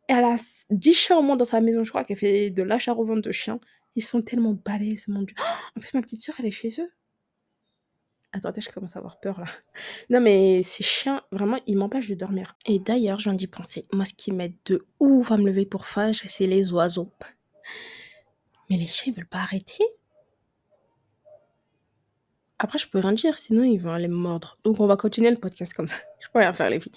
Elle 0.08 0.23
a 0.23 0.38
10 0.69 0.93
chiens 0.93 1.17
au 1.17 1.23
moins 1.23 1.36
dans 1.36 1.45
sa 1.45 1.62
maison, 1.62 1.84
je 1.84 1.89
crois 1.89 2.03
qu'elle 2.03 2.17
fait 2.17 2.51
de 2.51 2.62
l'achat-revente 2.62 3.21
de 3.21 3.32
chiens. 3.32 3.60
Ils 3.95 4.03
sont 4.03 4.21
tellement 4.21 4.53
balèzes, 4.53 5.08
mon 5.08 5.23
dieu. 5.23 5.36
en 5.75 5.79
plus, 5.79 5.95
ma 5.95 6.01
petite 6.01 6.21
soeur, 6.21 6.36
elle 6.38 6.45
est 6.45 6.51
chez 6.51 6.69
eux. 6.79 6.91
Attendez, 8.35 8.61
je 8.61 8.69
commence 8.69 8.95
à 8.95 8.99
avoir 8.99 9.19
peur 9.19 9.39
là. 9.39 9.45
Non, 10.09 10.19
mais 10.19 10.63
ces 10.63 10.83
chiens, 10.83 11.21
vraiment, 11.31 11.59
ils 11.67 11.77
m'empêchent 11.77 12.09
de 12.09 12.15
dormir. 12.15 12.57
Et 12.65 12.79
d'ailleurs, 12.79 13.19
j'en 13.19 13.33
dis 13.33 13.45
penser. 13.45 13.85
Moi, 13.93 14.05
ce 14.05 14.13
qui 14.13 14.31
m'aide 14.31 14.55
de 14.65 14.87
ouf 14.99 15.31
à 15.31 15.37
me 15.37 15.45
lever 15.45 15.67
pour 15.67 15.85
fâche, 15.85 16.23
c'est 16.27 16.47
les 16.47 16.73
oiseaux. 16.73 17.11
Mais 18.69 18.77
les 18.77 18.87
chiens, 18.87 19.13
ils 19.13 19.15
veulent 19.15 19.27
pas 19.27 19.39
arrêter. 19.39 19.83
Après, 22.57 22.79
je 22.79 22.87
peux 22.87 22.99
rien 22.99 23.11
dire, 23.11 23.37
sinon 23.37 23.63
ils 23.63 23.77
vont 23.77 23.91
aller 23.91 24.07
me 24.07 24.15
mordre. 24.15 24.57
Donc, 24.63 24.79
on 24.79 24.87
va 24.87 24.97
continuer 24.97 25.29
le 25.29 25.37
podcast 25.37 25.73
comme 25.73 25.87
ça. 25.87 25.95
Je 26.19 26.27
peux 26.29 26.39
rien 26.39 26.53
faire, 26.53 26.69
les 26.69 26.79
filles. 26.79 26.93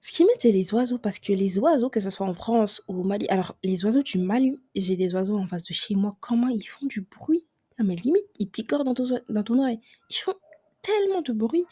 Ce 0.00 0.12
qui 0.12 0.24
m'aide, 0.24 0.36
c'est 0.38 0.52
les 0.52 0.72
oiseaux, 0.72 0.98
parce 0.98 1.18
que 1.18 1.32
les 1.32 1.58
oiseaux, 1.58 1.90
que 1.90 2.00
ce 2.00 2.08
soit 2.08 2.26
en 2.26 2.34
France 2.34 2.82
ou 2.88 3.00
au 3.00 3.02
Mali, 3.02 3.26
alors 3.28 3.56
les 3.62 3.84
oiseaux 3.84 4.02
du 4.02 4.18
Mali, 4.18 4.62
j'ai 4.74 4.96
des 4.96 5.14
oiseaux 5.14 5.36
en 5.36 5.46
face 5.46 5.64
de 5.64 5.74
chez 5.74 5.94
moi, 5.96 6.16
comment 6.20 6.48
ils 6.48 6.62
font 6.62 6.86
du 6.86 7.02
bruit? 7.02 7.47
Non, 7.78 7.86
mais 7.86 7.96
limite, 7.96 8.26
ils 8.38 8.48
picorent 8.48 8.84
dans 8.84 8.94
ton, 8.94 9.04
dans 9.28 9.42
ton 9.42 9.58
oreille. 9.58 9.80
Ils 10.10 10.16
font 10.16 10.34
tellement 10.82 11.22
de 11.22 11.32
bruit. 11.32 11.64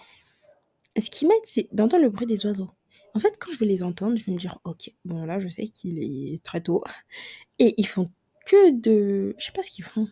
Ce 0.98 1.10
qui 1.10 1.26
m'aide, 1.26 1.40
c'est 1.44 1.68
d'entendre 1.72 2.04
le 2.04 2.10
bruit 2.10 2.26
des 2.26 2.46
oiseaux. 2.46 2.70
En 3.14 3.20
fait, 3.20 3.36
quand 3.38 3.50
je 3.50 3.58
vais 3.58 3.66
les 3.66 3.82
entendre, 3.82 4.16
je 4.16 4.24
vais 4.24 4.32
me 4.32 4.38
dire, 4.38 4.58
ok, 4.64 4.90
bon 5.04 5.24
là, 5.24 5.38
je 5.38 5.48
sais 5.48 5.68
qu'il 5.68 5.98
est 5.98 6.42
très 6.44 6.60
tôt. 6.60 6.82
Et 7.58 7.74
ils 7.78 7.86
font 7.86 8.10
que 8.46 8.70
de... 8.72 9.34
Je 9.38 9.44
sais 9.44 9.52
pas 9.52 9.62
ce 9.62 9.70
qu'ils 9.70 9.84
font. 9.84 10.08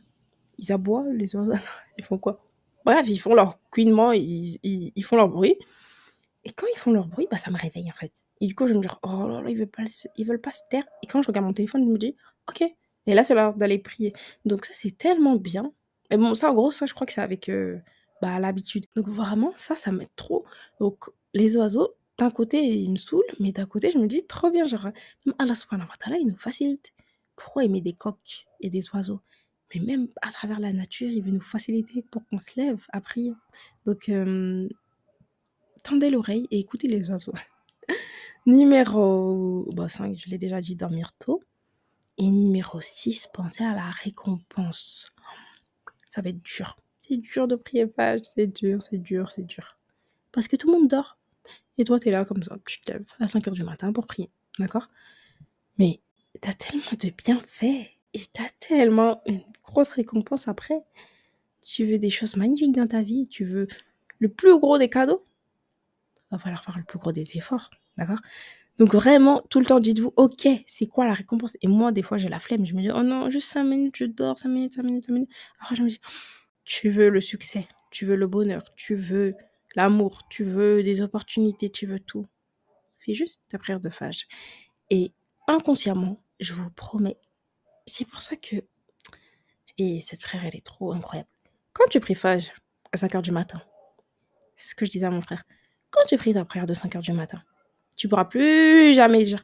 Ils 0.59 0.73
aboient, 0.73 1.05
les 1.13 1.37
oiseaux. 1.37 1.53
ils 1.99 2.05
font 2.05 2.19
quoi? 2.19 2.41
Bref, 2.85 3.07
ils 3.09 3.19
font 3.19 3.35
leur 3.35 3.59
couinement, 3.71 4.13
ils, 4.13 4.59
ils, 4.63 5.03
font 5.03 5.17
leur 5.17 5.29
bruit. 5.29 5.57
Et 6.45 6.51
quand 6.51 6.67
ils 6.75 6.79
font 6.79 6.93
leur 6.93 7.07
bruit, 7.07 7.27
bah, 7.31 7.39
ça 7.39 7.51
me 7.51 7.57
réveille, 7.57 7.91
en 7.91 7.95
fait. 7.95 8.25
Et 8.41 8.47
du 8.47 8.55
coup, 8.55 8.67
je 8.67 8.73
vais 8.73 8.79
me 8.79 8.83
dire, 8.83 8.99
oh 9.03 9.29
là 9.29 9.41
là, 9.41 9.51
ils 9.51 9.57
veulent 9.57 9.67
pas, 9.67 9.85
ils 10.17 10.27
veulent 10.27 10.41
pas 10.41 10.51
se 10.51 10.63
taire. 10.71 10.85
Et 11.03 11.07
quand 11.07 11.23
je 11.23 11.29
regarde 11.29 11.47
mon 11.47 11.55
téléphone, 11.55 11.85
je 11.85 11.91
me 11.91 11.99
dis, 11.99 12.15
ok. 12.49 12.63
Et 13.07 13.15
là, 13.15 13.25
c'est 13.25 13.35
l'heure 13.35 13.55
d'aller 13.55 13.79
prier. 13.79 14.13
Donc 14.45 14.65
ça, 14.65 14.73
c'est 14.75 14.97
tellement 14.97 15.37
bien. 15.37 15.73
Mais 16.11 16.17
bon, 16.17 16.35
ça, 16.35 16.51
en 16.51 16.55
gros, 16.55 16.71
ça, 16.71 16.87
je 16.87 16.95
crois 16.95 17.07
que 17.07 17.13
c'est 17.13 17.21
avec 17.21 17.49
euh, 17.49 17.79
bah, 18.23 18.39
l'habitude. 18.39 18.87
Donc, 18.97 19.09
vraiment, 19.09 19.53
ça, 19.57 19.75
ça 19.77 19.93
m'aide 19.93 20.15
trop. 20.17 20.45
Donc, 20.81 21.11
les 21.33 21.57
oiseaux, 21.57 21.95
d'un 22.19 22.31
côté, 22.31 22.63
ils 22.63 22.91
me 22.91 22.97
saoulent, 22.97 23.23
mais 23.41 23.53
d'un 23.53 23.67
côté, 23.67 23.91
je 23.91 23.99
me 23.99 24.07
dis 24.07 24.27
trop 24.27 24.51
bien. 24.51 24.65
Genre, 24.65 24.85
même 25.27 25.35
Allah 25.39 25.55
subhanahu 25.55 25.89
wa 25.89 25.97
ta'ala, 25.97 26.19
il 26.19 26.27
nous 26.27 26.37
facilite. 26.37 26.93
Pourquoi 27.37 27.65
il 27.65 27.71
met 27.71 27.81
des 27.81 27.95
coques 27.95 28.47
et 28.61 28.71
des 28.71 28.89
oiseaux? 28.91 29.21
Mais 29.75 29.81
même 29.81 30.09
à 30.23 30.31
travers 30.31 30.61
la 30.61 30.73
nature, 30.73 31.09
il 31.11 31.23
veut 31.23 31.33
nous 31.33 31.41
faciliter 31.41 32.03
pour 32.03 32.23
qu'on 32.29 32.39
se 32.39 32.61
lève 32.61 32.87
à 32.93 33.01
prier. 33.01 33.35
Donc, 33.87 34.09
euh, 34.09 34.69
tendez 35.83 36.11
l'oreille 36.11 36.47
et 36.51 36.61
écoutez 36.61 36.87
les 36.87 37.11
oiseaux. 37.11 37.35
numéro 38.47 39.69
bah, 39.73 39.89
5, 39.89 40.17
je 40.17 40.29
l'ai 40.29 40.39
déjà 40.39 40.61
dit, 40.61 40.77
dormir 40.77 41.13
tôt. 41.19 41.43
Et 42.19 42.31
numéro 42.31 42.81
6, 42.81 43.31
pensez 43.33 43.65
à 43.65 43.75
la 43.75 43.91
récompense 43.91 45.14
ça 46.15 46.23
va 46.23 46.31
être 46.31 46.43
dur. 46.43 46.79
C'est 47.01 47.17
dur 47.17 47.49
de 47.49 47.57
prier 47.57 47.87
page, 47.87 48.21
c'est 48.23 48.47
dur, 48.47 48.81
c'est 48.81 48.99
dur, 48.99 49.33
c'est 49.33 49.43
dur. 49.43 49.79
Parce 50.31 50.47
que 50.47 50.55
tout 50.55 50.69
le 50.69 50.79
monde 50.79 50.89
dort. 50.89 51.19
Et 51.77 51.85
toi, 51.85 51.99
tu 51.99 52.09
es 52.09 52.13
là 52.13 52.25
comme 52.25 52.43
ça, 52.43 52.57
tu 52.65 52.81
te 52.81 52.93
lèves 52.93 53.05
à 53.19 53.27
5h 53.27 53.51
du 53.51 53.65
matin 53.65 53.93
pour 53.93 54.07
prier. 54.07 54.31
D'accord? 54.61 54.89
Mais 55.77 56.01
tu 56.41 56.49
as 56.49 56.55
tellement 56.55 56.85
de 56.93 57.11
bienfaits 57.11 57.91
et 58.13 58.21
tu 58.33 58.43
as 58.43 58.51
tellement 58.61 59.23
une 59.27 59.43
grosse 59.65 59.91
récompense 59.91 60.47
après. 60.47 60.85
Tu 61.63 61.85
veux 61.85 61.99
des 61.99 62.11
choses 62.11 62.37
magnifiques 62.37 62.77
dans 62.77 62.87
ta 62.87 63.03
vie, 63.03 63.27
tu 63.27 63.45
veux 63.45 63.67
le 64.21 64.29
plus 64.29 64.57
gros 64.61 64.79
des 64.79 64.89
cadeaux? 64.89 65.27
Va 66.31 66.39
falloir 66.39 66.65
faire 66.65 66.79
le 66.79 66.85
plus 66.85 67.01
gros 67.01 67.11
des 67.11 67.37
efforts. 67.37 67.71
D'accord? 67.97 68.21
Donc 68.79 68.95
vraiment, 68.95 69.43
tout 69.51 69.61
le 69.61 69.67
temps, 69.67 69.79
dites-vous, 69.79 70.13
ok, 70.17 70.49
c'est 70.67 70.87
quoi 70.87 71.05
la 71.05 71.13
récompense? 71.13 71.57
Et 71.63 71.69
moi, 71.69 71.93
des 71.93 72.03
fois, 72.03 72.19
j'ai 72.19 72.29
la 72.29 72.41
flemme. 72.41 72.67
Je 72.67 72.75
me 72.75 72.83
dis, 72.83 72.91
oh 72.91 73.03
non, 73.03 73.31
juste 73.31 73.49
5 73.49 73.65
minutes, 73.65 73.97
je 73.97 74.05
dors, 74.07 74.37
5 74.37 74.49
minutes, 74.49 74.73
5 74.75 74.83
minutes, 74.83 75.07
5 75.07 75.13
minutes. 75.13 75.31
Après, 75.61 75.77
je 75.77 75.83
me 75.83 75.89
dis, 75.89 76.01
tu 76.65 76.91
veux 76.91 77.09
le 77.09 77.21
succès, 77.21 77.69
tu 77.91 78.05
veux 78.05 78.17
le 78.17 78.27
bonheur, 78.27 78.75
tu 78.75 78.97
veux 78.97 79.37
l'amour, 79.77 80.27
tu 80.29 80.43
veux 80.43 80.83
des 80.83 81.03
opportunités, 81.03 81.71
tu 81.71 81.87
veux 81.87 82.01
tout. 82.01 82.27
Fais 82.99 83.15
juste 83.15 83.41
ta 83.49 83.59
prière 83.59 83.81
de 83.81 83.91
phage. 83.91 84.27
Et 84.91 85.13
inconsciemment, 85.47 86.21
je 86.41 86.53
vous 86.55 86.71
promets, 86.71 87.19
c'est 87.87 88.07
pour 88.07 88.23
ça 88.23 88.37
que... 88.37 88.57
Et 89.79 90.01
cette 90.01 90.21
prière, 90.21 90.45
elle 90.47 90.57
est 90.57 90.65
trop 90.65 90.93
incroyable. 90.93 91.29
Quand 91.73 91.87
tu 91.91 92.01
pries 92.01 92.15
phage 92.15 92.53
à 92.93 92.97
5 92.97 93.13
h 93.13 93.23
du 93.23 93.31
matin, 93.31 93.61
c'est 94.57 94.71
ce 94.71 94.75
que 94.75 94.85
je 94.85 94.91
disais 94.91 95.07
à 95.07 95.11
mon 95.11 95.21
frère, 95.21 95.43
quand 95.91 96.03
tu 96.09 96.17
pries 96.17 96.35
ta 96.35 96.45
prière 96.45 96.67
de 96.67 96.75
5 96.75 96.95
h 96.95 97.01
du 97.01 97.13
matin, 97.13 97.43
tu 97.97 98.09
pourras 98.09 98.25
plus 98.25 98.95
jamais 98.95 99.25
dire, 99.25 99.43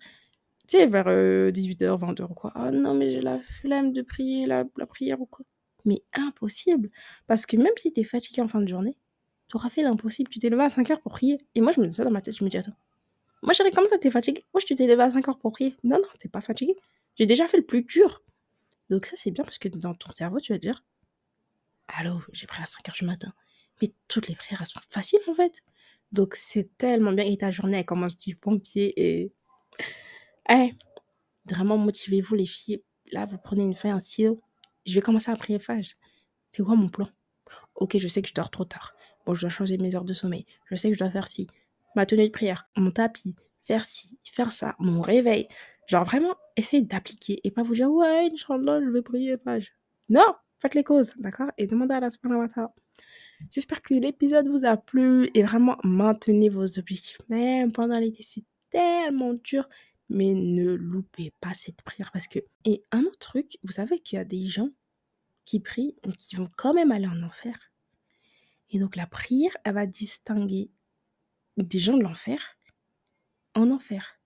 tu 0.69 0.77
sais, 0.77 0.87
vers 0.87 1.07
18h, 1.07 1.85
euh, 1.85 1.97
20h 1.97 2.31
ou 2.31 2.35
quoi. 2.35 2.53
Ah 2.55 2.71
non, 2.71 2.95
mais 2.95 3.11
j'ai 3.11 3.21
la 3.21 3.39
flemme 3.41 3.93
de 3.93 4.03
prier 4.03 4.47
la, 4.47 4.65
prière 4.87 5.21
ou 5.21 5.27
quoi. 5.27 5.45
Mais 5.85 6.03
impossible. 6.13 6.91
Parce 7.27 7.47
que 7.47 7.57
même 7.57 7.73
si 7.77 7.93
tu 7.93 8.01
es 8.01 8.05
fatigué 8.05 8.43
en 8.43 8.49
fin 8.49 8.61
de 8.61 8.69
journée, 8.69 8.97
tu 9.49 9.57
auras 9.57 9.71
fait 9.71 9.83
l'impossible. 9.83 10.31
Tu 10.31 10.39
t'es 10.39 10.49
levé 10.49 10.63
à 10.63 10.69
5h 10.69 11.01
pour 11.01 11.13
prier. 11.13 11.41
Et 11.55 11.61
moi, 11.61 11.73
je 11.73 11.81
me 11.81 11.87
dis 11.87 11.97
ça 11.97 12.05
dans 12.05 12.11
ma 12.11 12.21
tête. 12.21 12.37
Je 12.37 12.45
me 12.45 12.51
dis, 12.51 12.57
attends, 12.57 12.77
moi, 13.43 13.53
chérie, 13.53 13.71
comment 13.71 13.89
ça, 13.89 13.99
t'es 13.99 14.11
fatigué? 14.11 14.45
Moi, 14.55 14.61
je 14.61 14.73
t'ai 14.73 14.87
levé 14.87 15.03
à 15.03 15.09
5h 15.09 15.39
pour 15.39 15.53
prier. 15.53 15.75
Non, 15.83 15.97
non, 15.97 16.09
t'es 16.19 16.29
pas 16.29 16.41
fatigué. 16.41 16.77
J'ai 17.17 17.27
déjà 17.27 17.49
fait 17.49 17.57
le 17.57 17.65
plus 17.65 17.83
dur. 17.83 18.23
Donc, 18.91 19.07
ça, 19.07 19.17
c'est 19.17 19.31
bien 19.31 19.45
parce 19.45 19.59
que 19.59 19.69
dans 19.69 19.95
ton 19.95 20.13
cerveau, 20.13 20.41
tu 20.41 20.53
vas 20.53 20.59
dire, 20.59 20.85
allô, 21.89 22.21
j'ai 22.33 22.47
prié 22.47 22.63
à 22.63 22.67
5h 22.67 22.99
du 22.99 23.05
matin. 23.07 23.33
Mais 23.81 23.93
toutes 24.09 24.29
les 24.29 24.35
prières, 24.35 24.61
elles 24.61 24.67
sont 24.67 24.81
faciles 24.89 25.21
en 25.27 25.35
fait. 25.35 25.63
Donc, 26.13 26.35
c'est 26.35 26.77
tellement 26.77 27.13
bien 27.13 27.25
et 27.25 27.37
ta 27.37 27.51
journée, 27.51 27.79
elle 27.79 27.85
commence 27.85 28.17
du 28.17 28.37
bon 28.37 28.59
pied 28.59 28.93
et 29.01 29.33
eh, 30.51 30.73
vraiment 31.47 31.79
motivez-vous 31.79 32.35
les 32.35 32.47
filles. 32.47 32.83
Là, 33.13 33.27
vous 33.27 33.39
prenez 33.39 33.63
une 33.63 33.75
feuille, 33.75 33.93
un 33.93 34.01
stylo. 34.01 34.41
Je 34.87 34.95
vais 34.95 35.01
commencer 35.01 35.31
à 35.31 35.37
prier 35.37 35.59
phage. 35.59 35.97
C'est 36.51 36.63
quoi 36.63 36.75
mon 36.75 36.89
plan? 36.89 37.09
OK, 37.77 37.97
je 37.99 38.09
sais 38.09 38.23
que 38.23 38.29
je 38.29 38.35
dors 38.35 38.51
trop 38.51 38.65
tard. 38.65 38.95
Bon, 39.25 39.35
je 39.35 39.41
dois 39.41 39.51
changer 39.51 39.79
mes 39.79 39.95
heures 39.95 40.05
de 40.05 40.13
sommeil. 40.13 40.47
Je 40.67 40.75
sais 40.77 40.89
que 40.89 40.95
je 40.95 41.01
dois 41.01 41.11
faire 41.11 41.29
ci. 41.29 41.47
Ma 41.97 42.07
tenue 42.07 42.27
de 42.27 42.33
prière, 42.33 42.69
mon 42.77 42.91
tapis, 42.91 43.37
faire 43.65 43.85
ci, 43.85 44.19
faire 44.25 44.53
ça, 44.53 44.77
mon 44.79 45.01
réveil. 45.01 45.49
Genre 45.87 46.05
vraiment, 46.05 46.35
essayez 46.57 46.83
d'appliquer 46.83 47.41
et 47.43 47.51
pas 47.51 47.63
vous 47.63 47.75
dire 47.75 47.91
ouais, 47.91 48.31
Inch'Allah, 48.33 48.81
je 48.81 48.91
vais 48.91 49.03
prier 49.03 49.37
phage. 49.39 49.73
Non, 50.09 50.35
faites 50.59 50.75
les 50.75 50.85
causes, 50.85 51.15
d'accord? 51.17 51.51
Et 51.59 51.67
demandez 51.67 51.95
à 51.95 52.01
la 52.01 52.11
subhanahu. 52.11 52.49
J'espère 53.51 53.83
que 53.83 53.95
l'épisode 53.95 54.49
vous 54.49 54.65
a 54.65 54.77
plu 54.77 55.31
et 55.35 55.43
vraiment 55.43 55.77
maintenez 55.83 56.49
vos 56.49 56.79
objectifs. 56.79 57.19
Même 57.29 57.73
pendant 57.73 57.99
l'été, 57.99 58.23
c'est 58.23 58.45
tellement 58.71 59.35
dur. 59.35 59.69
Mais 60.09 60.35
ne 60.35 60.73
loupez 60.73 61.33
pas 61.41 61.55
cette 61.55 61.83
prière 61.83 62.11
parce 62.13 62.27
que... 62.27 62.41
Et 62.65 62.83
un 62.91 63.03
autre 63.05 63.19
truc, 63.19 63.59
vous 63.63 63.73
savez 63.73 64.01
qu'il 64.01 64.17
y 64.17 64.21
a 64.21 64.25
des 64.25 64.47
gens 64.47 64.71
qui 65.45 65.61
prient 65.61 65.97
mais 66.07 66.13
qui 66.13 66.37
vont 66.37 66.51
quand 66.57 66.75
même 66.75 66.93
aller 66.93 67.07
en 67.07 67.23
enfer. 67.23 67.57
Et 68.71 68.79
donc 68.79 68.97
la 68.97 69.07
prière, 69.07 69.57
elle 69.65 69.75
va 69.75 69.87
distinguer 69.87 70.71
des 71.57 71.79
gens 71.79 71.97
de 71.97 72.03
l'enfer 72.03 72.57
en 73.55 73.71
enfer. 73.71 74.21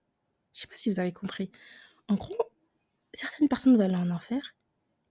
Je 0.53 0.61
sais 0.61 0.67
pas 0.67 0.77
si 0.77 0.89
vous 0.89 0.99
avez 0.99 1.11
compris. 1.11 1.51
En 2.07 2.15
gros, 2.15 2.35
certaines 3.13 3.47
personnes 3.47 3.75
vont 3.75 3.83
aller 3.83 3.95
en 3.95 4.11
enfer 4.11 4.55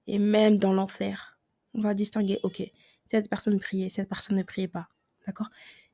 et 0.06 0.18
même 0.18 0.58
dans 0.58 0.72
l'enfer, 0.72 1.38
on 1.72 1.80
va 1.80 1.94
distinguer, 1.94 2.38
ok, 2.42 2.62
cette 3.04 3.28
personne 3.28 3.58
priait, 3.60 3.88
cette 3.88 4.08
personne 4.08 4.36
ne 4.36 4.42
priait 4.42 4.68
pas. 4.68 4.88
D'accord? 5.26 5.48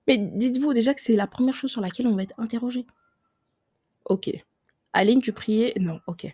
Mais 0.06 0.18
dites-vous 0.18 0.72
déjà 0.72 0.94
que 0.94 1.00
c'est 1.00 1.16
la 1.16 1.26
première 1.26 1.56
chose 1.56 1.70
sur 1.70 1.80
laquelle 1.80 2.06
on 2.06 2.16
va 2.16 2.22
être 2.22 2.34
interrogé. 2.38 2.86
Ok. 4.04 4.30
Aline, 4.92 5.20
tu 5.20 5.32
priais? 5.32 5.72
Non, 5.78 6.00
ok. 6.06 6.26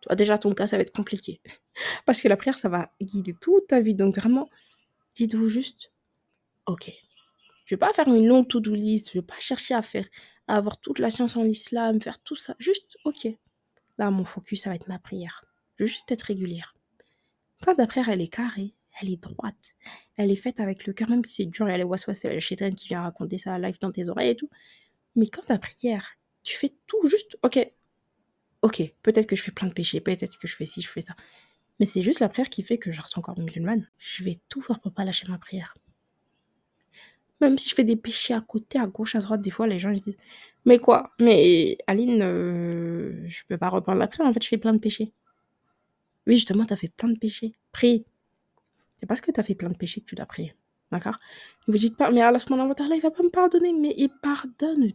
Toi, 0.00 0.16
déjà, 0.16 0.38
ton 0.38 0.54
cas, 0.54 0.66
ça 0.66 0.76
va 0.76 0.82
être 0.82 0.94
compliqué. 0.94 1.40
Parce 2.06 2.20
que 2.20 2.28
la 2.28 2.36
prière, 2.36 2.58
ça 2.58 2.68
va 2.68 2.90
guider 3.00 3.34
toute 3.40 3.68
ta 3.68 3.80
vie. 3.80 3.94
Donc, 3.94 4.16
vraiment, 4.16 4.48
dites-vous 5.14 5.48
juste, 5.48 5.92
ok. 6.66 6.92
Je 7.64 7.74
vais 7.74 7.78
pas 7.78 7.92
faire 7.92 8.08
une 8.08 8.26
longue 8.26 8.48
to-do 8.48 8.74
list. 8.74 9.10
Je 9.12 9.18
vais 9.18 9.26
pas 9.26 9.38
chercher 9.40 9.74
à 9.74 9.82
faire, 9.82 10.06
à 10.46 10.56
avoir 10.56 10.80
toute 10.80 10.98
la 10.98 11.10
science 11.10 11.36
en 11.36 11.44
islam, 11.44 12.00
faire 12.00 12.20
tout 12.22 12.36
ça. 12.36 12.54
Juste, 12.58 12.96
ok. 13.04 13.28
Là, 13.98 14.10
mon 14.10 14.24
focus, 14.24 14.62
ça 14.62 14.70
va 14.70 14.76
être 14.76 14.88
ma 14.88 14.98
prière. 14.98 15.44
Je 15.76 15.84
veux 15.84 15.88
juste 15.88 16.10
être 16.12 16.22
régulière. 16.22 16.74
Quand 17.62 17.74
ta 17.74 17.86
prière, 17.86 18.08
elle 18.08 18.20
est 18.20 18.28
carrée, 18.28 18.74
elle 19.00 19.10
est 19.10 19.22
droite, 19.22 19.76
elle 20.16 20.30
est 20.30 20.36
faite 20.36 20.60
avec 20.60 20.86
le 20.86 20.92
cœur, 20.92 21.10
même 21.10 21.24
si 21.24 21.34
c'est 21.34 21.44
dur, 21.46 21.68
et 21.68 21.72
elle 21.72 21.80
est 21.80 21.84
waswas, 21.84 22.14
c'est 22.14 22.32
le 22.32 22.40
chétan 22.40 22.70
qui 22.70 22.88
vient 22.88 23.02
raconter 23.02 23.38
ça 23.38 23.58
live 23.58 23.78
dans 23.80 23.92
tes 23.92 24.08
oreilles 24.08 24.30
et 24.30 24.36
tout. 24.36 24.50
Mais 25.16 25.26
quand 25.28 25.42
ta 25.42 25.58
prière, 25.58 26.16
tu 26.42 26.56
fais 26.56 26.72
tout 26.86 27.08
juste, 27.08 27.38
ok, 27.42 27.70
ok, 28.62 28.82
peut-être 29.02 29.26
que 29.26 29.36
je 29.36 29.42
fais 29.42 29.52
plein 29.52 29.68
de 29.68 29.72
péchés, 29.72 30.00
peut-être 30.00 30.38
que 30.38 30.48
je 30.48 30.56
fais 30.56 30.66
ci, 30.66 30.82
je 30.82 30.88
fais 30.88 31.00
ça. 31.00 31.14
Mais 31.78 31.86
c'est 31.86 32.02
juste 32.02 32.20
la 32.20 32.28
prière 32.28 32.48
qui 32.48 32.62
fait 32.62 32.78
que 32.78 32.90
je 32.90 33.00
reste 33.00 33.18
encore 33.18 33.38
musulmane. 33.38 33.86
Je 33.98 34.24
vais 34.24 34.38
tout 34.48 34.62
faire 34.62 34.80
pour 34.80 34.92
pas 34.92 35.04
lâcher 35.04 35.26
ma 35.28 35.38
prière. 35.38 35.74
Même 37.40 37.58
si 37.58 37.68
je 37.68 37.74
fais 37.74 37.84
des 37.84 37.96
péchés 37.96 38.32
à 38.34 38.40
côté, 38.40 38.78
à 38.78 38.86
gauche, 38.86 39.14
à 39.14 39.20
droite, 39.20 39.42
des 39.42 39.50
fois, 39.50 39.66
les 39.66 39.78
gens 39.78 39.90
ils 39.90 39.98
se 39.98 40.02
disent 40.04 40.16
Mais 40.64 40.78
quoi? 40.78 41.12
Mais 41.20 41.76
Aline, 41.86 42.22
euh, 42.22 43.24
je 43.28 43.42
peux 43.46 43.58
pas 43.58 43.68
reprendre 43.68 43.98
la 43.98 44.08
prière, 44.08 44.26
en 44.26 44.32
fait, 44.32 44.42
je 44.42 44.48
fais 44.48 44.58
plein 44.58 44.72
de 44.72 44.78
péchés. 44.78 45.12
Oui, 46.26 46.36
justement, 46.36 46.64
tu 46.64 46.72
as 46.72 46.76
fait 46.76 46.88
plein 46.88 47.08
de 47.08 47.18
péchés. 47.18 47.52
Prie. 47.72 48.06
C'est 48.96 49.06
parce 49.06 49.20
que 49.20 49.30
tu 49.30 49.40
as 49.40 49.42
fait 49.42 49.54
plein 49.54 49.68
de 49.68 49.76
péchés 49.76 50.00
que 50.00 50.06
tu 50.06 50.14
dois 50.14 50.26
prier. 50.26 50.54
D'accord? 50.90 51.18
Ne 51.66 51.72
vous 51.72 51.78
dites 51.78 51.96
pas, 51.96 52.10
mais 52.10 52.22
Allah 52.22 52.38
il 52.48 53.00
va 53.00 53.10
pas 53.10 53.22
me 53.22 53.30
pardonner. 53.30 53.72
Mais 53.72 53.94
il 53.96 54.08
pardonne 54.08 54.90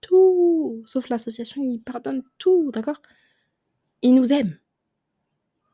tout. 0.00 0.82
Sauf 0.86 1.08
l'association, 1.08 1.62
il 1.62 1.80
pardonne 1.80 2.22
tout. 2.38 2.70
D'accord? 2.72 3.00
Il 4.02 4.14
nous 4.14 4.32
aime. 4.32 4.58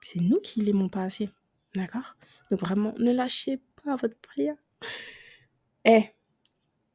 C'est 0.01 0.21
nous 0.21 0.41
qui 0.41 0.61
l'aimons 0.63 0.89
pas 0.89 1.05
assez. 1.05 1.31
D'accord? 1.75 2.17
Donc 2.51 2.61
vraiment, 2.61 2.95
ne 2.99 3.13
lâchez 3.13 3.61
pas 3.85 3.97
votre 3.97 4.17
prière. 4.17 4.57
Eh, 5.87 6.05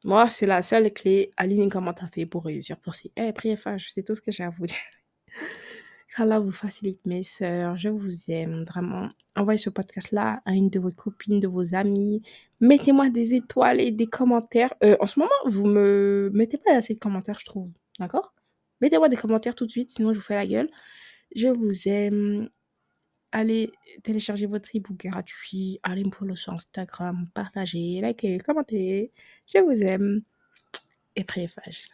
moi, 0.04 0.30
c'est 0.30 0.46
la 0.46 0.62
seule 0.62 0.92
clé. 0.92 1.32
Aline, 1.36 1.68
comment 1.68 1.92
t'as 1.92 2.06
fait 2.06 2.24
pour 2.24 2.44
réussir 2.44 2.78
pour 2.78 2.94
si 2.94 3.10
Eh, 3.16 3.32
priez 3.32 3.56
fâche, 3.56 3.90
c'est 3.92 4.04
tout 4.04 4.14
ce 4.14 4.20
que 4.20 4.30
j'ai 4.30 4.44
à 4.44 4.50
vous 4.50 4.66
dire. 4.66 4.76
Allah 6.18 6.40
vous 6.40 6.50
facilite, 6.50 7.04
mes 7.04 7.22
sœurs. 7.22 7.76
Je 7.76 7.90
vous 7.90 8.30
aime 8.30 8.64
vraiment. 8.64 9.10
Envoyez 9.36 9.58
ce 9.58 9.68
podcast-là 9.68 10.40
à 10.46 10.52
une 10.52 10.70
de 10.70 10.80
vos 10.80 10.90
copines, 10.90 11.40
de 11.40 11.46
vos 11.46 11.74
amis. 11.74 12.22
Mettez-moi 12.60 13.10
des 13.10 13.34
étoiles 13.34 13.82
et 13.82 13.90
des 13.90 14.06
commentaires. 14.06 14.72
Euh, 14.82 14.96
en 15.00 15.06
ce 15.06 15.18
moment, 15.18 15.30
vous 15.44 15.66
me 15.66 16.30
mettez 16.32 16.56
pas 16.56 16.74
assez 16.74 16.94
de 16.94 16.98
commentaires, 16.98 17.38
je 17.38 17.44
trouve. 17.44 17.68
D'accord? 17.98 18.32
Mettez-moi 18.80 19.10
des 19.10 19.16
commentaires 19.16 19.54
tout 19.54 19.66
de 19.66 19.70
suite, 19.70 19.90
sinon 19.90 20.14
je 20.14 20.18
vous 20.18 20.24
fais 20.24 20.34
la 20.36 20.46
gueule. 20.46 20.70
Je 21.34 21.48
vous 21.48 21.88
aime. 21.88 22.48
Allez 23.32 23.70
télécharger 24.02 24.46
votre 24.46 24.70
ebook 24.74 24.96
gratuit. 24.96 25.80
Allez 25.82 26.04
me 26.04 26.10
follow 26.10 26.36
sur 26.36 26.52
Instagram. 26.54 27.28
Partagez, 27.34 28.00
likez, 28.02 28.38
commentez. 28.38 29.12
Je 29.46 29.58
vous 29.58 29.82
aime. 29.82 30.22
Et 31.14 31.24
préfage. 31.24 31.88